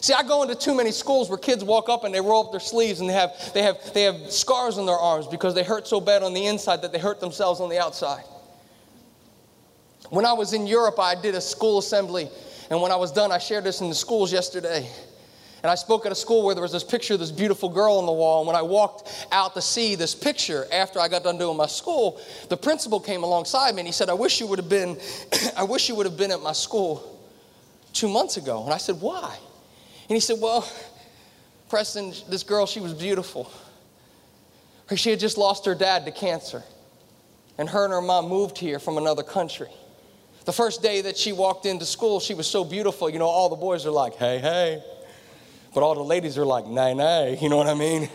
See, 0.00 0.14
I 0.14 0.22
go 0.22 0.42
into 0.42 0.54
too 0.54 0.74
many 0.74 0.92
schools 0.92 1.28
where 1.28 1.36
kids 1.36 1.62
walk 1.62 1.90
up 1.90 2.04
and 2.04 2.14
they 2.14 2.20
roll 2.20 2.46
up 2.46 2.52
their 2.52 2.60
sleeves 2.60 3.00
and 3.00 3.08
they 3.08 3.12
have, 3.12 3.32
they 3.52 3.62
have, 3.62 3.76
they 3.92 4.02
have 4.04 4.30
scars 4.30 4.78
on 4.78 4.86
their 4.86 4.96
arms 4.96 5.26
because 5.26 5.54
they 5.54 5.62
hurt 5.62 5.86
so 5.86 6.00
bad 6.00 6.22
on 6.22 6.32
the 6.32 6.46
inside 6.46 6.80
that 6.82 6.92
they 6.92 6.98
hurt 6.98 7.20
themselves 7.20 7.60
on 7.60 7.68
the 7.68 7.78
outside. 7.78 8.24
When 10.08 10.24
I 10.24 10.32
was 10.32 10.54
in 10.54 10.66
Europe, 10.66 10.98
I 10.98 11.20
did 11.20 11.34
a 11.34 11.40
school 11.40 11.78
assembly, 11.78 12.30
and 12.70 12.80
when 12.80 12.90
I 12.90 12.96
was 12.96 13.12
done, 13.12 13.30
I 13.30 13.38
shared 13.38 13.64
this 13.64 13.82
in 13.82 13.90
the 13.90 13.94
schools 13.94 14.32
yesterday. 14.32 14.88
And 15.62 15.70
I 15.70 15.74
spoke 15.74 16.06
at 16.06 16.12
a 16.12 16.14
school 16.14 16.44
where 16.44 16.54
there 16.54 16.62
was 16.62 16.72
this 16.72 16.84
picture 16.84 17.14
of 17.14 17.20
this 17.20 17.30
beautiful 17.30 17.68
girl 17.68 17.98
on 17.98 18.06
the 18.06 18.12
wall. 18.12 18.40
And 18.40 18.46
when 18.46 18.56
I 18.56 18.62
walked 18.62 19.26
out 19.30 19.54
to 19.54 19.60
see 19.60 19.94
this 19.94 20.14
picture 20.14 20.66
after 20.72 20.98
I 20.98 21.08
got 21.08 21.22
done 21.22 21.36
doing 21.36 21.56
my 21.56 21.66
school, 21.66 22.20
the 22.48 22.56
principal 22.56 22.98
came 22.98 23.22
alongside 23.22 23.74
me 23.74 23.80
and 23.80 23.86
he 23.86 23.92
said, 23.92 24.08
I 24.08 24.14
wish 24.14 24.40
you 24.40 24.46
would 24.46 24.58
have 24.58 24.70
been, 24.70 24.98
I 25.56 25.64
wish 25.64 25.88
you 25.88 25.94
would 25.96 26.06
have 26.06 26.16
been 26.16 26.30
at 26.30 26.40
my 26.40 26.52
school 26.52 27.20
two 27.92 28.08
months 28.08 28.38
ago. 28.38 28.64
And 28.64 28.72
I 28.72 28.78
said, 28.78 29.00
Why? 29.00 29.36
And 30.08 30.16
he 30.16 30.20
said, 30.20 30.38
Well, 30.40 30.66
Preston, 31.68 32.14
this 32.28 32.42
girl, 32.42 32.66
she 32.66 32.80
was 32.80 32.94
beautiful. 32.94 33.50
She 34.96 35.10
had 35.10 35.20
just 35.20 35.38
lost 35.38 35.66
her 35.66 35.74
dad 35.74 36.04
to 36.06 36.10
cancer. 36.10 36.64
And 37.58 37.68
her 37.68 37.84
and 37.84 37.92
her 37.92 38.00
mom 38.00 38.28
moved 38.28 38.58
here 38.58 38.78
from 38.78 38.96
another 38.96 39.22
country. 39.22 39.68
The 40.46 40.52
first 40.52 40.82
day 40.82 41.02
that 41.02 41.16
she 41.16 41.32
walked 41.32 41.66
into 41.66 41.84
school, 41.84 42.18
she 42.18 42.34
was 42.34 42.46
so 42.46 42.64
beautiful. 42.64 43.08
You 43.08 43.18
know, 43.18 43.26
all 43.26 43.48
the 43.48 43.56
boys 43.56 43.86
are 43.86 43.90
like, 43.90 44.16
hey, 44.16 44.38
hey. 44.38 44.82
But 45.74 45.82
all 45.82 45.94
the 45.94 46.02
ladies 46.02 46.36
are 46.36 46.44
like, 46.44 46.66
nay, 46.66 46.94
nay. 46.94 47.38
You 47.42 47.48
know 47.48 47.56
what 47.56 47.68
I 47.68 47.74
mean? 47.74 48.08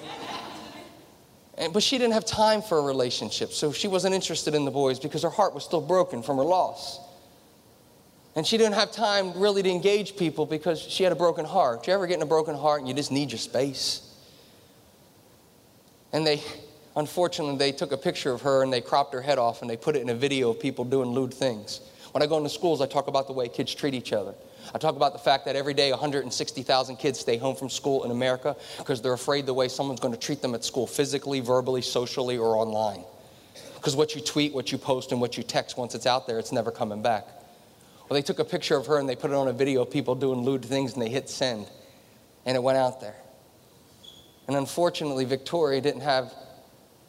And, 1.58 1.72
but 1.72 1.84
she 1.84 1.98
didn't 1.98 2.14
have 2.14 2.26
time 2.26 2.62
for 2.62 2.80
a 2.80 2.82
relationship, 2.82 3.54
so 3.54 3.72
she 3.72 3.88
wasn't 3.88 4.14
interested 4.14 4.56
in 4.56 4.66
the 4.66 4.72
boys 4.72 5.00
because 5.00 5.24
her 5.24 5.30
heart 5.30 5.54
was 5.54 5.64
still 5.64 5.80
broken 5.80 6.22
from 6.22 6.38
her 6.38 6.44
loss. 6.44 7.00
And 8.36 8.46
she 8.46 8.58
didn't 8.58 8.74
have 8.74 8.92
time 8.92 9.32
really 9.40 9.64
to 9.64 9.70
engage 9.70 10.18
people 10.18 10.46
because 10.46 10.82
she 10.82 11.04
had 11.04 11.14
a 11.14 11.16
broken 11.16 11.46
heart. 11.46 11.84
Do 11.84 11.92
you 11.92 11.96
ever 11.96 12.06
get 12.06 12.18
in 12.18 12.22
a 12.22 12.26
broken 12.26 12.56
heart 12.56 12.82
and 12.82 12.90
you 12.90 12.94
just 12.94 13.12
need 13.12 13.32
your 13.32 13.40
space? 13.40 14.14
And 16.12 16.28
they, 16.28 16.44
unfortunately, 16.98 17.58
they 17.58 17.72
took 17.72 17.94
a 17.94 17.98
picture 17.98 18.34
of 18.34 18.42
her 18.42 18.62
and 18.62 18.74
they 18.74 18.82
cropped 18.82 19.14
her 19.14 19.22
head 19.22 19.38
off 19.38 19.62
and 19.62 19.70
they 19.70 19.78
put 19.78 19.96
it 19.96 20.02
in 20.02 20.10
a 20.10 20.16
video 20.16 20.50
of 20.50 20.60
people 20.60 20.84
doing 20.84 21.10
lewd 21.12 21.34
things. 21.34 21.80
When 22.12 22.22
I 22.22 22.28
go 22.28 22.38
into 22.38 22.50
schools, 22.50 22.82
I 22.82 22.88
talk 22.88 23.08
about 23.08 23.28
the 23.28 23.34
way 23.34 23.48
kids 23.48 23.74
treat 23.74 23.94
each 23.94 24.12
other. 24.12 24.36
I 24.74 24.78
talk 24.78 24.96
about 24.96 25.14
the 25.14 25.20
fact 25.20 25.46
that 25.46 25.56
every 25.56 25.74
day 25.74 25.92
160,000 25.92 26.98
kids 26.98 27.20
stay 27.20 27.38
home 27.38 27.56
from 27.56 27.70
school 27.70 28.04
in 28.04 28.12
America 28.12 28.56
because 28.78 29.02
they're 29.02 29.14
afraid 29.14 29.46
the 29.46 29.54
way 29.54 29.68
someone's 29.68 30.00
going 30.00 30.14
to 30.14 30.20
treat 30.20 30.42
them 30.42 30.56
at 30.56 30.64
school, 30.64 30.88
physically, 30.88 31.40
verbally, 31.40 31.82
socially, 31.82 32.38
or 32.38 32.56
online. 32.56 33.04
Because 33.76 33.96
what 33.96 34.16
you 34.16 34.22
tweet, 34.22 34.54
what 34.54 34.72
you 34.72 34.78
post, 34.78 35.12
and 35.12 35.22
what 35.22 35.38
you 35.38 35.44
text, 35.44 35.78
once 35.78 35.94
it's 35.96 36.06
out 36.06 36.28
there, 36.28 36.40
it's 36.40 36.52
never 36.52 36.72
coming 36.72 37.02
back. 37.02 37.26
Well, 38.10 38.16
they 38.16 38.22
took 38.22 38.40
a 38.40 38.46
picture 38.46 38.76
of 38.76 38.86
her 38.88 39.00
and 39.00 39.08
they 39.08 39.16
put 39.16 39.32
it 39.32 39.36
on 39.36 39.48
a 39.48 39.54
video 39.54 39.82
of 39.82 39.92
people 39.92 40.16
doing 40.16 40.42
lewd 40.42 40.64
things 40.66 40.94
and 40.94 41.02
they 41.02 41.10
hit 41.10 41.30
send. 41.30 41.68
And 42.46 42.56
it 42.56 42.62
went 42.62 42.78
out 42.78 43.02
there. 43.02 43.16
And 44.48 44.56
unfortunately, 44.56 45.26
Victoria 45.26 45.82
didn't 45.82 46.02
have, 46.02 46.32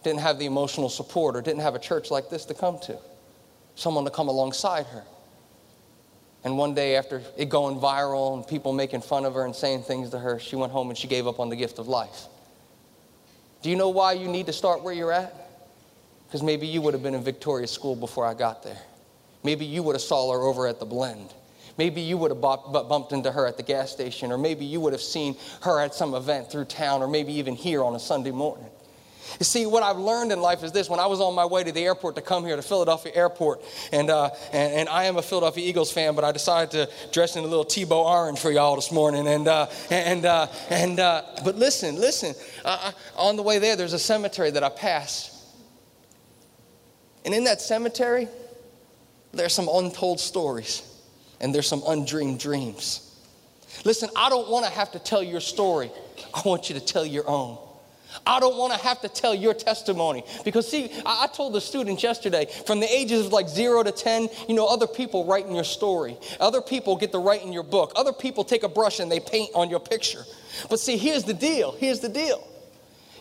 didn't 0.03 0.21
have 0.21 0.39
the 0.39 0.47
emotional 0.47 0.89
support 0.89 1.37
or 1.37 1.43
didn't 1.43 1.61
have 1.61 1.75
a 1.75 1.79
church 1.79 2.11
like 2.11 2.31
this 2.31 2.47
to 2.47 2.55
come 2.55 2.79
to 2.81 2.99
someone 3.77 4.05
to 4.05 4.11
come 4.11 4.29
alongside 4.29 4.87
her. 4.87 5.05
And 6.47 6.57
one 6.57 6.75
day, 6.75 6.95
after 6.95 7.23
it 7.37 7.49
going 7.49 7.81
viral 7.81 8.37
and 8.37 8.47
people 8.47 8.73
making 8.73 9.01
fun 9.01 9.25
of 9.25 9.35
her 9.35 9.45
and 9.45 9.55
saying 9.55 9.83
things 9.83 10.11
to 10.11 10.19
her, 10.21 10.39
she 10.39 10.55
went 10.55 10.71
home 10.71 10.91
and 10.91 10.97
she 10.97 11.09
gave 11.09 11.27
up 11.27 11.41
on 11.41 11.49
the 11.49 11.57
gift 11.57 11.81
of 11.81 11.89
life. 11.89 12.27
Do 13.63 13.69
you 13.69 13.75
know 13.75 13.89
why 13.89 14.13
you 14.13 14.29
need 14.29 14.47
to 14.47 14.53
start 14.53 14.85
where 14.85 14.95
you're 14.95 15.11
at? 15.11 15.35
Because 16.29 16.45
maybe 16.45 16.69
you 16.69 16.81
would 16.83 16.95
have 16.95 17.03
been 17.03 17.17
in 17.17 17.25
Victoria's 17.25 17.73
school 17.73 17.97
before 17.97 18.25
I 18.25 18.33
got 18.33 18.63
there. 18.63 18.79
Maybe 19.43 19.65
you 19.65 19.83
would 19.83 19.97
have 19.97 20.03
saw 20.03 20.33
her 20.33 20.39
over 20.39 20.69
at 20.69 20.79
the 20.79 20.87
blend. 20.87 21.35
Maybe 21.79 22.01
you 22.01 22.17
would 22.17 22.31
have 22.31 22.41
bumped 22.41 23.11
into 23.11 23.33
her 23.33 23.45
at 23.49 23.57
the 23.57 23.65
gas 23.65 23.91
station, 23.91 24.31
or 24.31 24.39
maybe 24.39 24.65
you 24.65 24.81
would 24.81 24.93
have 24.93 25.03
seen 25.03 25.37
her 25.63 25.81
at 25.81 25.95
some 25.95 26.15
event 26.15 26.49
through 26.49 26.67
town, 26.67 27.03
or 27.03 27.09
maybe 27.09 27.33
even 27.33 27.57
here 27.57 27.83
on 27.83 27.97
a 27.97 28.01
Sunday 28.01 28.31
morning. 28.31 28.71
You 29.39 29.45
see, 29.45 29.67
what 29.67 29.83
I've 29.83 29.99
learned 29.99 30.33
in 30.33 30.41
life 30.41 30.63
is 30.63 30.73
this. 30.73 30.89
When 30.89 31.01
I 31.01 31.07
was 31.07 31.21
on 31.21 31.35
my 31.35 31.45
way 31.45 31.65
to 31.65 31.73
the 31.73 31.85
airport 31.85 32.17
to 32.17 32.23
come 32.23 32.45
here 32.45 32.57
to 32.57 32.63
Philadelphia 32.63 33.13
Airport, 33.15 33.63
and, 33.93 34.11
uh, 34.11 34.31
and, 34.53 34.73
and, 34.73 34.89
I 34.89 35.05
am 35.05 35.17
a 35.17 35.23
Philadelphia 35.23 35.69
Eagles 35.69 35.93
fan, 35.93 36.15
but 36.15 36.25
I 36.25 36.33
decided 36.33 36.71
to 36.73 37.11
dress 37.13 37.37
in 37.37 37.45
a 37.45 37.47
little 37.47 37.65
Tebow 37.65 38.05
orange 38.05 38.39
for 38.39 38.51
y'all 38.51 38.77
this 38.77 38.91
morning. 38.93 39.27
And, 39.27 39.49
uh, 39.49 39.67
and, 39.91 40.25
uh, 40.25 40.47
and 40.71 41.01
uh, 41.01 41.23
but 41.45 41.57
listen, 41.57 41.97
listen. 41.97 42.35
Uh, 42.65 42.79
uh, 42.87 42.93
on 43.17 43.37
the 43.37 43.43
way 43.43 43.59
there, 43.59 43.77
there's 43.77 43.93
a 43.93 43.99
cemetery 43.99 44.51
that 44.51 44.63
I 44.63 44.69
passed. 44.69 45.33
And 47.25 47.35
in 47.35 47.45
that 47.45 47.61
cemetery, 47.61 48.29
there's 49.33 49.53
some 49.53 49.69
untold 49.71 50.21
stories, 50.21 50.83
and 51.41 51.55
there's 51.55 51.67
some 51.67 51.83
undreamed 51.87 52.39
dreams. 52.39 53.03
Listen, 53.85 54.09
I 54.17 54.29
don't 54.29 54.49
want 54.49 54.65
to 54.65 54.71
have 54.71 54.93
to 54.93 54.99
tell 54.99 55.23
your 55.23 55.41
story. 55.41 55.91
I 56.33 56.43
want 56.45 56.71
you 56.71 56.79
to 56.79 56.85
tell 56.85 57.05
your 57.05 57.29
own. 57.29 57.59
I 58.27 58.41
don't 58.41 58.57
want 58.57 58.73
to 58.73 58.79
have 58.79 59.01
to 59.03 59.09
tell 59.09 59.35
your 59.35 59.55
testimony. 59.55 60.25
Because, 60.45 60.69
see, 60.69 60.91
I, 61.05 61.27
told 61.27 61.53
the 61.53 61.61
students 61.61 62.03
yesterday 62.03 62.47
from 62.67 62.81
the 62.81 62.93
ages 62.93 63.27
of 63.27 63.33
like 63.33 63.49
zero 63.49 63.83
to 63.83 63.93
10, 63.93 64.29
you 64.49 64.55
know, 64.55 64.67
other 64.67 64.87
people 64.87 65.25
write 65.25 65.47
in 65.47 65.55
your 65.55 65.65
story. 65.65 66.17
Other 66.41 66.61
people 66.61 66.97
get 66.97 67.13
to 67.13 67.19
write 67.19 67.43
in 67.43 67.53
your 67.53 67.63
book. 67.63 67.93
Other 67.97 68.13
people 68.13 68.45
take 68.45 68.63
a 68.63 68.69
brush 68.69 69.01
and 69.01 69.11
they 69.11 69.21
paint 69.21 69.51
on 69.55 69.69
your 69.69 69.81
picture. 69.81 70.25
But, 70.71 70.81
see, 70.81 70.97
here's 70.97 71.25
the 71.25 71.35
deal. 71.35 71.73
Here's 71.73 72.01
the 72.01 72.09
deal 72.09 72.47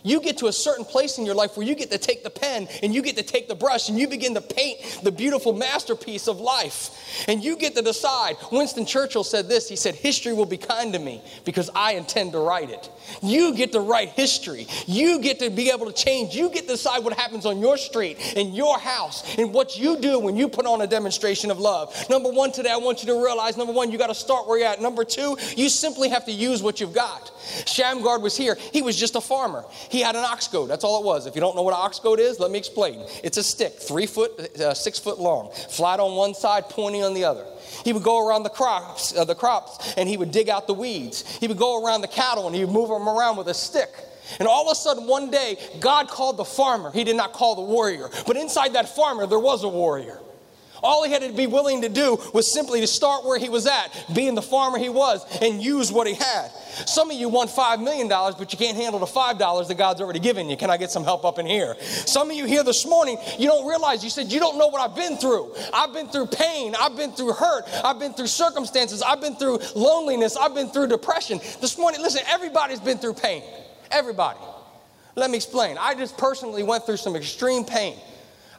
you 0.05 0.21
get 0.21 0.37
to 0.37 0.47
a 0.47 0.53
certain 0.53 0.85
place 0.85 1.17
in 1.17 1.25
your 1.25 1.35
life 1.35 1.57
where 1.57 1.65
you 1.65 1.75
get 1.75 1.91
to 1.91 1.97
take 1.97 2.23
the 2.23 2.29
pen 2.29 2.67
and 2.83 2.93
you 2.93 3.01
get 3.01 3.17
to 3.17 3.23
take 3.23 3.47
the 3.47 3.55
brush 3.55 3.89
and 3.89 3.99
you 3.99 4.07
begin 4.07 4.35
to 4.35 4.41
paint 4.41 5.01
the 5.03 5.11
beautiful 5.11 5.51
masterpiece 5.51 6.27
of 6.27 6.39
life. 6.39 7.25
And 7.27 7.43
you 7.43 7.57
get 7.57 7.75
to 7.75 7.81
decide. 7.81 8.37
Winston 8.51 8.85
Churchill 8.85 9.23
said 9.23 9.49
this 9.49 9.67
He 9.67 9.75
said, 9.75 9.95
History 9.95 10.33
will 10.33 10.45
be 10.45 10.57
kind 10.57 10.93
to 10.93 10.99
me 10.99 11.21
because 11.43 11.69
I 11.75 11.93
intend 11.93 12.33
to 12.33 12.39
write 12.39 12.69
it. 12.69 12.89
You 13.21 13.55
get 13.55 13.71
to 13.71 13.79
write 13.79 14.09
history. 14.09 14.67
You 14.85 15.19
get 15.19 15.39
to 15.39 15.49
be 15.49 15.71
able 15.71 15.87
to 15.87 15.93
change. 15.93 16.35
You 16.35 16.49
get 16.49 16.63
to 16.63 16.73
decide 16.73 17.03
what 17.03 17.13
happens 17.13 17.45
on 17.45 17.59
your 17.59 17.77
street, 17.77 18.35
in 18.35 18.53
your 18.53 18.77
house, 18.77 19.37
and 19.37 19.53
what 19.53 19.77
you 19.77 19.97
do 19.97 20.19
when 20.19 20.35
you 20.35 20.47
put 20.47 20.65
on 20.65 20.81
a 20.81 20.87
demonstration 20.87 21.49
of 21.49 21.59
love. 21.59 21.95
Number 22.09 22.29
one, 22.29 22.51
today, 22.51 22.71
I 22.71 22.77
want 22.77 23.01
you 23.01 23.07
to 23.07 23.23
realize 23.23 23.57
number 23.57 23.73
one, 23.73 23.91
you 23.91 23.97
got 23.97 24.07
to 24.07 24.15
start 24.15 24.47
where 24.47 24.59
you're 24.59 24.67
at. 24.67 24.81
Number 24.81 25.03
two, 25.03 25.37
you 25.55 25.69
simply 25.69 26.09
have 26.09 26.25
to 26.25 26.31
use 26.31 26.61
what 26.61 26.79
you've 26.79 26.93
got. 26.93 27.31
Shamgar 27.65 28.19
was 28.19 28.35
here. 28.37 28.55
He 28.71 28.81
was 28.81 28.97
just 28.97 29.15
a 29.15 29.21
farmer. 29.21 29.65
Had 29.99 30.15
an 30.15 30.23
ox 30.23 30.47
goad. 30.47 30.69
That's 30.69 30.83
all 30.83 31.01
it 31.01 31.05
was. 31.05 31.25
If 31.25 31.35
you 31.35 31.41
don't 31.41 31.55
know 31.55 31.61
what 31.61 31.73
an 31.73 31.81
ox 31.81 31.99
goad 31.99 32.19
is, 32.19 32.39
let 32.39 32.51
me 32.51 32.57
explain. 32.57 33.05
It's 33.23 33.37
a 33.37 33.43
stick, 33.43 33.73
three 33.73 34.05
foot, 34.05 34.39
uh, 34.59 34.73
six 34.73 34.99
foot 34.99 35.19
long, 35.19 35.51
flat 35.69 35.99
on 35.99 36.15
one 36.15 36.33
side, 36.33 36.69
pointy 36.69 37.01
on 37.01 37.13
the 37.13 37.23
other. 37.23 37.45
He 37.83 37.93
would 37.93 38.03
go 38.03 38.27
around 38.27 38.43
the 38.43 38.49
crops, 38.49 39.15
uh, 39.15 39.25
the 39.25 39.35
crops, 39.35 39.93
and 39.97 40.07
he 40.07 40.17
would 40.17 40.31
dig 40.31 40.49
out 40.49 40.67
the 40.67 40.73
weeds. 40.73 41.37
He 41.37 41.47
would 41.47 41.57
go 41.57 41.83
around 41.83 42.01
the 42.01 42.07
cattle, 42.07 42.47
and 42.47 42.55
he 42.55 42.63
would 42.63 42.73
move 42.73 42.89
them 42.89 43.07
around 43.07 43.37
with 43.37 43.47
a 43.47 43.53
stick. 43.53 43.89
And 44.39 44.47
all 44.47 44.67
of 44.67 44.71
a 44.71 44.75
sudden, 44.75 45.07
one 45.07 45.29
day, 45.29 45.57
God 45.79 46.07
called 46.07 46.37
the 46.37 46.45
farmer. 46.45 46.91
He 46.91 47.03
did 47.03 47.15
not 47.15 47.33
call 47.33 47.55
the 47.55 47.61
warrior. 47.61 48.09
But 48.25 48.37
inside 48.37 48.73
that 48.73 48.89
farmer, 48.89 49.27
there 49.27 49.39
was 49.39 49.63
a 49.63 49.69
warrior. 49.69 50.19
All 50.85 51.03
he 51.03 51.11
had 51.11 51.23
to 51.23 51.33
be 51.33 51.47
willing 51.47 51.81
to 51.81 51.89
do 51.89 52.17
was 52.31 52.51
simply 52.51 52.79
to 52.81 52.87
start 52.87 53.25
where 53.25 53.39
he 53.39 53.49
was 53.49 53.65
at, 53.65 53.89
being 54.13 54.35
the 54.35 54.41
farmer 54.41 54.77
he 54.77 54.89
was, 54.89 55.25
and 55.41 55.61
use 55.61 55.91
what 55.91 56.05
he 56.05 56.13
had. 56.13 56.51
Some 56.85 57.09
of 57.09 57.17
you 57.17 57.27
want 57.27 57.49
$5 57.49 57.83
million, 57.83 58.07
but 58.07 58.51
you 58.53 58.59
can't 58.59 58.77
handle 58.77 58.99
the 58.99 59.07
$5 59.07 59.67
that 59.67 59.77
God's 59.77 59.99
already 59.99 60.19
given 60.19 60.47
you. 60.47 60.55
Can 60.55 60.69
I 60.69 60.77
get 60.77 60.91
some 60.91 61.03
help 61.03 61.25
up 61.25 61.39
in 61.39 61.47
here? 61.47 61.75
Some 61.81 62.29
of 62.29 62.37
you 62.37 62.45
here 62.45 62.63
this 62.63 62.85
morning, 62.85 63.17
you 63.39 63.47
don't 63.47 63.67
realize, 63.67 64.03
you 64.03 64.11
said, 64.11 64.31
you 64.31 64.39
don't 64.39 64.59
know 64.59 64.67
what 64.67 64.79
I've 64.79 64.95
been 64.95 65.17
through. 65.17 65.55
I've 65.73 65.91
been 65.91 66.07
through 66.07 66.27
pain. 66.27 66.75
I've 66.79 66.95
been 66.95 67.13
through 67.13 67.33
hurt. 67.33 67.63
I've 67.83 67.97
been 67.97 68.13
through 68.13 68.27
circumstances. 68.27 69.01
I've 69.01 69.21
been 69.21 69.35
through 69.37 69.59
loneliness. 69.75 70.37
I've 70.37 70.53
been 70.53 70.69
through 70.69 70.89
depression. 70.89 71.39
This 71.61 71.79
morning, 71.79 72.01
listen, 72.01 72.21
everybody's 72.27 72.79
been 72.79 72.99
through 72.99 73.15
pain. 73.15 73.41
Everybody. 73.89 74.39
Let 75.15 75.31
me 75.31 75.37
explain. 75.37 75.77
I 75.79 75.95
just 75.95 76.15
personally 76.15 76.61
went 76.61 76.85
through 76.85 76.97
some 76.97 77.15
extreme 77.15 77.63
pain 77.63 77.97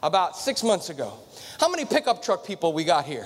about 0.03 0.35
six 0.35 0.63
months 0.63 0.89
ago. 0.89 1.13
How 1.59 1.69
many 1.69 1.85
pickup 1.85 2.21
truck 2.21 2.45
people 2.45 2.73
we 2.73 2.83
got 2.83 3.05
here? 3.05 3.25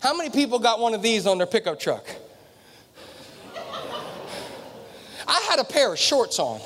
How 0.00 0.16
many 0.16 0.30
people 0.30 0.58
got 0.58 0.80
one 0.80 0.94
of 0.94 1.02
these 1.02 1.26
on 1.26 1.38
their 1.38 1.46
pickup 1.46 1.78
truck? 1.78 2.04
I 5.28 5.40
had 5.48 5.60
a 5.60 5.64
pair 5.64 5.92
of 5.92 5.98
shorts 5.98 6.38
on. 6.38 6.60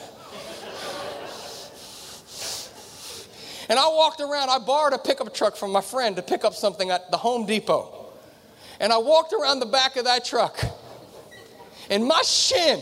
And 3.69 3.79
I 3.79 3.89
walked 3.89 4.21
around, 4.21 4.49
I 4.49 4.59
borrowed 4.59 4.93
a 4.93 4.99
pickup 4.99 5.35
truck 5.35 5.57
from 5.57 5.73
my 5.73 5.81
friend 5.81 6.17
to 6.17 6.23
pick 6.23 6.45
up 6.45 6.55
something 6.55 6.91
at 6.91 7.11
the 7.11 7.17
Home 7.17 7.47
Depot. 7.47 8.07
And 8.79 8.93
I 8.93 8.99
walked 8.99 9.33
around 9.33 9.61
the 9.61 9.67
back 9.67 9.97
of 9.97 10.05
that 10.05 10.25
truck, 10.25 10.63
and 11.91 12.05
my 12.05 12.23
shin 12.23 12.79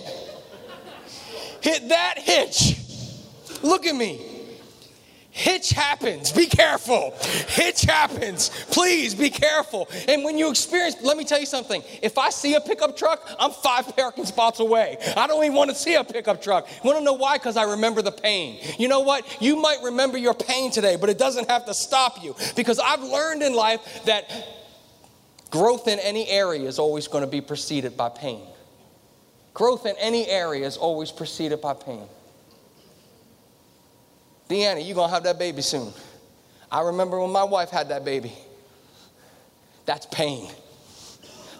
hit 1.61 1.89
that 1.89 2.19
hitch. 2.19 2.79
Look 3.63 3.87
at 3.87 3.95
me. 3.95 4.34
Hitch 5.37 5.70
happens. 5.70 6.31
Be 6.31 6.47
careful. 6.47 7.12
Hitch 7.49 7.83
happens. 7.83 8.51
Please 8.70 9.16
be 9.16 9.31
careful. 9.31 9.88
And 10.07 10.23
when 10.23 10.38
you 10.38 10.49
experience, 10.49 10.94
let 11.03 11.16
me 11.16 11.25
tell 11.25 11.40
you 11.40 11.47
something. 11.47 11.83
If 12.03 12.18
I 12.18 12.31
see 12.31 12.55
a 12.55 12.61
pickup 12.61 12.97
truck, 12.97 13.29
I'm 13.40 13.51
five 13.51 13.97
parking 13.97 14.27
spots 14.27 14.61
away. 14.61 14.97
I 15.16 15.27
don't 15.27 15.42
even 15.42 15.57
want 15.57 15.70
to 15.70 15.77
see 15.77 15.97
a 15.97 16.05
pickup 16.05 16.40
truck. 16.40 16.68
Want 16.85 16.99
to 16.99 17.05
know 17.05 17.14
why? 17.14 17.37
Because 17.37 17.57
I 17.57 17.64
remember 17.64 18.01
the 18.01 18.12
pain. 18.12 18.61
You 18.79 18.87
know 18.87 19.01
what? 19.01 19.42
You 19.42 19.57
might 19.57 19.79
remember 19.83 20.16
your 20.18 20.35
pain 20.35 20.70
today, 20.70 20.94
but 20.94 21.11
it 21.11 21.18
doesn't 21.18 21.51
have 21.51 21.66
to 21.66 21.75
stop 21.75 22.23
you. 22.23 22.37
Because 22.55 22.79
I've 22.79 23.03
learned 23.03 23.42
in 23.42 23.55
life 23.55 24.05
that 24.05 24.31
growth 25.51 25.88
in 25.88 25.99
any 25.99 26.29
area 26.29 26.68
is 26.68 26.79
always 26.79 27.09
going 27.09 27.25
to 27.25 27.31
be 27.31 27.40
preceded 27.40 27.97
by 27.97 28.09
pain. 28.09 28.47
Growth 29.53 29.85
in 29.85 29.97
any 29.99 30.29
area 30.29 30.64
is 30.64 30.77
always 30.77 31.11
preceded 31.11 31.61
by 31.61 31.75
pain. 31.75 32.07
Deanna, 34.55 34.87
you're 34.87 34.95
going 34.95 35.09
to 35.09 35.14
have 35.14 35.25
that 35.25 35.38
baby 35.38 35.62
soon. 35.62 35.93
I 36.71 36.83
remember 36.83 37.21
when 37.21 37.33
my 37.33 37.43
wife 37.43 37.71
had 37.71 37.88
that 37.88 38.05
baby. 38.05 38.33
That's 39.85 40.07
pain. 40.07 40.49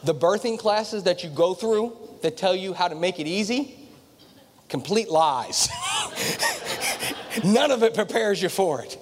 The 0.05 0.15
birthing 0.15 0.59
classes 0.61 1.03
that 1.03 1.25
you 1.25 1.31
go 1.31 1.55
through 1.55 1.97
that 2.23 2.37
tell 2.37 2.55
you 2.55 2.73
how 2.73 2.87
to 2.87 2.95
make 2.95 3.19
it 3.19 3.27
easy, 3.27 3.75
complete 4.69 5.11
lies. 5.11 5.69
None 7.45 7.73
of 7.73 7.83
it 7.83 7.95
prepares 7.95 8.41
you 8.41 8.49
for 8.49 8.81
it. 8.83 8.97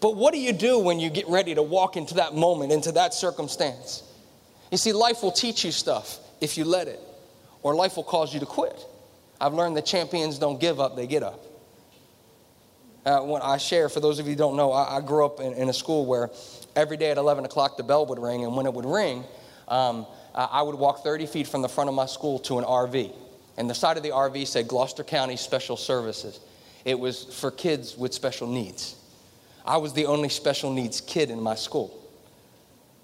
But 0.00 0.16
what 0.16 0.34
do 0.34 0.40
you 0.40 0.52
do 0.52 0.78
when 0.78 1.00
you 1.00 1.08
get 1.08 1.26
ready 1.28 1.54
to 1.54 1.62
walk 1.62 1.96
into 1.96 2.14
that 2.14 2.34
moment, 2.34 2.70
into 2.70 2.92
that 2.92 3.14
circumstance? 3.14 4.02
You 4.70 4.76
see, 4.76 4.92
life 4.92 5.22
will 5.22 5.32
teach 5.32 5.64
you 5.64 5.72
stuff 5.72 6.18
if 6.40 6.58
you 6.58 6.64
let 6.64 6.86
it, 6.86 7.00
or 7.62 7.74
life 7.74 7.96
will 7.96 8.04
cause 8.04 8.34
you 8.34 8.40
to 8.40 8.46
quit. 8.46 8.78
I've 9.40 9.54
learned 9.54 9.76
that 9.78 9.86
champions 9.86 10.38
don't 10.38 10.60
give 10.60 10.80
up, 10.80 10.96
they 10.96 11.06
get 11.06 11.22
up. 11.22 11.51
Uh, 13.04 13.20
when 13.20 13.42
I 13.42 13.56
share, 13.56 13.88
for 13.88 14.00
those 14.00 14.18
of 14.18 14.26
you 14.26 14.32
who 14.32 14.38
don't 14.38 14.56
know, 14.56 14.72
I, 14.72 14.98
I 14.98 15.00
grew 15.00 15.24
up 15.24 15.40
in, 15.40 15.54
in, 15.54 15.68
a 15.68 15.72
school 15.72 16.06
where 16.06 16.30
every 16.76 16.96
day 16.96 17.10
at 17.10 17.18
11 17.18 17.44
o'clock 17.44 17.76
the 17.76 17.82
bell 17.82 18.06
would 18.06 18.18
ring, 18.18 18.44
and 18.44 18.56
when 18.56 18.64
it 18.66 18.72
would 18.72 18.86
ring, 18.86 19.24
um, 19.66 20.06
I 20.34 20.62
would 20.62 20.76
walk 20.76 21.02
30 21.02 21.26
feet 21.26 21.48
from 21.48 21.62
the 21.62 21.68
front 21.68 21.88
of 21.90 21.94
my 21.94 22.06
school 22.06 22.38
to 22.40 22.58
an 22.58 22.64
RV. 22.64 23.12
And 23.56 23.68
the 23.68 23.74
side 23.74 23.96
of 23.96 24.02
the 24.02 24.10
RV 24.10 24.46
said 24.46 24.68
Gloucester 24.68 25.04
County 25.04 25.36
Special 25.36 25.76
Services. 25.76 26.40
It 26.84 26.98
was 26.98 27.24
for 27.24 27.50
kids 27.50 27.96
with 27.96 28.14
special 28.14 28.46
needs. 28.46 28.96
I 29.64 29.76
was 29.76 29.92
the 29.92 30.06
only 30.06 30.28
special 30.28 30.72
needs 30.72 31.00
kid 31.00 31.30
in 31.30 31.40
my 31.40 31.54
school. 31.54 31.98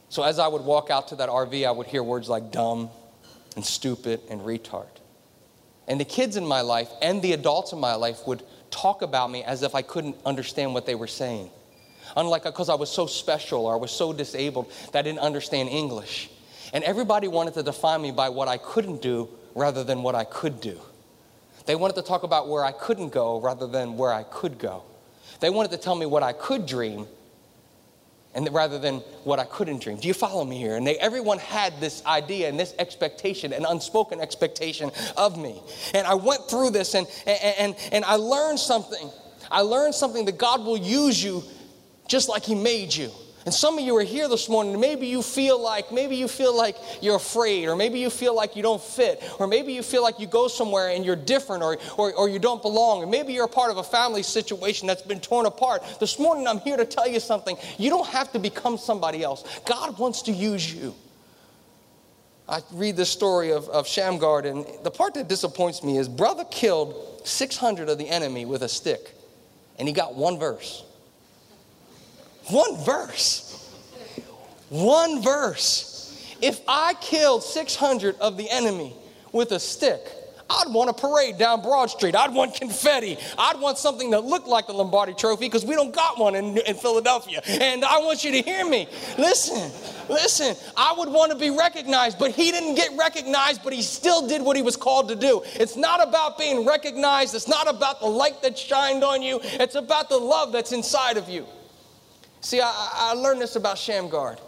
So 0.09 0.23
as 0.23 0.39
I 0.39 0.49
would 0.49 0.63
walk 0.63 0.91
out 0.91 1.09
to 1.09 1.17
that 1.17 1.29
RV, 1.29 1.67
I 1.67 1.71
would 1.71 1.87
hear 1.87 2.03
words 2.03 2.29
like 2.29 2.51
dumb 2.51 2.91
and 3.57 3.65
stupid 3.65 4.21
and 4.31 4.41
retard. 4.41 4.89
And 5.89 5.99
the 5.99 6.05
kids 6.05 6.37
in 6.37 6.47
my 6.47 6.61
life 6.61 6.91
and 7.03 7.21
the 7.23 7.33
adults 7.33 7.73
in 7.73 7.81
my 7.81 7.95
life 7.95 8.27
would 8.27 8.43
talk 8.71 9.03
about 9.03 9.31
me 9.31 9.43
as 9.43 9.63
if 9.63 9.75
I 9.75 9.83
couldn't 9.83 10.17
understand 10.25 10.75
what 10.75 10.87
they 10.87 10.95
were 10.95 11.07
saying. 11.07 11.51
Unlike 12.17 12.45
because 12.45 12.69
I 12.69 12.75
was 12.75 12.91
so 12.91 13.07
special 13.07 13.67
or 13.67 13.75
I 13.75 13.77
was 13.77 13.91
so 13.91 14.13
disabled 14.13 14.71
that 14.93 15.01
I 15.01 15.03
didn't 15.03 15.21
understand 15.21 15.71
English. 15.71 16.31
And 16.73 16.85
everybody 16.85 17.27
wanted 17.29 17.55
to 17.55 17.63
define 17.63 18.03
me 18.03 18.11
by 18.11 18.29
what 18.29 18.49
I 18.49 18.59
couldn't 18.59 19.01
do 19.01 19.29
rather 19.55 19.83
than 19.83 20.03
what 20.03 20.15
I 20.15 20.25
could 20.25 20.61
do. 20.61 20.79
They 21.65 21.75
wanted 21.75 21.97
to 21.97 22.03
talk 22.03 22.23
about 22.23 22.49
where 22.49 22.65
I 22.65 22.73
couldn't 22.73 23.11
go 23.11 23.41
rather 23.41 23.67
than 23.67 23.97
where 23.97 24.13
I 24.13 24.23
could 24.25 24.59
go. 24.59 24.83
They 25.41 25.51
wanted 25.51 25.71
to 25.73 25.79
tell 25.79 25.95
me 25.95 26.07
what 26.07 26.23
I 26.23 26.33
could 26.33 26.67
dream 26.67 27.07
and 28.39 28.55
rather 28.55 28.79
than 28.79 28.99
what 29.25 29.41
I 29.41 29.45
couldn't 29.45 29.83
dream. 29.83 29.97
Do 29.97 30.07
you 30.07 30.15
follow 30.15 30.45
me 30.45 30.59
here? 30.59 30.77
And 30.77 30.87
they, 30.87 30.97
everyone 30.99 31.39
had 31.39 31.73
this 31.81 32.05
idea 32.07 32.49
and 32.49 32.59
this 32.59 32.73
expectation, 32.79 33.53
an 33.53 33.67
unspoken 33.69 34.21
expectation 34.21 34.93
of 35.17 35.37
me. 35.37 35.61
And 35.93 36.07
I 36.07 36.15
went 36.15 36.49
through 36.49 36.71
this 36.71 36.95
and, 36.95 37.09
and, 37.27 37.55
and, 37.59 37.77
and 37.91 38.05
I 38.05 38.15
learned 38.15 38.61
something. 38.61 39.11
I 39.51 39.63
learned 39.63 39.95
something 39.95 40.25
that 40.27 40.39
God 40.39 40.65
will 40.65 40.77
use 40.77 41.23
you 41.23 41.43
just 42.07 42.29
like 42.29 42.45
He 42.45 42.55
made 42.55 42.95
you. 42.95 43.11
And 43.49 43.55
some 43.55 43.79
of 43.79 43.85
you 43.87 43.97
are 43.97 44.03
here 44.03 44.29
this 44.29 44.47
morning, 44.51 44.75
and 44.75 44.81
maybe 44.83 45.07
you 45.07 45.23
feel 45.23 45.59
like, 45.59 45.91
maybe 45.91 46.17
you 46.17 46.29
feel 46.29 46.55
like 46.55 46.77
you're 47.01 47.17
afraid, 47.17 47.67
or 47.67 47.77
maybe 47.77 47.99
you 47.99 48.11
feel 48.11 48.37
like 48.37 48.55
you 48.57 48.63
don't 48.63 48.83
fit, 48.83 49.25
or 49.39 49.47
maybe 49.47 49.73
you 49.73 49.83
feel 49.83 50.03
like 50.03 50.21
you 50.21 50.27
go 50.27 50.49
somewhere 50.49 50.91
and 50.91 51.03
you're 51.03 51.17
different, 51.17 51.63
or, 51.63 51.79
or, 51.97 52.13
or 52.13 52.29
you 52.29 52.39
don't 52.39 52.61
belong, 52.61 53.03
or 53.03 53.07
maybe 53.07 53.33
you're 53.33 53.47
a 53.47 53.49
part 53.49 53.71
of 53.71 53.79
a 53.79 53.83
family 53.83 54.23
situation 54.23 54.87
that's 54.87 55.01
been 55.01 55.19
torn 55.19 55.47
apart. 55.47 55.83
This 55.99 56.19
morning, 56.19 56.47
I'm 56.47 56.59
here 56.59 56.77
to 56.77 56.85
tell 56.85 57.09
you 57.09 57.21
something. 57.21 57.57
You 57.79 57.89
don't 57.89 58.07
have 58.09 58.31
to 58.33 58.39
become 58.39 58.77
somebody 58.77 59.23
else, 59.23 59.45
God 59.65 59.99
wants 59.99 60.21
to 60.25 60.33
use 60.33 60.71
you. 60.71 60.95
I 62.47 62.61
read 62.71 62.99
this 62.99 63.09
story 63.09 63.53
of, 63.53 63.67
of 63.71 63.89
Shamgar, 63.89 64.41
and 64.41 64.67
the 64.83 64.91
part 64.91 65.15
that 65.15 65.27
disappoints 65.27 65.83
me 65.83 65.97
is 65.97 66.07
brother 66.07 66.45
killed 66.51 67.23
600 67.25 67.89
of 67.89 67.97
the 67.97 68.11
enemy 68.11 68.45
with 68.45 68.61
a 68.61 68.69
stick, 68.69 69.15
and 69.79 69.89
he 69.89 69.95
got 69.95 70.17
one 70.17 70.39
verse. 70.39 70.85
One 72.51 72.77
verse. 72.85 73.45
One 74.71 75.23
verse. 75.23 76.37
If 76.41 76.61
I 76.69 76.95
killed 76.95 77.43
600 77.43 78.19
of 78.21 78.37
the 78.37 78.49
enemy 78.51 78.95
with 79.33 79.53
a 79.53 79.61
stick, 79.61 80.01
I'd 80.51 80.73
want 80.73 80.89
a 80.89 80.95
parade 80.95 81.37
down 81.37 81.61
Broad 81.61 81.91
Street. 81.91 82.15
I'd 82.15 82.33
want 82.33 82.55
confetti. 82.55 83.19
I'd 83.39 83.61
want 83.61 83.77
something 83.77 84.11
that 84.11 84.25
looked 84.25 84.47
like 84.47 84.67
the 84.67 84.73
Lombardi 84.73 85.13
Trophy 85.13 85.45
because 85.45 85.65
we 85.65 85.75
don't 85.75 85.95
got 85.95 86.19
one 86.19 86.35
in, 86.35 86.57
in 86.59 86.75
Philadelphia. 86.75 87.43
And 87.47 87.85
I 87.85 87.99
want 87.99 88.25
you 88.25 88.33
to 88.33 88.41
hear 88.41 88.67
me. 88.67 88.89
Listen, 89.19 89.71
listen. 90.09 90.57
I 90.75 90.95
would 90.97 91.11
want 91.11 91.33
to 91.33 91.39
be 91.39 91.51
recognized, 91.51 92.19
but 92.19 92.31
he 92.31 92.51
didn't 92.51 92.77
get 92.77 92.97
recognized, 92.97 93.63
but 93.63 93.75
he 93.75 93.83
still 93.83 94.27
did 94.27 94.41
what 94.41 94.57
he 94.57 94.63
was 94.63 94.77
called 94.77 95.09
to 95.09 95.17
do. 95.17 95.43
It's 95.45 95.77
not 95.77 96.07
about 96.07 96.39
being 96.39 96.65
recognized, 96.65 97.35
it's 97.35 97.49
not 97.49 97.69
about 97.69 98.01
the 98.01 98.07
light 98.07 98.41
that 98.43 98.57
shined 98.57 99.05
on 99.05 99.21
you, 99.21 99.41
it's 99.43 99.75
about 99.75 100.09
the 100.09 100.17
love 100.17 100.53
that's 100.53 100.73
inside 100.73 101.19
of 101.19 101.29
you. 101.29 101.47
See, 102.41 102.61
I, 102.61 102.91
I 102.95 103.13
learned 103.15 103.41
this 103.41 103.57
about 103.57 103.79
Shamgar. 103.79 104.39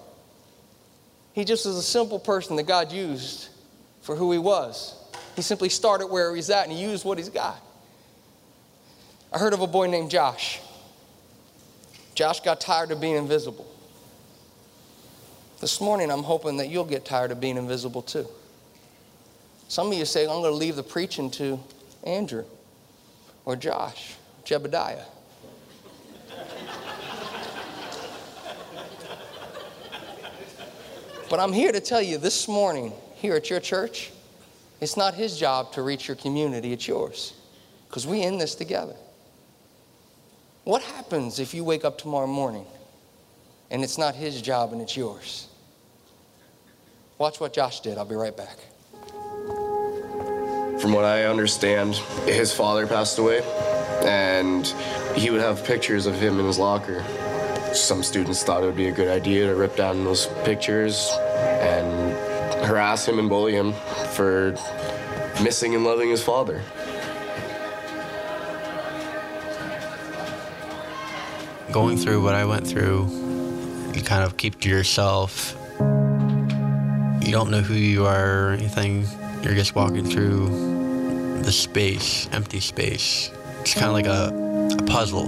He 1.32 1.44
just 1.44 1.66
was 1.66 1.76
a 1.76 1.82
simple 1.82 2.18
person 2.18 2.56
that 2.56 2.64
God 2.64 2.92
used 2.92 3.48
for 4.02 4.16
who 4.16 4.32
he 4.32 4.38
was. 4.38 4.96
He 5.36 5.42
simply 5.42 5.68
started 5.68 6.08
where 6.08 6.34
he's 6.34 6.50
at 6.50 6.64
and 6.64 6.72
he 6.72 6.82
used 6.82 7.04
what 7.04 7.18
he's 7.18 7.28
got. 7.28 7.60
I 9.32 9.38
heard 9.38 9.52
of 9.52 9.60
a 9.60 9.66
boy 9.66 9.86
named 9.86 10.10
Josh. 10.10 10.60
Josh 12.14 12.40
got 12.40 12.60
tired 12.60 12.90
of 12.90 13.00
being 13.00 13.16
invisible. 13.16 13.66
This 15.60 15.80
morning, 15.80 16.10
I'm 16.10 16.22
hoping 16.22 16.56
that 16.56 16.68
you'll 16.68 16.84
get 16.84 17.04
tired 17.04 17.30
of 17.30 17.40
being 17.40 17.56
invisible 17.56 18.02
too. 18.02 18.26
Some 19.68 19.92
of 19.92 19.94
you 19.96 20.04
say, 20.04 20.22
I'm 20.22 20.40
going 20.40 20.50
to 20.52 20.56
leave 20.56 20.74
the 20.74 20.82
preaching 20.82 21.30
to 21.32 21.60
Andrew 22.02 22.44
or 23.44 23.56
Josh, 23.56 24.14
Jebediah. 24.44 25.04
But 31.30 31.38
I'm 31.38 31.52
here 31.52 31.70
to 31.70 31.78
tell 31.78 32.02
you 32.02 32.18
this 32.18 32.48
morning, 32.48 32.92
here 33.14 33.36
at 33.36 33.48
your 33.48 33.60
church, 33.60 34.10
it's 34.80 34.96
not 34.96 35.14
his 35.14 35.38
job 35.38 35.72
to 35.74 35.82
reach 35.82 36.08
your 36.08 36.16
community, 36.16 36.72
it's 36.72 36.88
yours. 36.88 37.34
Because 37.88 38.04
we 38.04 38.22
in 38.22 38.36
this 38.36 38.56
together. 38.56 38.96
What 40.64 40.82
happens 40.82 41.38
if 41.38 41.54
you 41.54 41.62
wake 41.62 41.84
up 41.84 41.98
tomorrow 41.98 42.26
morning 42.26 42.66
and 43.70 43.84
it's 43.84 43.96
not 43.96 44.16
his 44.16 44.42
job 44.42 44.72
and 44.72 44.82
it's 44.82 44.96
yours? 44.96 45.46
Watch 47.18 47.38
what 47.38 47.52
Josh 47.52 47.78
did. 47.78 47.96
I'll 47.96 48.04
be 48.04 48.16
right 48.16 48.36
back. 48.36 48.56
From 50.80 50.92
what 50.92 51.04
I 51.04 51.26
understand, 51.26 51.94
his 52.24 52.52
father 52.52 52.88
passed 52.88 53.20
away, 53.20 53.42
and 54.02 54.66
he 55.14 55.30
would 55.30 55.40
have 55.40 55.64
pictures 55.64 56.06
of 56.06 56.18
him 56.18 56.40
in 56.40 56.46
his 56.46 56.58
locker. 56.58 57.04
Some 57.72 58.02
students 58.02 58.42
thought 58.42 58.62
it 58.62 58.66
would 58.66 58.76
be 58.76 58.88
a 58.88 58.92
good 58.92 59.08
idea 59.08 59.46
to 59.46 59.54
rip 59.54 59.76
down 59.76 60.04
those 60.04 60.26
pictures 60.44 61.08
and 61.60 62.12
harass 62.64 63.06
him 63.06 63.18
and 63.18 63.28
bully 63.28 63.54
him 63.54 63.72
for 64.12 64.56
missing 65.42 65.74
and 65.74 65.84
loving 65.84 66.10
his 66.10 66.22
father. 66.22 66.62
Going 71.70 71.96
through 71.96 72.22
what 72.22 72.34
I 72.34 72.44
went 72.44 72.66
through, 72.66 73.06
you 73.94 74.02
kind 74.02 74.24
of 74.24 74.36
keep 74.36 74.60
to 74.60 74.68
yourself. 74.68 75.56
You 75.78 77.30
don't 77.30 77.50
know 77.50 77.60
who 77.60 77.74
you 77.74 78.06
are 78.06 78.48
or 78.48 78.50
anything. 78.50 79.06
You're 79.42 79.54
just 79.54 79.76
walking 79.76 80.04
through 80.04 81.42
the 81.42 81.52
space, 81.52 82.28
empty 82.32 82.58
space. 82.60 83.30
It's 83.60 83.74
kind 83.74 83.86
of 83.86 83.92
like 83.92 84.06
a, 84.06 84.76
a 84.78 84.86
puzzle. 84.86 85.26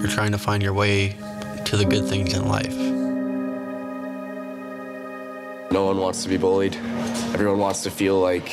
You're 0.00 0.10
trying 0.10 0.32
to 0.32 0.38
find 0.38 0.62
your 0.62 0.74
way 0.74 1.16
to 1.68 1.76
the 1.76 1.84
good 1.84 2.08
things 2.08 2.32
in 2.32 2.48
life. 2.48 2.74
No 5.70 5.84
one 5.84 5.98
wants 5.98 6.22
to 6.22 6.28
be 6.30 6.38
bullied. 6.38 6.74
Everyone 7.34 7.58
wants 7.58 7.82
to 7.82 7.90
feel 7.90 8.18
like 8.18 8.50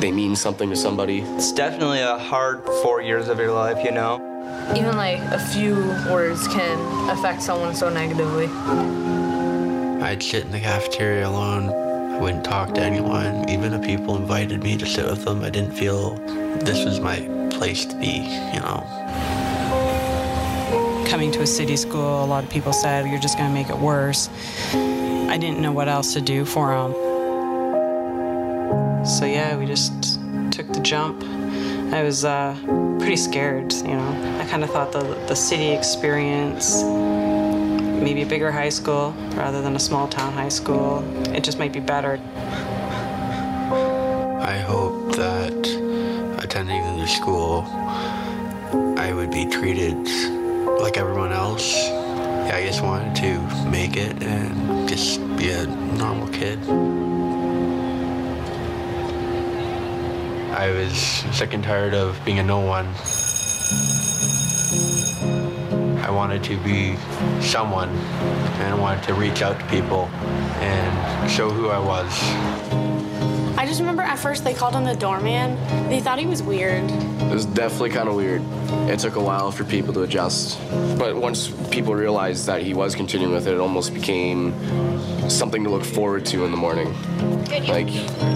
they 0.00 0.12
mean 0.12 0.36
something 0.36 0.68
to 0.68 0.76
somebody. 0.76 1.20
It's 1.20 1.50
definitely 1.52 2.00
a 2.00 2.18
hard 2.18 2.62
four 2.82 3.00
years 3.00 3.28
of 3.28 3.38
your 3.38 3.52
life, 3.52 3.82
you 3.82 3.90
know. 3.90 4.20
even 4.76 4.98
like 4.98 5.18
a 5.32 5.38
few 5.38 5.76
words 6.12 6.46
can 6.48 6.78
affect 7.08 7.42
someone 7.42 7.74
so 7.74 7.88
negatively. 7.88 8.48
I'd 10.02 10.22
sit 10.22 10.44
in 10.44 10.50
the 10.50 10.60
cafeteria 10.60 11.26
alone. 11.26 11.70
I 11.70 12.18
wouldn't 12.18 12.44
talk 12.44 12.74
to 12.74 12.82
anyone. 12.82 13.48
Even 13.48 13.72
if 13.72 13.82
people 13.82 14.14
invited 14.16 14.62
me 14.62 14.76
to 14.76 14.84
sit 14.84 15.06
with 15.06 15.24
them, 15.24 15.42
I 15.42 15.48
didn't 15.48 15.72
feel 15.72 16.16
this 16.58 16.84
was 16.84 17.00
my 17.00 17.20
place 17.50 17.86
to 17.86 17.98
be, 17.98 18.18
you 18.52 18.60
know. 18.60 19.01
Coming 21.12 21.30
to 21.32 21.42
a 21.42 21.46
city 21.46 21.76
school, 21.76 22.24
a 22.24 22.26
lot 22.26 22.42
of 22.42 22.48
people 22.48 22.72
said 22.72 23.06
you're 23.06 23.20
just 23.20 23.36
going 23.36 23.50
to 23.50 23.54
make 23.54 23.68
it 23.68 23.76
worse. 23.76 24.30
I 24.72 25.36
didn't 25.36 25.60
know 25.60 25.70
what 25.70 25.86
else 25.86 26.14
to 26.14 26.22
do 26.22 26.46
for 26.46 26.68
them. 26.68 26.94
So 29.04 29.26
yeah, 29.26 29.54
we 29.58 29.66
just 29.66 29.92
took 30.50 30.72
the 30.72 30.80
jump. 30.80 31.22
I 31.92 32.02
was 32.02 32.24
uh, 32.24 32.56
pretty 32.98 33.16
scared, 33.16 33.74
you 33.74 33.92
know. 33.92 34.38
I 34.40 34.46
kind 34.46 34.64
of 34.64 34.70
thought 34.70 34.90
the 34.92 35.02
the 35.28 35.34
city 35.36 35.72
experience, 35.72 36.82
maybe 36.82 38.22
a 38.22 38.26
bigger 38.26 38.50
high 38.50 38.70
school 38.70 39.12
rather 39.34 39.60
than 39.60 39.76
a 39.76 39.80
small 39.80 40.08
town 40.08 40.32
high 40.32 40.48
school, 40.48 41.04
it 41.36 41.44
just 41.44 41.58
might 41.58 41.74
be 41.74 41.80
better. 41.80 42.18
I 44.40 44.56
hope 44.66 45.14
that 45.16 45.52
attending 46.42 46.82
the 46.96 47.06
school, 47.06 47.66
I 48.96 49.12
would 49.12 49.30
be 49.30 49.44
treated 49.44 50.08
like 50.82 50.98
everyone 50.98 51.30
else. 51.30 51.88
I 52.50 52.64
just 52.66 52.82
wanted 52.82 53.14
to 53.22 53.70
make 53.70 53.96
it 53.96 54.20
and 54.20 54.88
just 54.88 55.20
be 55.36 55.50
a 55.50 55.64
normal 55.66 56.26
kid. 56.26 56.58
I 60.50 60.72
was 60.72 60.92
sick 61.36 61.54
and 61.54 61.62
tired 61.62 61.94
of 61.94 62.20
being 62.24 62.40
a 62.40 62.42
no 62.42 62.58
one. 62.58 62.86
I 66.04 66.10
wanted 66.10 66.42
to 66.44 66.56
be 66.64 66.96
someone 67.40 67.88
and 67.88 68.74
I 68.74 68.76
wanted 68.76 69.04
to 69.04 69.14
reach 69.14 69.40
out 69.40 69.60
to 69.60 69.66
people 69.66 70.06
and 70.58 71.30
show 71.30 71.48
who 71.48 71.68
I 71.68 71.78
was. 71.78 72.10
I 73.56 73.66
just 73.66 73.78
remember 73.78 74.02
at 74.02 74.18
first 74.18 74.42
they 74.42 74.52
called 74.52 74.74
him 74.74 74.82
the 74.82 74.96
doorman. 74.96 75.56
They 75.88 76.00
thought 76.00 76.18
he 76.18 76.26
was 76.26 76.42
weird. 76.42 76.90
It 77.32 77.36
was 77.36 77.46
definitely 77.46 77.88
kind 77.88 78.10
of 78.10 78.14
weird. 78.14 78.42
It 78.90 78.98
took 78.98 79.16
a 79.16 79.20
while 79.20 79.50
for 79.50 79.64
people 79.64 79.94
to 79.94 80.02
adjust. 80.02 80.60
But 80.98 81.16
once 81.16 81.48
people 81.70 81.94
realized 81.94 82.44
that 82.44 82.60
he 82.60 82.74
was 82.74 82.94
continuing 82.94 83.32
with 83.32 83.46
it, 83.46 83.54
it 83.54 83.58
almost 83.58 83.94
became 83.94 84.52
something 85.30 85.64
to 85.64 85.70
look 85.70 85.82
forward 85.82 86.26
to 86.26 86.44
in 86.44 86.50
the 86.50 86.58
morning. 86.58 86.92
Like, 87.48 87.88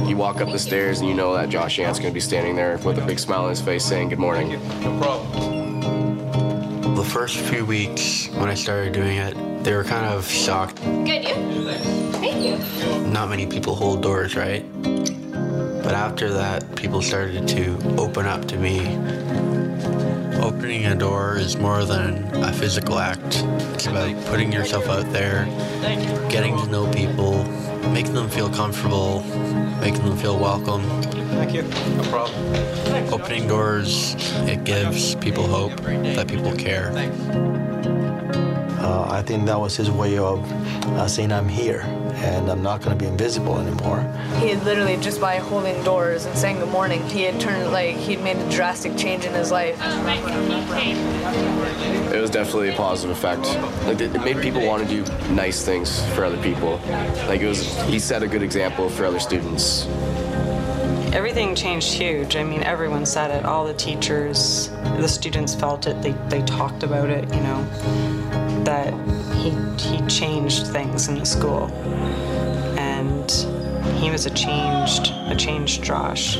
you 0.09 0.17
walk 0.17 0.41
up 0.41 0.51
the 0.51 0.59
stairs 0.59 1.01
and 1.01 1.11
you 1.11 1.15
know 1.15 1.35
that 1.35 1.51
Josh 1.51 1.77
Yandt's 1.79 1.99
going 1.99 2.11
to 2.11 2.15
be 2.15 2.21
standing 2.21 2.57
there 2.57 2.79
with 2.79 2.97
a 2.97 3.05
big 3.05 3.19
smile 3.19 3.43
on 3.43 3.51
his 3.51 3.61
face 3.61 3.85
saying 3.85 4.09
good 4.09 4.19
morning. 4.19 4.53
No 4.81 4.99
problem. 4.99 6.95
The 6.95 7.05
first 7.05 7.37
few 7.37 7.67
weeks 7.67 8.29
when 8.29 8.49
I 8.49 8.55
started 8.55 8.95
doing 8.95 9.19
it, 9.19 9.63
they 9.63 9.75
were 9.75 9.85
kind 9.85 10.07
of 10.07 10.27
shocked. 10.27 10.83
Good, 10.83 11.23
you? 11.23 11.35
Thank 12.13 12.43
you. 12.43 12.57
Not 13.09 13.29
many 13.29 13.47
people 13.47 13.75
hold 13.75 14.03
doors, 14.03 14.35
right? 14.37 14.65
But 15.87 15.95
after 15.95 16.33
that, 16.33 16.75
people 16.75 17.01
started 17.01 17.47
to 17.47 17.79
open 17.97 18.27
up 18.27 18.45
to 18.47 18.57
me. 18.57 18.81
Opening 20.43 20.87
a 20.87 20.97
door 20.97 21.37
is 21.39 21.57
more 21.59 21.85
than 21.85 22.25
a 22.43 22.53
physical 22.53 22.99
act. 22.99 23.45
It's 23.73 23.87
about 23.87 24.13
putting 24.27 24.51
yourself 24.51 24.89
out 24.89 25.09
there, 25.13 25.45
getting 26.29 26.57
to 26.57 26.67
know 26.67 26.91
people, 26.91 27.45
making 27.93 28.15
them 28.15 28.29
feel 28.29 28.51
comfortable, 28.51 29.23
making 29.81 30.05
them 30.05 30.17
feel 30.17 30.37
welcome. 30.37 30.83
Thank 31.39 31.55
you. 31.55 31.63
No 31.63 32.03
problem. 32.11 33.15
Opening 33.15 33.47
doors, 33.47 34.17
it 34.49 34.65
gives 34.65 35.15
people 35.15 35.47
hope 35.47 35.77
that 36.17 36.27
people 36.27 36.53
care. 36.57 36.91
Uh, 38.81 39.07
I 39.09 39.23
think 39.23 39.47
that 39.47 39.61
was 39.61 39.77
his 39.77 39.89
way 39.89 40.19
of 40.19 40.43
uh, 40.99 41.07
saying, 41.07 41.31
I'm 41.31 41.49
here 41.49 41.85
and 42.27 42.51
I'm 42.51 42.63
not 42.63 42.83
going 42.83 42.97
to 42.97 43.03
be 43.03 43.09
invisible 43.09 43.59
anymore. 43.59 44.01
He 44.41 44.49
had 44.49 44.65
literally 44.65 44.97
just 44.97 45.21
by 45.21 45.37
holding 45.37 45.83
doors 45.85 46.27
and 46.27 46.37
saying 46.37 46.59
good 46.59 46.69
morning, 46.69 47.03
he 47.09 47.23
had 47.23 47.41
turned 47.41 47.73
like 47.73 47.95
he'd 47.97 48.21
made 48.21 48.37
a 48.37 48.51
drastic 48.51 48.97
change 48.97 49.25
in 49.25 49.33
his 49.33 49.51
life. 49.53 49.79
It 52.13 52.21
was 52.21 52.31
definitely 52.31 52.71
a 52.71 52.77
positive 52.77 53.17
effect. 53.17 53.47
Like, 53.87 54.01
it 54.01 54.15
it 54.15 54.25
made 54.25 54.41
people 54.43 54.67
want 54.67 54.87
to 54.87 54.89
do 54.89 55.05
nice 55.35 55.65
things 55.65 56.05
for 56.15 56.25
other 56.25 56.41
people. 56.43 56.81
Like, 57.29 57.41
it 57.41 57.49
was, 57.49 57.77
he 57.83 57.99
set 57.99 58.23
a 58.23 58.27
good 58.29 58.43
example 58.43 58.89
for 58.89 59.05
other 59.05 59.21
students. 59.21 59.87
Everything 61.13 61.55
changed 61.55 61.93
huge. 61.93 62.37
I 62.37 62.45
mean, 62.45 62.63
everyone 62.63 63.07
said 63.07 63.31
it. 63.31 63.45
All 63.45 63.65
the 63.65 63.75
teachers, 63.75 64.69
the 64.99 65.09
students 65.09 65.55
felt 65.55 65.87
it. 65.87 66.03
They, 66.03 66.13
they 66.29 66.43
talked 66.43 66.83
about 66.83 67.09
it, 67.09 67.33
you 67.33 67.41
know, 67.41 67.67
that 68.67 68.93
he, 69.37 69.51
he 69.79 70.05
changed 70.09 70.67
things 70.67 71.07
in 71.09 71.15
the 71.15 71.25
school. 71.25 71.71
And 72.77 73.31
he 74.01 74.11
was 74.11 74.27
a 74.27 74.31
changed, 74.31 75.13
a 75.31 75.37
changed 75.37 75.85
Josh. 75.85 76.37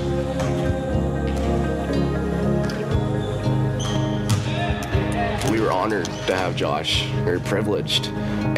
We 5.49 5.61
were 5.61 5.71
honored 5.71 6.07
to 6.27 6.37
have 6.37 6.57
Josh. 6.57 7.09
We 7.25 7.31
were 7.31 7.39
privileged. 7.39 8.09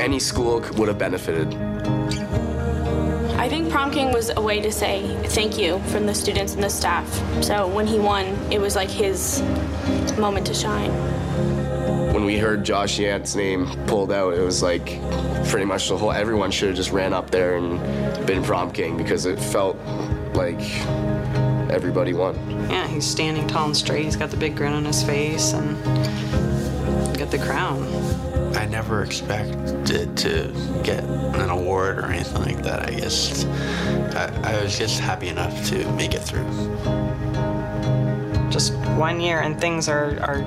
Any 0.00 0.18
school 0.18 0.64
would 0.76 0.88
have 0.88 0.98
benefited. 0.98 1.54
I 3.38 3.50
think 3.50 3.70
prom 3.70 3.90
king 3.90 4.12
was 4.12 4.31
a 4.31 4.40
way 4.40 4.61
to 4.62 4.72
say 4.72 5.14
thank 5.26 5.59
you 5.59 5.78
from 5.90 6.07
the 6.07 6.14
students 6.14 6.54
and 6.54 6.62
the 6.62 6.70
staff. 6.70 7.07
So 7.44 7.68
when 7.68 7.87
he 7.87 7.98
won, 7.98 8.24
it 8.50 8.61
was 8.61 8.74
like 8.74 8.90
his 8.90 9.42
moment 10.18 10.46
to 10.46 10.54
shine. 10.54 10.90
When 12.18 12.26
we 12.26 12.37
heard 12.37 12.64
Josh 12.64 12.98
Yandt's 12.98 13.37
name 13.37 13.68
pulled 13.87 14.11
out, 14.11 14.35
it 14.35 14.40
was 14.40 14.61
like 14.61 14.87
pretty 15.50 15.64
much 15.64 15.88
the 15.88 15.96
whole 15.96 16.11
everyone 16.11 16.50
should 16.50 16.66
have 16.66 16.76
just 16.76 16.90
ran 16.90 17.12
up 17.12 17.31
there 17.31 17.59
and 17.59 17.78
been 18.26 18.42
prom 18.42 18.72
king 18.72 18.96
because 18.96 19.24
it 19.24 19.38
felt 19.38 19.76
like 20.35 20.61
everybody 21.70 22.14
won. 22.14 22.35
Yeah, 22.68 22.88
he's 22.88 23.07
standing 23.07 23.46
tall 23.46 23.66
and 23.66 23.76
straight. 23.76 24.04
He's 24.04 24.16
got 24.16 24.31
the 24.31 24.37
big 24.37 24.57
grin 24.57 24.72
on 24.72 24.85
his 24.85 25.00
face 25.00 25.52
and 25.52 25.81
got 27.16 27.31
the 27.31 27.38
crown. 27.38 27.85
I 28.57 28.66
never 28.66 29.04
expected 29.04 30.16
to 30.16 30.81
get 30.83 31.04
an 31.04 31.50
award 31.50 32.00
or 32.00 32.07
anything 32.07 32.42
like 32.42 32.64
that. 32.64 32.88
I 32.88 32.94
guess 32.96 33.44
I, 34.16 34.57
I 34.57 34.61
was 34.64 34.76
just 34.76 34.98
happy 34.98 35.28
enough 35.28 35.68
to 35.68 35.88
make 35.92 36.14
it 36.14 36.22
through. 36.24 36.48
Just 38.50 38.74
one 38.98 39.20
year 39.20 39.42
and 39.42 39.61
things 39.61 39.88
are, 39.88 40.18
are 40.20 40.42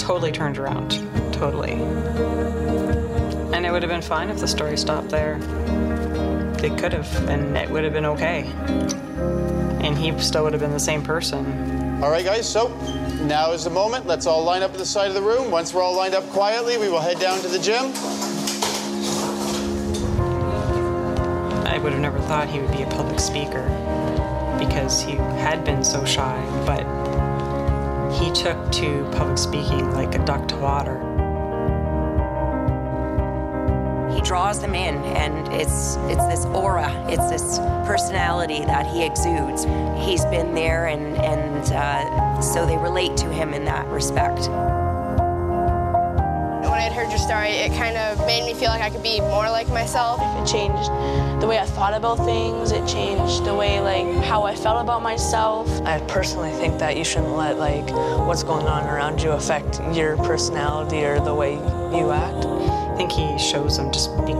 totally 0.00 0.32
turned 0.32 0.58
around. 0.58 0.90
Totally. 1.32 1.72
And 3.52 3.66
it 3.66 3.70
would 3.70 3.82
have 3.82 3.90
been 3.90 4.02
fine 4.02 4.30
if 4.30 4.38
the 4.38 4.48
story 4.48 4.76
stopped 4.76 5.10
there. 5.10 5.38
They 6.58 6.70
could 6.70 6.92
have, 6.92 7.28
and 7.28 7.56
it 7.56 7.70
would 7.70 7.84
have 7.84 7.92
been 7.92 8.06
okay. 8.06 8.50
And 9.82 9.96
he 9.96 10.18
still 10.20 10.44
would 10.44 10.52
have 10.52 10.60
been 10.60 10.72
the 10.72 10.80
same 10.80 11.02
person. 11.02 12.02
All 12.02 12.10
right, 12.10 12.24
guys, 12.24 12.48
so 12.48 12.68
now 13.26 13.52
is 13.52 13.64
the 13.64 13.70
moment. 13.70 14.06
Let's 14.06 14.26
all 14.26 14.42
line 14.42 14.62
up 14.62 14.72
at 14.72 14.78
the 14.78 14.86
side 14.86 15.08
of 15.08 15.14
the 15.14 15.22
room. 15.22 15.50
Once 15.50 15.74
we're 15.74 15.82
all 15.82 15.96
lined 15.96 16.14
up 16.14 16.24
quietly, 16.30 16.78
we 16.78 16.88
will 16.88 17.00
head 17.00 17.20
down 17.20 17.40
to 17.40 17.48
the 17.48 17.58
gym. 17.58 17.92
I 21.66 21.78
would 21.78 21.92
have 21.92 22.00
never 22.00 22.18
thought 22.20 22.48
he 22.48 22.58
would 22.60 22.72
be 22.72 22.82
a 22.82 22.88
public 22.88 23.20
speaker 23.20 23.64
because 24.58 25.00
he 25.00 25.12
had 25.12 25.64
been 25.64 25.84
so 25.84 26.04
shy, 26.04 26.38
but 26.66 26.99
took 28.30 28.70
to 28.72 29.08
public 29.12 29.38
speaking 29.38 29.92
like 29.92 30.14
a 30.14 30.24
duck 30.24 30.46
to 30.48 30.56
water. 30.56 30.98
He 34.14 34.20
draws 34.22 34.60
them 34.60 34.74
in, 34.74 34.96
and 35.16 35.48
it's 35.52 35.96
it's 36.08 36.26
this 36.26 36.44
aura, 36.46 36.90
it's 37.08 37.30
this 37.30 37.58
personality 37.86 38.64
that 38.64 38.86
he 38.86 39.04
exudes. 39.04 39.64
He's 40.04 40.24
been 40.26 40.54
there, 40.54 40.86
and 40.86 41.16
and 41.16 41.72
uh, 41.72 42.40
so 42.40 42.66
they 42.66 42.76
relate 42.76 43.16
to 43.18 43.32
him 43.32 43.54
in 43.54 43.64
that 43.64 43.86
respect. 43.86 44.48
When 46.80 46.90
I'd 46.90 46.96
heard 46.96 47.10
your 47.10 47.18
story, 47.18 47.50
it 47.50 47.76
kind 47.76 47.98
of 47.98 48.26
made 48.26 48.42
me 48.46 48.54
feel 48.54 48.70
like 48.70 48.80
I 48.80 48.88
could 48.88 49.02
be 49.02 49.20
more 49.20 49.50
like 49.50 49.68
myself. 49.68 50.18
It 50.22 50.50
changed 50.50 50.88
the 51.42 51.46
way 51.46 51.58
I 51.58 51.66
thought 51.66 51.92
about 51.92 52.24
things. 52.24 52.72
It 52.72 52.88
changed 52.88 53.44
the 53.44 53.54
way, 53.54 53.80
like, 53.80 54.24
how 54.24 54.44
I 54.44 54.54
felt 54.54 54.80
about 54.80 55.02
myself. 55.02 55.68
I 55.82 56.00
personally 56.08 56.52
think 56.52 56.78
that 56.78 56.96
you 56.96 57.04
shouldn't 57.04 57.36
let, 57.36 57.58
like, 57.58 57.90
what's 58.26 58.42
going 58.42 58.66
on 58.66 58.86
around 58.86 59.20
you 59.20 59.32
affect 59.32 59.78
your 59.92 60.16
personality 60.16 61.04
or 61.04 61.20
the 61.20 61.34
way 61.34 61.52
you 61.52 62.12
act. 62.12 62.46
I 62.46 62.94
think 62.96 63.12
he 63.12 63.38
shows 63.38 63.76
them 63.76 63.92
just 63.92 64.16
be, 64.24 64.32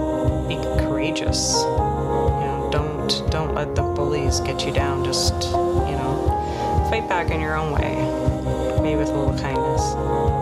be 0.49 0.57
courageous. 0.81 1.61
You 1.61 1.69
know, 1.69 2.71
don't 2.73 3.31
don't 3.31 3.55
let 3.55 3.75
the 3.75 3.83
bullies 3.83 4.41
get 4.41 4.65
you 4.65 4.73
down. 4.73 5.05
Just 5.05 5.35
you 5.45 5.97
know, 6.01 6.87
fight 6.89 7.07
back 7.07 7.31
in 7.31 7.39
your 7.39 7.55
own 7.55 7.71
way, 7.75 7.97
maybe 8.81 8.97
with 8.97 9.11
a 9.11 9.13
little 9.13 9.39
kindness 9.39 10.40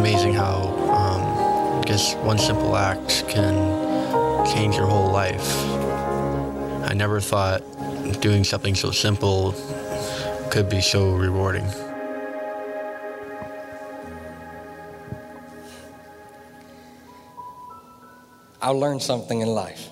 amazing 0.00 0.32
how 0.32 0.62
um, 0.88 1.84
just 1.84 2.16
one 2.20 2.38
simple 2.38 2.74
act 2.74 3.28
can 3.28 3.54
change 4.46 4.74
your 4.74 4.86
whole 4.86 5.10
life. 5.12 5.62
I 6.88 6.94
never 6.94 7.20
thought 7.20 7.60
doing 8.22 8.42
something 8.42 8.74
so 8.74 8.92
simple 8.92 9.54
could 10.50 10.70
be 10.70 10.80
so 10.80 11.10
rewarding. 11.10 11.66
I 18.62 18.70
learned 18.70 19.02
something 19.02 19.42
in 19.42 19.48
life. 19.48 19.90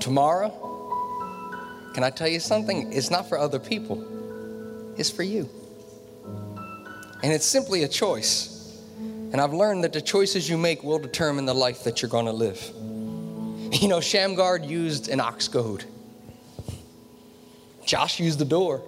Tomorrow, 0.00 0.48
can 1.92 2.04
I 2.04 2.08
tell 2.08 2.28
you 2.28 2.40
something? 2.40 2.90
It's 2.90 3.10
not 3.10 3.28
for 3.28 3.36
other 3.36 3.58
people, 3.58 4.02
it's 4.96 5.10
for 5.10 5.24
you. 5.24 5.59
And 7.22 7.32
it's 7.32 7.46
simply 7.46 7.84
a 7.84 7.88
choice. 7.88 8.78
And 9.32 9.40
I've 9.40 9.52
learned 9.52 9.84
that 9.84 9.92
the 9.92 10.00
choices 10.00 10.48
you 10.48 10.58
make 10.58 10.82
will 10.82 10.98
determine 10.98 11.44
the 11.44 11.54
life 11.54 11.84
that 11.84 12.02
you're 12.02 12.10
going 12.10 12.26
to 12.26 12.32
live. 12.32 12.60
You 13.72 13.88
know, 13.88 14.00
Shamgar 14.00 14.58
used 14.58 15.08
an 15.08 15.20
ox 15.20 15.46
goad. 15.46 15.84
Josh 17.84 18.18
used 18.18 18.38
the 18.38 18.44
door. 18.44 18.82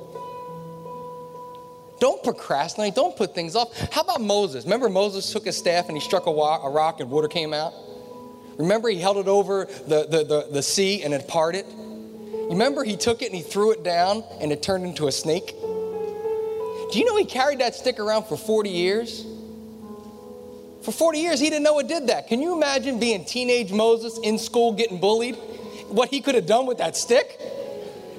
Don't 2.00 2.22
procrastinate. 2.24 2.96
Don't 2.96 3.16
put 3.16 3.32
things 3.32 3.54
off. 3.54 3.78
How 3.92 4.00
about 4.00 4.20
Moses? 4.20 4.64
Remember, 4.64 4.88
Moses 4.88 5.32
took 5.32 5.44
his 5.44 5.56
staff 5.56 5.86
and 5.86 5.96
he 5.96 6.00
struck 6.00 6.26
a, 6.26 6.30
a 6.30 6.68
rock 6.68 6.98
and 6.98 7.08
water 7.10 7.28
came 7.28 7.54
out? 7.54 7.72
Remember, 8.58 8.88
he 8.88 8.98
held 8.98 9.18
it 9.18 9.28
over 9.28 9.66
the, 9.86 10.06
the, 10.08 10.24
the, 10.24 10.48
the 10.50 10.62
sea 10.62 11.04
and 11.04 11.14
it 11.14 11.28
parted? 11.28 11.64
Remember, 12.50 12.82
he 12.82 12.96
took 12.96 13.22
it 13.22 13.26
and 13.26 13.36
he 13.36 13.42
threw 13.42 13.70
it 13.70 13.84
down 13.84 14.24
and 14.40 14.50
it 14.50 14.62
turned 14.62 14.84
into 14.84 15.06
a 15.06 15.12
snake? 15.12 15.54
Do 16.92 16.98
you 16.98 17.06
know 17.06 17.16
he 17.16 17.24
carried 17.24 17.60
that 17.60 17.74
stick 17.74 17.98
around 17.98 18.24
for 18.24 18.36
40 18.36 18.68
years? 18.68 19.24
For 20.82 20.92
40 20.92 21.18
years, 21.20 21.40
he 21.40 21.48
didn't 21.48 21.62
know 21.62 21.78
it 21.78 21.88
did 21.88 22.08
that. 22.08 22.28
Can 22.28 22.42
you 22.42 22.54
imagine 22.54 23.00
being 23.00 23.24
teenage 23.24 23.72
Moses 23.72 24.18
in 24.22 24.38
school 24.38 24.74
getting 24.74 25.00
bullied? 25.00 25.36
What 25.88 26.10
he 26.10 26.20
could 26.20 26.34
have 26.34 26.44
done 26.44 26.66
with 26.66 26.78
that 26.78 26.94
stick? 26.94 27.40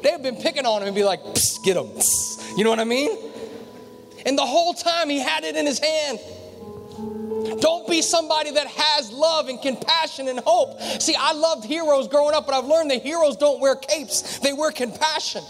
They 0.01 0.09
have 0.09 0.23
been 0.23 0.37
picking 0.37 0.65
on 0.65 0.81
him 0.81 0.87
and 0.87 0.95
be 0.95 1.03
like, 1.03 1.19
get 1.63 1.77
him. 1.77 1.85
Psst. 1.85 2.57
You 2.57 2.63
know 2.63 2.71
what 2.71 2.79
I 2.79 2.83
mean? 2.83 3.15
And 4.25 4.35
the 4.35 4.45
whole 4.45 4.73
time 4.73 5.07
he 5.07 5.19
had 5.19 5.43
it 5.43 5.55
in 5.55 5.67
his 5.67 5.77
hand. 5.77 6.19
Don't 7.61 7.87
be 7.87 8.01
somebody 8.01 8.51
that 8.51 8.65
has 8.65 9.11
love 9.11 9.49
and 9.49 9.61
compassion 9.61 10.29
and 10.29 10.39
hope. 10.39 10.81
See, 10.99 11.15
I 11.17 11.33
loved 11.33 11.63
heroes 11.63 12.07
growing 12.07 12.33
up, 12.33 12.47
but 12.47 12.55
I've 12.55 12.65
learned 12.65 12.89
that 12.89 13.03
heroes 13.03 13.35
don't 13.37 13.59
wear 13.59 13.75
capes, 13.75 14.39
they 14.39 14.51
wear 14.51 14.71
compassion. 14.71 15.43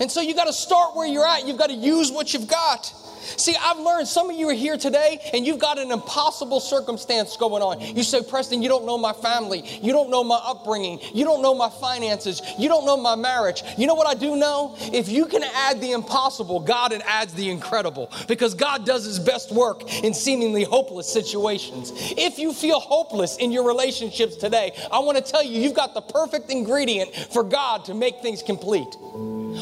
And 0.00 0.10
so 0.10 0.20
you 0.20 0.34
got 0.34 0.46
to 0.46 0.52
start 0.52 0.96
where 0.96 1.06
you're 1.06 1.26
at. 1.26 1.46
You've 1.46 1.58
got 1.58 1.68
to 1.68 1.76
use 1.76 2.10
what 2.10 2.32
you've 2.32 2.48
got. 2.48 2.92
See, 3.24 3.54
I've 3.58 3.78
learned 3.78 4.06
some 4.06 4.30
of 4.30 4.36
you 4.36 4.48
are 4.50 4.54
here 4.54 4.76
today 4.76 5.18
and 5.32 5.46
you've 5.46 5.58
got 5.58 5.78
an 5.78 5.90
impossible 5.90 6.60
circumstance 6.60 7.36
going 7.36 7.62
on. 7.62 7.80
You 7.96 8.02
say, 8.02 8.22
Preston, 8.22 8.62
you 8.62 8.68
don't 8.68 8.84
know 8.84 8.98
my 8.98 9.12
family. 9.12 9.64
You 9.82 9.92
don't 9.92 10.10
know 10.10 10.22
my 10.22 10.40
upbringing. 10.44 11.00
You 11.12 11.24
don't 11.24 11.42
know 11.42 11.54
my 11.54 11.70
finances. 11.70 12.42
You 12.58 12.68
don't 12.68 12.84
know 12.84 12.96
my 12.96 13.14
marriage. 13.14 13.62
You 13.78 13.86
know 13.86 13.94
what 13.94 14.06
I 14.06 14.14
do 14.14 14.36
know? 14.36 14.76
If 14.78 15.08
you 15.08 15.26
can 15.26 15.42
add 15.42 15.80
the 15.80 15.92
impossible, 15.92 16.60
God 16.60 16.92
adds 17.06 17.32
the 17.34 17.50
incredible 17.50 18.10
because 18.28 18.54
God 18.54 18.84
does 18.86 19.04
his 19.04 19.18
best 19.18 19.52
work 19.52 19.82
in 20.04 20.14
seemingly 20.14 20.64
hopeless 20.64 21.10
situations. 21.10 21.92
If 21.94 22.38
you 22.38 22.52
feel 22.52 22.78
hopeless 22.78 23.36
in 23.38 23.52
your 23.52 23.66
relationships 23.66 24.36
today, 24.36 24.72
I 24.92 24.98
want 24.98 25.16
to 25.16 25.24
tell 25.24 25.42
you, 25.42 25.60
you've 25.60 25.74
got 25.74 25.94
the 25.94 26.02
perfect 26.02 26.50
ingredient 26.50 27.14
for 27.14 27.42
God 27.42 27.86
to 27.86 27.94
make 27.94 28.20
things 28.20 28.42
complete. 28.42 28.96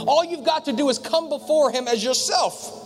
All 0.06 0.21
you've 0.30 0.44
got 0.44 0.64
to 0.66 0.72
do 0.72 0.88
is 0.88 0.98
come 0.98 1.28
before 1.28 1.70
him 1.70 1.88
as 1.88 2.02
yourself. 2.02 2.78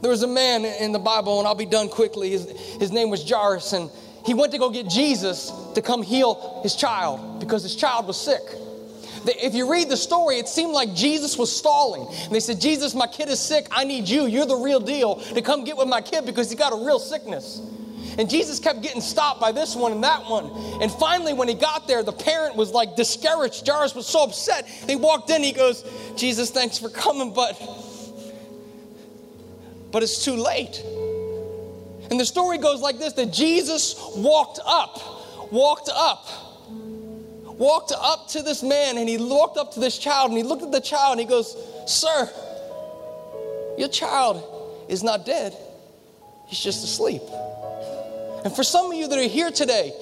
There 0.00 0.10
was 0.10 0.22
a 0.22 0.28
man 0.28 0.64
in 0.64 0.92
the 0.92 0.98
Bible, 0.98 1.38
and 1.38 1.48
I'll 1.48 1.54
be 1.54 1.66
done 1.66 1.88
quickly. 1.88 2.30
His, 2.30 2.50
his 2.78 2.92
name 2.92 3.10
was 3.10 3.28
Jairus, 3.28 3.72
and 3.72 3.90
he 4.24 4.34
went 4.34 4.52
to 4.52 4.58
go 4.58 4.70
get 4.70 4.88
Jesus 4.88 5.52
to 5.74 5.82
come 5.82 6.02
heal 6.02 6.60
his 6.62 6.76
child 6.76 7.40
because 7.40 7.62
his 7.62 7.74
child 7.74 8.06
was 8.06 8.20
sick. 8.20 8.42
If 9.26 9.54
you 9.54 9.70
read 9.70 9.88
the 9.88 9.96
story, 9.96 10.36
it 10.36 10.48
seemed 10.48 10.72
like 10.72 10.94
Jesus 10.94 11.36
was 11.36 11.54
stalling. 11.54 12.06
And 12.24 12.34
they 12.34 12.40
said, 12.40 12.60
Jesus, 12.60 12.94
my 12.94 13.06
kid 13.06 13.28
is 13.28 13.40
sick. 13.40 13.66
I 13.70 13.84
need 13.84 14.08
you. 14.08 14.26
You're 14.26 14.46
the 14.46 14.56
real 14.56 14.80
deal 14.80 15.16
to 15.16 15.42
come 15.42 15.64
get 15.64 15.76
with 15.76 15.88
my 15.88 16.00
kid 16.00 16.24
because 16.24 16.50
he's 16.50 16.58
got 16.58 16.72
a 16.72 16.76
real 16.76 16.98
sickness. 16.98 17.60
And 18.18 18.28
Jesus 18.28 18.58
kept 18.58 18.82
getting 18.82 19.00
stopped 19.00 19.40
by 19.40 19.52
this 19.52 19.76
one 19.76 19.92
and 19.92 20.02
that 20.02 20.24
one. 20.28 20.50
And 20.82 20.90
finally, 20.90 21.32
when 21.32 21.46
he 21.46 21.54
got 21.54 21.86
there, 21.86 22.02
the 22.02 22.12
parent 22.12 22.56
was 22.56 22.72
like 22.72 22.96
discouraged. 22.96 23.66
Jairus 23.66 23.94
was 23.94 24.08
so 24.08 24.24
upset. 24.24 24.66
He 24.66 24.96
walked 24.96 25.30
in, 25.30 25.40
he 25.42 25.52
goes, 25.52 25.84
Jesus, 26.16 26.50
thanks 26.50 26.78
for 26.78 26.88
coming, 26.90 27.32
but 27.32 27.56
but 29.90 30.02
it's 30.02 30.24
too 30.24 30.34
late. 30.34 30.82
And 32.10 32.18
the 32.18 32.24
story 32.24 32.58
goes 32.58 32.80
like 32.80 32.98
this 32.98 33.12
that 33.14 33.32
Jesus 33.32 33.94
walked 34.16 34.58
up, 34.66 35.52
walked 35.52 35.90
up, 35.94 36.26
walked 36.66 37.92
up 37.96 38.28
to 38.28 38.42
this 38.42 38.62
man, 38.62 38.98
and 38.98 39.08
he 39.08 39.16
walked 39.18 39.56
up 39.56 39.72
to 39.74 39.80
this 39.80 39.98
child, 39.98 40.30
and 40.30 40.36
he 40.36 40.42
looked 40.42 40.62
at 40.62 40.72
the 40.72 40.80
child, 40.80 41.12
and 41.12 41.20
he 41.20 41.26
goes, 41.26 41.56
Sir, 41.86 42.30
your 43.78 43.88
child 43.88 44.42
is 44.88 45.02
not 45.02 45.24
dead, 45.24 45.56
he's 46.46 46.60
just 46.60 46.82
asleep. 46.84 47.22
And 48.44 48.54
for 48.54 48.62
some 48.62 48.90
of 48.90 48.96
you 48.96 49.08
that 49.08 49.18
are 49.18 49.28
here 49.28 49.50
today, 49.50 49.92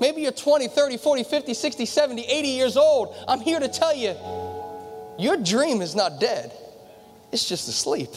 maybe 0.00 0.22
you're 0.22 0.32
20, 0.32 0.68
30, 0.68 0.96
40, 0.96 1.24
50, 1.24 1.54
60, 1.54 1.86
70, 1.86 2.22
80 2.22 2.48
years 2.48 2.76
old, 2.76 3.14
I'm 3.26 3.40
here 3.40 3.58
to 3.60 3.68
tell 3.68 3.94
you 3.94 4.14
your 5.18 5.36
dream 5.36 5.80
is 5.80 5.94
not 5.94 6.20
dead, 6.20 6.52
it's 7.32 7.48
just 7.48 7.68
asleep. 7.68 8.10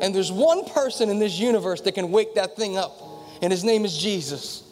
And 0.00 0.14
there's 0.14 0.32
one 0.32 0.64
person 0.66 1.08
in 1.08 1.18
this 1.18 1.38
universe 1.38 1.80
that 1.82 1.92
can 1.92 2.10
wake 2.10 2.34
that 2.34 2.56
thing 2.56 2.76
up, 2.76 2.96
and 3.42 3.50
his 3.50 3.64
name 3.64 3.84
is 3.84 3.96
Jesus. 3.96 4.62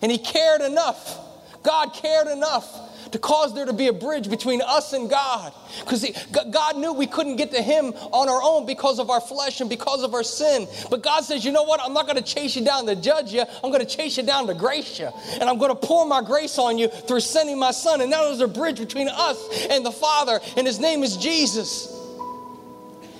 And 0.00 0.10
he 0.10 0.18
cared 0.18 0.60
enough, 0.60 1.18
God 1.62 1.94
cared 1.94 2.28
enough 2.28 2.91
to 3.12 3.18
cause 3.18 3.54
there 3.54 3.64
to 3.64 3.72
be 3.72 3.88
a 3.88 3.92
bridge 3.92 4.28
between 4.28 4.60
us 4.62 4.92
and 4.92 5.08
God. 5.08 5.52
Because 5.80 6.04
God 6.50 6.76
knew 6.76 6.92
we 6.92 7.06
couldn't 7.06 7.36
get 7.36 7.52
to 7.52 7.62
Him 7.62 7.92
on 8.12 8.28
our 8.28 8.40
own 8.42 8.66
because 8.66 8.98
of 8.98 9.10
our 9.10 9.20
flesh 9.20 9.60
and 9.60 9.70
because 9.70 10.02
of 10.02 10.14
our 10.14 10.22
sin. 10.22 10.66
But 10.90 11.02
God 11.02 11.22
says, 11.24 11.44
you 11.44 11.52
know 11.52 11.62
what? 11.62 11.80
I'm 11.82 11.92
not 11.92 12.06
going 12.06 12.16
to 12.16 12.22
chase 12.22 12.56
you 12.56 12.64
down 12.64 12.86
to 12.86 12.96
judge 12.96 13.32
you. 13.32 13.44
I'm 13.62 13.70
going 13.70 13.84
to 13.84 13.96
chase 13.96 14.16
you 14.16 14.22
down 14.22 14.46
to 14.46 14.54
grace 14.54 14.98
you. 14.98 15.10
And 15.32 15.44
I'm 15.44 15.58
going 15.58 15.70
to 15.70 15.86
pour 15.86 16.06
my 16.06 16.22
grace 16.22 16.58
on 16.58 16.78
you 16.78 16.88
through 16.88 17.20
sending 17.20 17.58
my 17.58 17.70
Son. 17.70 18.00
And 18.00 18.10
now 18.10 18.24
there's 18.24 18.40
a 18.40 18.48
bridge 18.48 18.78
between 18.78 19.08
us 19.08 19.66
and 19.70 19.84
the 19.84 19.92
Father, 19.92 20.40
and 20.56 20.66
His 20.66 20.80
name 20.80 21.02
is 21.02 21.16
Jesus. 21.16 21.98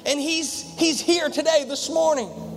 And 0.05 0.19
he's, 0.19 0.77
he's 0.79 1.01
here 1.01 1.29
today, 1.29 1.65
this 1.69 1.89
morning 1.89 2.52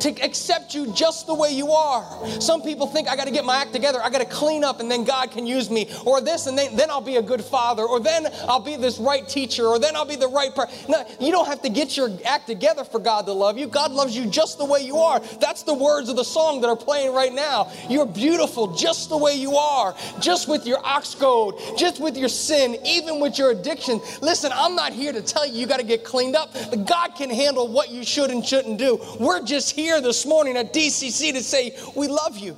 to 0.00 0.10
accept 0.22 0.74
you 0.74 0.92
just 0.92 1.26
the 1.26 1.34
way 1.34 1.50
you 1.50 1.70
are. 1.70 2.28
Some 2.40 2.62
people 2.62 2.86
think 2.86 3.08
I 3.08 3.16
got 3.16 3.26
to 3.26 3.32
get 3.32 3.44
my 3.44 3.56
act 3.56 3.72
together, 3.72 4.00
I 4.02 4.10
got 4.10 4.18
to 4.18 4.24
clean 4.24 4.64
up, 4.64 4.80
and 4.80 4.90
then 4.90 5.04
God 5.04 5.30
can 5.30 5.46
use 5.46 5.70
me, 5.70 5.90
or 6.04 6.20
this, 6.20 6.46
and 6.46 6.56
then, 6.56 6.76
then 6.76 6.90
I'll 6.90 7.00
be 7.00 7.16
a 7.16 7.22
good 7.22 7.42
father, 7.42 7.84
or 7.84 8.00
then 8.00 8.26
I'll 8.48 8.60
be 8.60 8.76
this 8.76 8.98
right 8.98 9.26
teacher, 9.28 9.66
or 9.66 9.78
then 9.78 9.96
I'll 9.96 10.04
be 10.04 10.16
the 10.16 10.28
right 10.28 10.54
person. 10.54 10.90
No, 10.90 11.04
you 11.20 11.30
don't 11.32 11.46
have 11.46 11.62
to 11.62 11.68
get 11.68 11.96
your 11.96 12.10
act 12.24 12.46
together 12.46 12.84
for 12.84 12.98
God 12.98 13.26
to 13.26 13.32
love 13.32 13.58
you. 13.58 13.66
God 13.66 13.92
loves 13.92 14.16
you 14.16 14.26
just 14.26 14.58
the 14.58 14.64
way 14.64 14.80
you 14.80 14.98
are. 14.98 15.20
That's 15.40 15.62
the 15.62 15.74
words 15.74 16.08
of 16.08 16.16
the 16.16 16.24
song 16.24 16.60
that 16.60 16.68
are 16.68 16.76
playing 16.76 17.14
right 17.14 17.32
now. 17.32 17.70
You're 17.88 18.06
beautiful 18.06 18.74
just 18.74 19.08
the 19.08 19.16
way 19.16 19.34
you 19.34 19.56
are, 19.56 19.94
just 20.20 20.48
with 20.48 20.66
your 20.66 20.84
ox 20.84 21.14
goad, 21.14 21.54
just 21.76 22.00
with 22.00 22.16
your 22.16 22.28
sin, 22.28 22.76
even 22.84 23.20
with 23.20 23.38
your 23.38 23.50
addiction. 23.50 24.00
Listen, 24.20 24.50
I'm 24.54 24.74
not 24.74 24.92
here 24.92 25.12
to 25.12 25.22
tell 25.22 25.46
you 25.46 25.60
you 25.60 25.66
got 25.66 25.80
to 25.80 25.86
get 25.86 26.04
cleaned 26.04 26.36
up, 26.36 26.52
but 26.70 26.86
God 26.86 27.14
can 27.14 27.30
handle 27.30 27.68
what 27.68 27.90
you 27.90 28.04
should 28.04 28.30
and 28.30 28.44
shouldn't 28.44 28.78
do. 28.78 29.00
We're 29.18 29.42
just 29.42 29.70
here 29.70 29.81
here 29.82 30.00
this 30.00 30.24
morning 30.24 30.56
at 30.56 30.72
DCC 30.72 31.32
to 31.32 31.42
say, 31.42 31.76
We 31.96 32.06
love 32.06 32.38
you. 32.38 32.56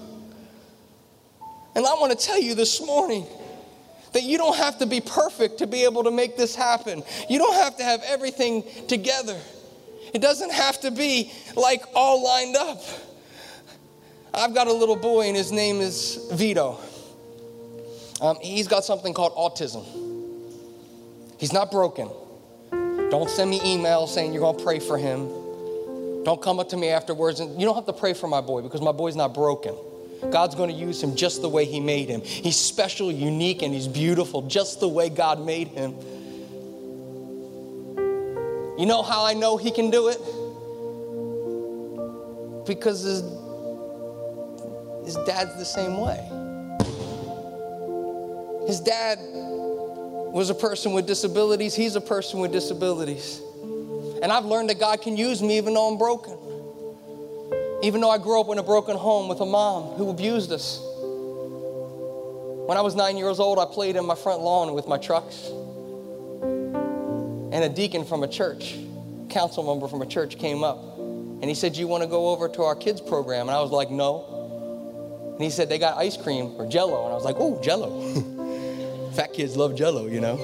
And 1.75 1.87
I 1.87 1.95
want 1.95 2.13
to 2.13 2.27
tell 2.27 2.41
you 2.41 2.55
this 2.55 2.85
morning 2.85 3.27
that 4.13 4.23
you 4.23 4.37
don't 4.37 4.57
have 4.57 4.79
to 4.79 4.87
be 4.87 5.01
perfect 5.01 5.59
to 5.59 5.67
be 5.67 5.85
able 5.85 6.05
to 6.05 6.11
make 6.11 6.37
this 6.37 6.55
happen. 6.55 7.03
You 7.29 7.39
don't 7.39 7.55
have 7.55 7.79
to 7.79 7.83
have 7.83 8.03
everything 8.05 8.63
together. 8.87 9.41
It 10.13 10.21
doesn't 10.21 10.53
have 10.53 10.81
to 10.83 10.91
be 10.91 11.33
like 11.57 11.83
all 11.95 12.23
lined 12.23 12.57
up. 12.57 12.83
I've 14.33 14.55
got 14.55 14.67
a 14.67 14.73
little 14.73 14.97
boy, 14.97 15.27
and 15.27 15.37
his 15.37 15.51
name 15.51 15.81
is 15.81 16.29
Vito. 16.33 16.79
Um, 18.21 18.37
he's 18.41 18.69
got 18.69 18.85
something 18.85 19.15
called 19.15 19.35
autism. 19.35 19.85
He's 21.39 21.53
not 21.53 21.71
broken. 21.71 22.09
Don't 23.11 23.31
send 23.31 23.51
me 23.51 23.61
emails 23.61 24.09
saying 24.09 24.33
you're 24.33 24.43
going 24.43 24.59
to 24.59 24.65
pray 24.65 24.79
for 24.79 24.99
him. 24.99 25.44
Don't 26.25 26.41
come 26.41 26.59
up 26.59 26.71
to 26.71 26.77
me 26.77 26.89
afterwards 26.89 27.41
and 27.41 27.61
you 27.61 27.67
don't 27.67 27.75
have 27.75 27.87
to 27.87 27.93
pray 27.93 28.15
for 28.15 28.27
my 28.27 28.41
boy 28.41 28.63
because 28.63 28.81
my 28.81 28.93
boy's 28.93 29.15
not 29.15 29.35
broken. 29.35 29.77
God's 30.31 30.55
going 30.55 30.71
to 30.71 30.77
use 30.77 31.03
him 31.03 31.15
just 31.15 31.43
the 31.43 31.49
way 31.49 31.67
he 31.67 31.81
made 31.81 32.09
him. 32.09 32.23
He's 32.23 32.57
special, 32.57 33.13
unique, 33.13 33.63
and 33.63 33.75
he's 33.75 33.89
beautiful 33.89 34.43
just 34.43 34.81
the 34.81 34.89
way 34.89 35.11
God 35.11 35.45
made 35.45 35.69
him. 35.69 35.95
You 38.79 38.87
know 38.87 39.03
how 39.03 39.25
I 39.25 39.35
know 39.35 39.57
he 39.57 39.71
can 39.71 39.91
do 39.91 40.09
it? 40.09 40.19
Because 42.67 43.03
his, 43.03 43.21
his 45.05 45.17
dad's 45.27 45.57
the 45.59 45.65
same 45.65 46.01
way. 46.01 46.27
His 48.67 48.81
dad 48.81 49.19
was 50.33 50.49
a 50.49 50.55
person 50.55 50.95
with 50.95 51.07
disabilities, 51.07 51.75
he's 51.75 51.97
a 51.97 52.01
person 52.01 52.41
with 52.41 52.51
disabilities. 52.51 53.43
And 54.25 54.33
I've 54.33 54.47
learned 54.47 54.71
that 54.71 54.81
God 54.81 55.03
can 55.03 55.19
use 55.19 55.43
me 55.43 55.59
even 55.59 55.75
though 55.75 55.87
I'm 55.87 55.99
broken. 55.99 56.33
Even 57.83 58.01
though 58.01 58.09
I 58.09 58.17
grew 58.17 58.41
up 58.41 58.49
in 58.49 58.57
a 58.57 58.63
broken 58.63 58.97
home 58.97 59.29
with 59.29 59.39
a 59.41 59.45
mom 59.45 59.97
who 59.99 60.09
abused 60.09 60.51
us. 60.51 60.81
When 62.67 62.79
I 62.79 62.81
was 62.81 62.95
nine 62.95 63.19
years 63.19 63.39
old, 63.39 63.59
I 63.59 63.67
played 63.67 63.97
in 63.97 64.07
my 64.07 64.15
front 64.15 64.41
lawn 64.41 64.73
with 64.73 64.89
my 64.89 64.97
trucks. 64.97 65.51
And 67.53 67.55
a 67.55 67.69
deacon 67.69 68.07
from 68.07 68.23
a 68.23 68.27
church, 68.27 68.79
council 69.29 69.63
member 69.63 69.89
from 69.89 70.01
a 70.01 70.07
church, 70.07 70.39
came 70.39 70.65
up 70.65 70.99
and 70.99 71.45
he 71.45 71.55
said, 71.55 71.77
You 71.77 71.87
want 71.87 72.03
to 72.03 72.09
go 72.09 72.31
over 72.31 72.49
to 72.49 72.63
our 72.63 72.75
kids 72.75 73.03
program? 73.03 73.51
And 73.51 73.57
I 73.57 73.61
was 73.61 73.73
like, 73.73 73.91
No. 73.91 75.35
And 75.35 75.45
he 75.45 75.51
said, 75.51 75.69
They 75.69 75.79
got 75.79 75.99
ice 75.99 76.17
cream 76.17 76.59
or 76.59 76.67
jello. 76.67 77.05
And 77.05 77.13
I 77.13 77.15
was 77.15 77.25
like, 77.25 77.37
Oh, 77.39 77.61
jello. 77.61 79.11
Fat 79.13 79.35
kids 79.35 79.55
love 79.55 79.77
jello, 79.77 80.07
you 80.07 80.23
know? 80.23 80.43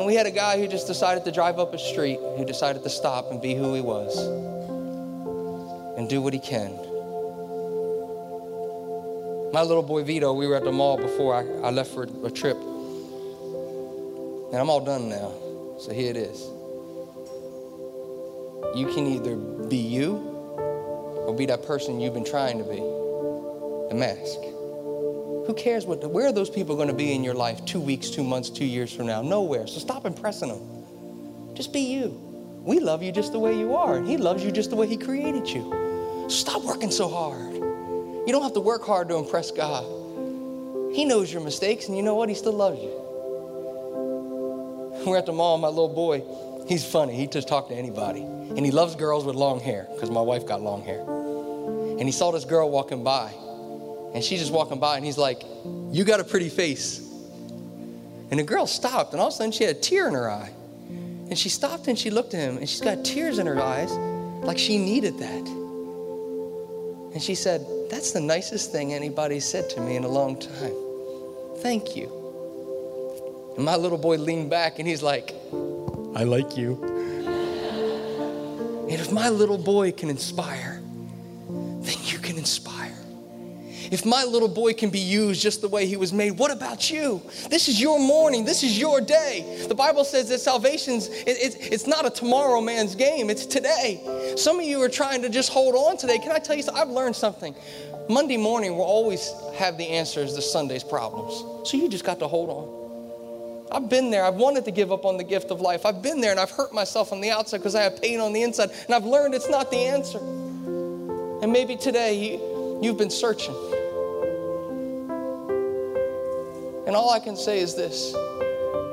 And 0.00 0.06
we 0.06 0.14
had 0.14 0.24
a 0.24 0.30
guy 0.30 0.58
who 0.58 0.66
just 0.66 0.86
decided 0.86 1.26
to 1.26 1.30
drive 1.30 1.58
up 1.58 1.74
a 1.74 1.78
street, 1.78 2.18
who 2.38 2.46
decided 2.46 2.82
to 2.84 2.88
stop 2.88 3.30
and 3.30 3.38
be 3.38 3.54
who 3.54 3.74
he 3.74 3.82
was 3.82 4.16
and 5.98 6.08
do 6.08 6.22
what 6.22 6.32
he 6.32 6.38
can. 6.38 6.70
My 9.52 9.60
little 9.60 9.82
boy 9.82 10.02
Vito, 10.02 10.32
we 10.32 10.46
were 10.46 10.56
at 10.56 10.64
the 10.64 10.72
mall 10.72 10.96
before 10.96 11.34
I, 11.34 11.40
I 11.66 11.70
left 11.70 11.92
for 11.92 12.04
a 12.04 12.30
trip. 12.30 12.56
And 12.56 14.56
I'm 14.56 14.70
all 14.70 14.80
done 14.80 15.10
now. 15.10 15.34
So 15.78 15.92
here 15.92 16.08
it 16.08 16.16
is. 16.16 16.40
You 18.74 18.86
can 18.94 19.06
either 19.06 19.36
be 19.36 19.76
you 19.76 20.16
or 21.26 21.34
be 21.36 21.44
that 21.44 21.66
person 21.66 22.00
you've 22.00 22.14
been 22.14 22.24
trying 22.24 22.56
to 22.56 22.64
be. 22.64 22.78
The 23.90 23.96
mask. 23.96 24.49
Who 25.46 25.54
cares 25.54 25.86
what, 25.86 26.08
where 26.10 26.26
are 26.26 26.32
those 26.32 26.50
people 26.50 26.76
going 26.76 26.88
to 26.88 26.94
be 26.94 27.12
in 27.14 27.24
your 27.24 27.34
life 27.34 27.64
two 27.64 27.80
weeks, 27.80 28.10
two 28.10 28.22
months, 28.24 28.50
two 28.50 28.64
years 28.64 28.92
from 28.92 29.06
now? 29.06 29.22
Nowhere. 29.22 29.66
So 29.66 29.78
stop 29.78 30.06
impressing 30.06 30.48
them. 30.48 31.54
Just 31.54 31.72
be 31.72 31.80
you. 31.80 32.18
We 32.62 32.78
love 32.78 33.02
you 33.02 33.10
just 33.10 33.32
the 33.32 33.38
way 33.38 33.58
you 33.58 33.74
are, 33.74 33.96
and 33.96 34.06
He 34.06 34.16
loves 34.16 34.44
you 34.44 34.52
just 34.52 34.70
the 34.70 34.76
way 34.76 34.86
He 34.86 34.96
created 34.96 35.48
you. 35.48 36.26
Stop 36.28 36.62
working 36.62 36.90
so 36.90 37.08
hard. 37.08 37.54
You 37.54 38.26
don't 38.28 38.42
have 38.42 38.52
to 38.54 38.60
work 38.60 38.84
hard 38.84 39.08
to 39.08 39.16
impress 39.16 39.50
God. 39.50 39.84
He 40.94 41.04
knows 41.04 41.32
your 41.32 41.42
mistakes, 41.42 41.88
and 41.88 41.96
you 41.96 42.02
know 42.02 42.14
what? 42.14 42.28
He 42.28 42.34
still 42.34 42.52
loves 42.52 42.80
you. 42.80 42.90
We're 45.06 45.16
at 45.16 45.24
the 45.26 45.32
mall, 45.32 45.56
my 45.56 45.68
little 45.68 45.88
boy, 45.88 46.22
he's 46.68 46.84
funny. 46.84 47.16
He 47.16 47.26
just 47.26 47.48
talk 47.48 47.68
to 47.68 47.74
anybody. 47.74 48.20
And 48.20 48.58
he 48.58 48.70
loves 48.70 48.94
girls 48.94 49.24
with 49.24 49.36
long 49.36 49.58
hair, 49.60 49.88
because 49.94 50.10
my 50.10 50.20
wife 50.20 50.46
got 50.46 50.60
long 50.60 50.82
hair. 50.82 51.00
And 51.00 52.02
he 52.02 52.12
saw 52.12 52.30
this 52.30 52.44
girl 52.44 52.70
walking 52.70 53.02
by. 53.02 53.32
And 54.14 54.24
she's 54.24 54.40
just 54.40 54.52
walking 54.52 54.80
by, 54.80 54.96
and 54.96 55.04
he's 55.04 55.18
like, 55.18 55.42
You 55.90 56.04
got 56.04 56.20
a 56.20 56.24
pretty 56.24 56.48
face. 56.48 57.06
And 58.30 58.38
the 58.38 58.44
girl 58.44 58.66
stopped, 58.66 59.12
and 59.12 59.20
all 59.20 59.28
of 59.28 59.34
a 59.34 59.36
sudden 59.36 59.52
she 59.52 59.64
had 59.64 59.76
a 59.76 59.80
tear 59.80 60.08
in 60.08 60.14
her 60.14 60.30
eye. 60.30 60.52
And 60.88 61.38
she 61.38 61.48
stopped 61.48 61.86
and 61.86 61.98
she 61.98 62.10
looked 62.10 62.34
at 62.34 62.40
him, 62.40 62.56
and 62.58 62.68
she's 62.68 62.80
got 62.80 63.04
tears 63.04 63.38
in 63.38 63.46
her 63.46 63.60
eyes, 63.60 63.92
like 64.44 64.58
she 64.58 64.78
needed 64.78 65.18
that. 65.18 65.46
And 67.12 67.22
she 67.22 67.34
said, 67.34 67.64
That's 67.90 68.12
the 68.12 68.20
nicest 68.20 68.72
thing 68.72 68.92
anybody 68.92 69.40
said 69.40 69.68
to 69.70 69.80
me 69.80 69.96
in 69.96 70.04
a 70.04 70.08
long 70.08 70.38
time. 70.38 70.74
Thank 71.58 71.96
you. 71.96 72.16
And 73.56 73.64
my 73.64 73.76
little 73.76 73.98
boy 73.98 74.16
leaned 74.16 74.48
back 74.48 74.78
and 74.78 74.88
he's 74.88 75.02
like, 75.02 75.34
I 76.14 76.24
like 76.24 76.56
you. 76.56 76.82
And 78.88 78.98
if 78.98 79.12
my 79.12 79.28
little 79.28 79.58
boy 79.58 79.92
can 79.92 80.08
inspire, 80.08 80.80
then 81.48 81.96
you 82.04 82.18
can 82.18 82.38
inspire. 82.38 82.79
If 83.90 84.06
my 84.06 84.22
little 84.22 84.48
boy 84.48 84.72
can 84.74 84.90
be 84.90 85.00
used 85.00 85.42
just 85.42 85.60
the 85.60 85.68
way 85.68 85.84
he 85.86 85.96
was 85.96 86.12
made, 86.12 86.32
what 86.32 86.52
about 86.52 86.90
you? 86.90 87.20
This 87.48 87.68
is 87.68 87.80
your 87.80 87.98
morning. 87.98 88.44
This 88.44 88.62
is 88.62 88.78
your 88.78 89.00
day. 89.00 89.66
The 89.68 89.74
Bible 89.74 90.04
says 90.04 90.28
that 90.28 90.38
salvation's 90.38 91.08
it, 91.08 91.26
it, 91.26 91.72
it's 91.72 91.88
not 91.88 92.06
a 92.06 92.10
tomorrow 92.10 92.60
man's 92.60 92.94
game. 92.94 93.30
It's 93.30 93.46
today. 93.46 94.34
Some 94.36 94.60
of 94.60 94.64
you 94.64 94.80
are 94.82 94.88
trying 94.88 95.22
to 95.22 95.28
just 95.28 95.50
hold 95.50 95.74
on 95.74 95.96
today. 95.96 96.18
Can 96.18 96.30
I 96.30 96.38
tell 96.38 96.54
you 96.54 96.62
something? 96.62 96.80
I've 96.80 96.90
learned 96.90 97.16
something. 97.16 97.54
Monday 98.08 98.36
morning 98.36 98.76
will 98.76 98.84
always 98.84 99.32
have 99.56 99.76
the 99.76 99.88
answers 99.88 100.34
to 100.34 100.42
Sunday's 100.42 100.84
problems. 100.84 101.68
So 101.68 101.76
you 101.76 101.88
just 101.88 102.04
got 102.04 102.20
to 102.20 102.28
hold 102.28 102.50
on. 102.50 102.80
I've 103.72 103.88
been 103.88 104.10
there. 104.10 104.24
I've 104.24 104.34
wanted 104.34 104.64
to 104.66 104.70
give 104.70 104.92
up 104.92 105.04
on 105.04 105.16
the 105.16 105.24
gift 105.24 105.50
of 105.50 105.60
life. 105.60 105.84
I've 105.84 106.02
been 106.02 106.20
there 106.20 106.30
and 106.30 106.40
I've 106.40 106.50
hurt 106.50 106.72
myself 106.72 107.12
on 107.12 107.20
the 107.20 107.30
outside 107.30 107.58
because 107.58 107.74
I 107.74 107.82
have 107.82 108.00
pain 108.00 108.20
on 108.20 108.32
the 108.32 108.42
inside. 108.42 108.70
And 108.86 108.94
I've 108.94 109.04
learned 109.04 109.34
it's 109.34 109.48
not 109.48 109.70
the 109.70 109.78
answer. 109.78 110.18
And 110.18 111.52
maybe 111.52 111.76
today 111.76 112.14
you, 112.14 112.80
you've 112.82 112.98
been 112.98 113.10
searching. 113.10 113.54
And 116.90 116.96
all 116.96 117.10
I 117.10 117.20
can 117.20 117.36
say 117.36 117.60
is 117.60 117.76
this 117.76 118.16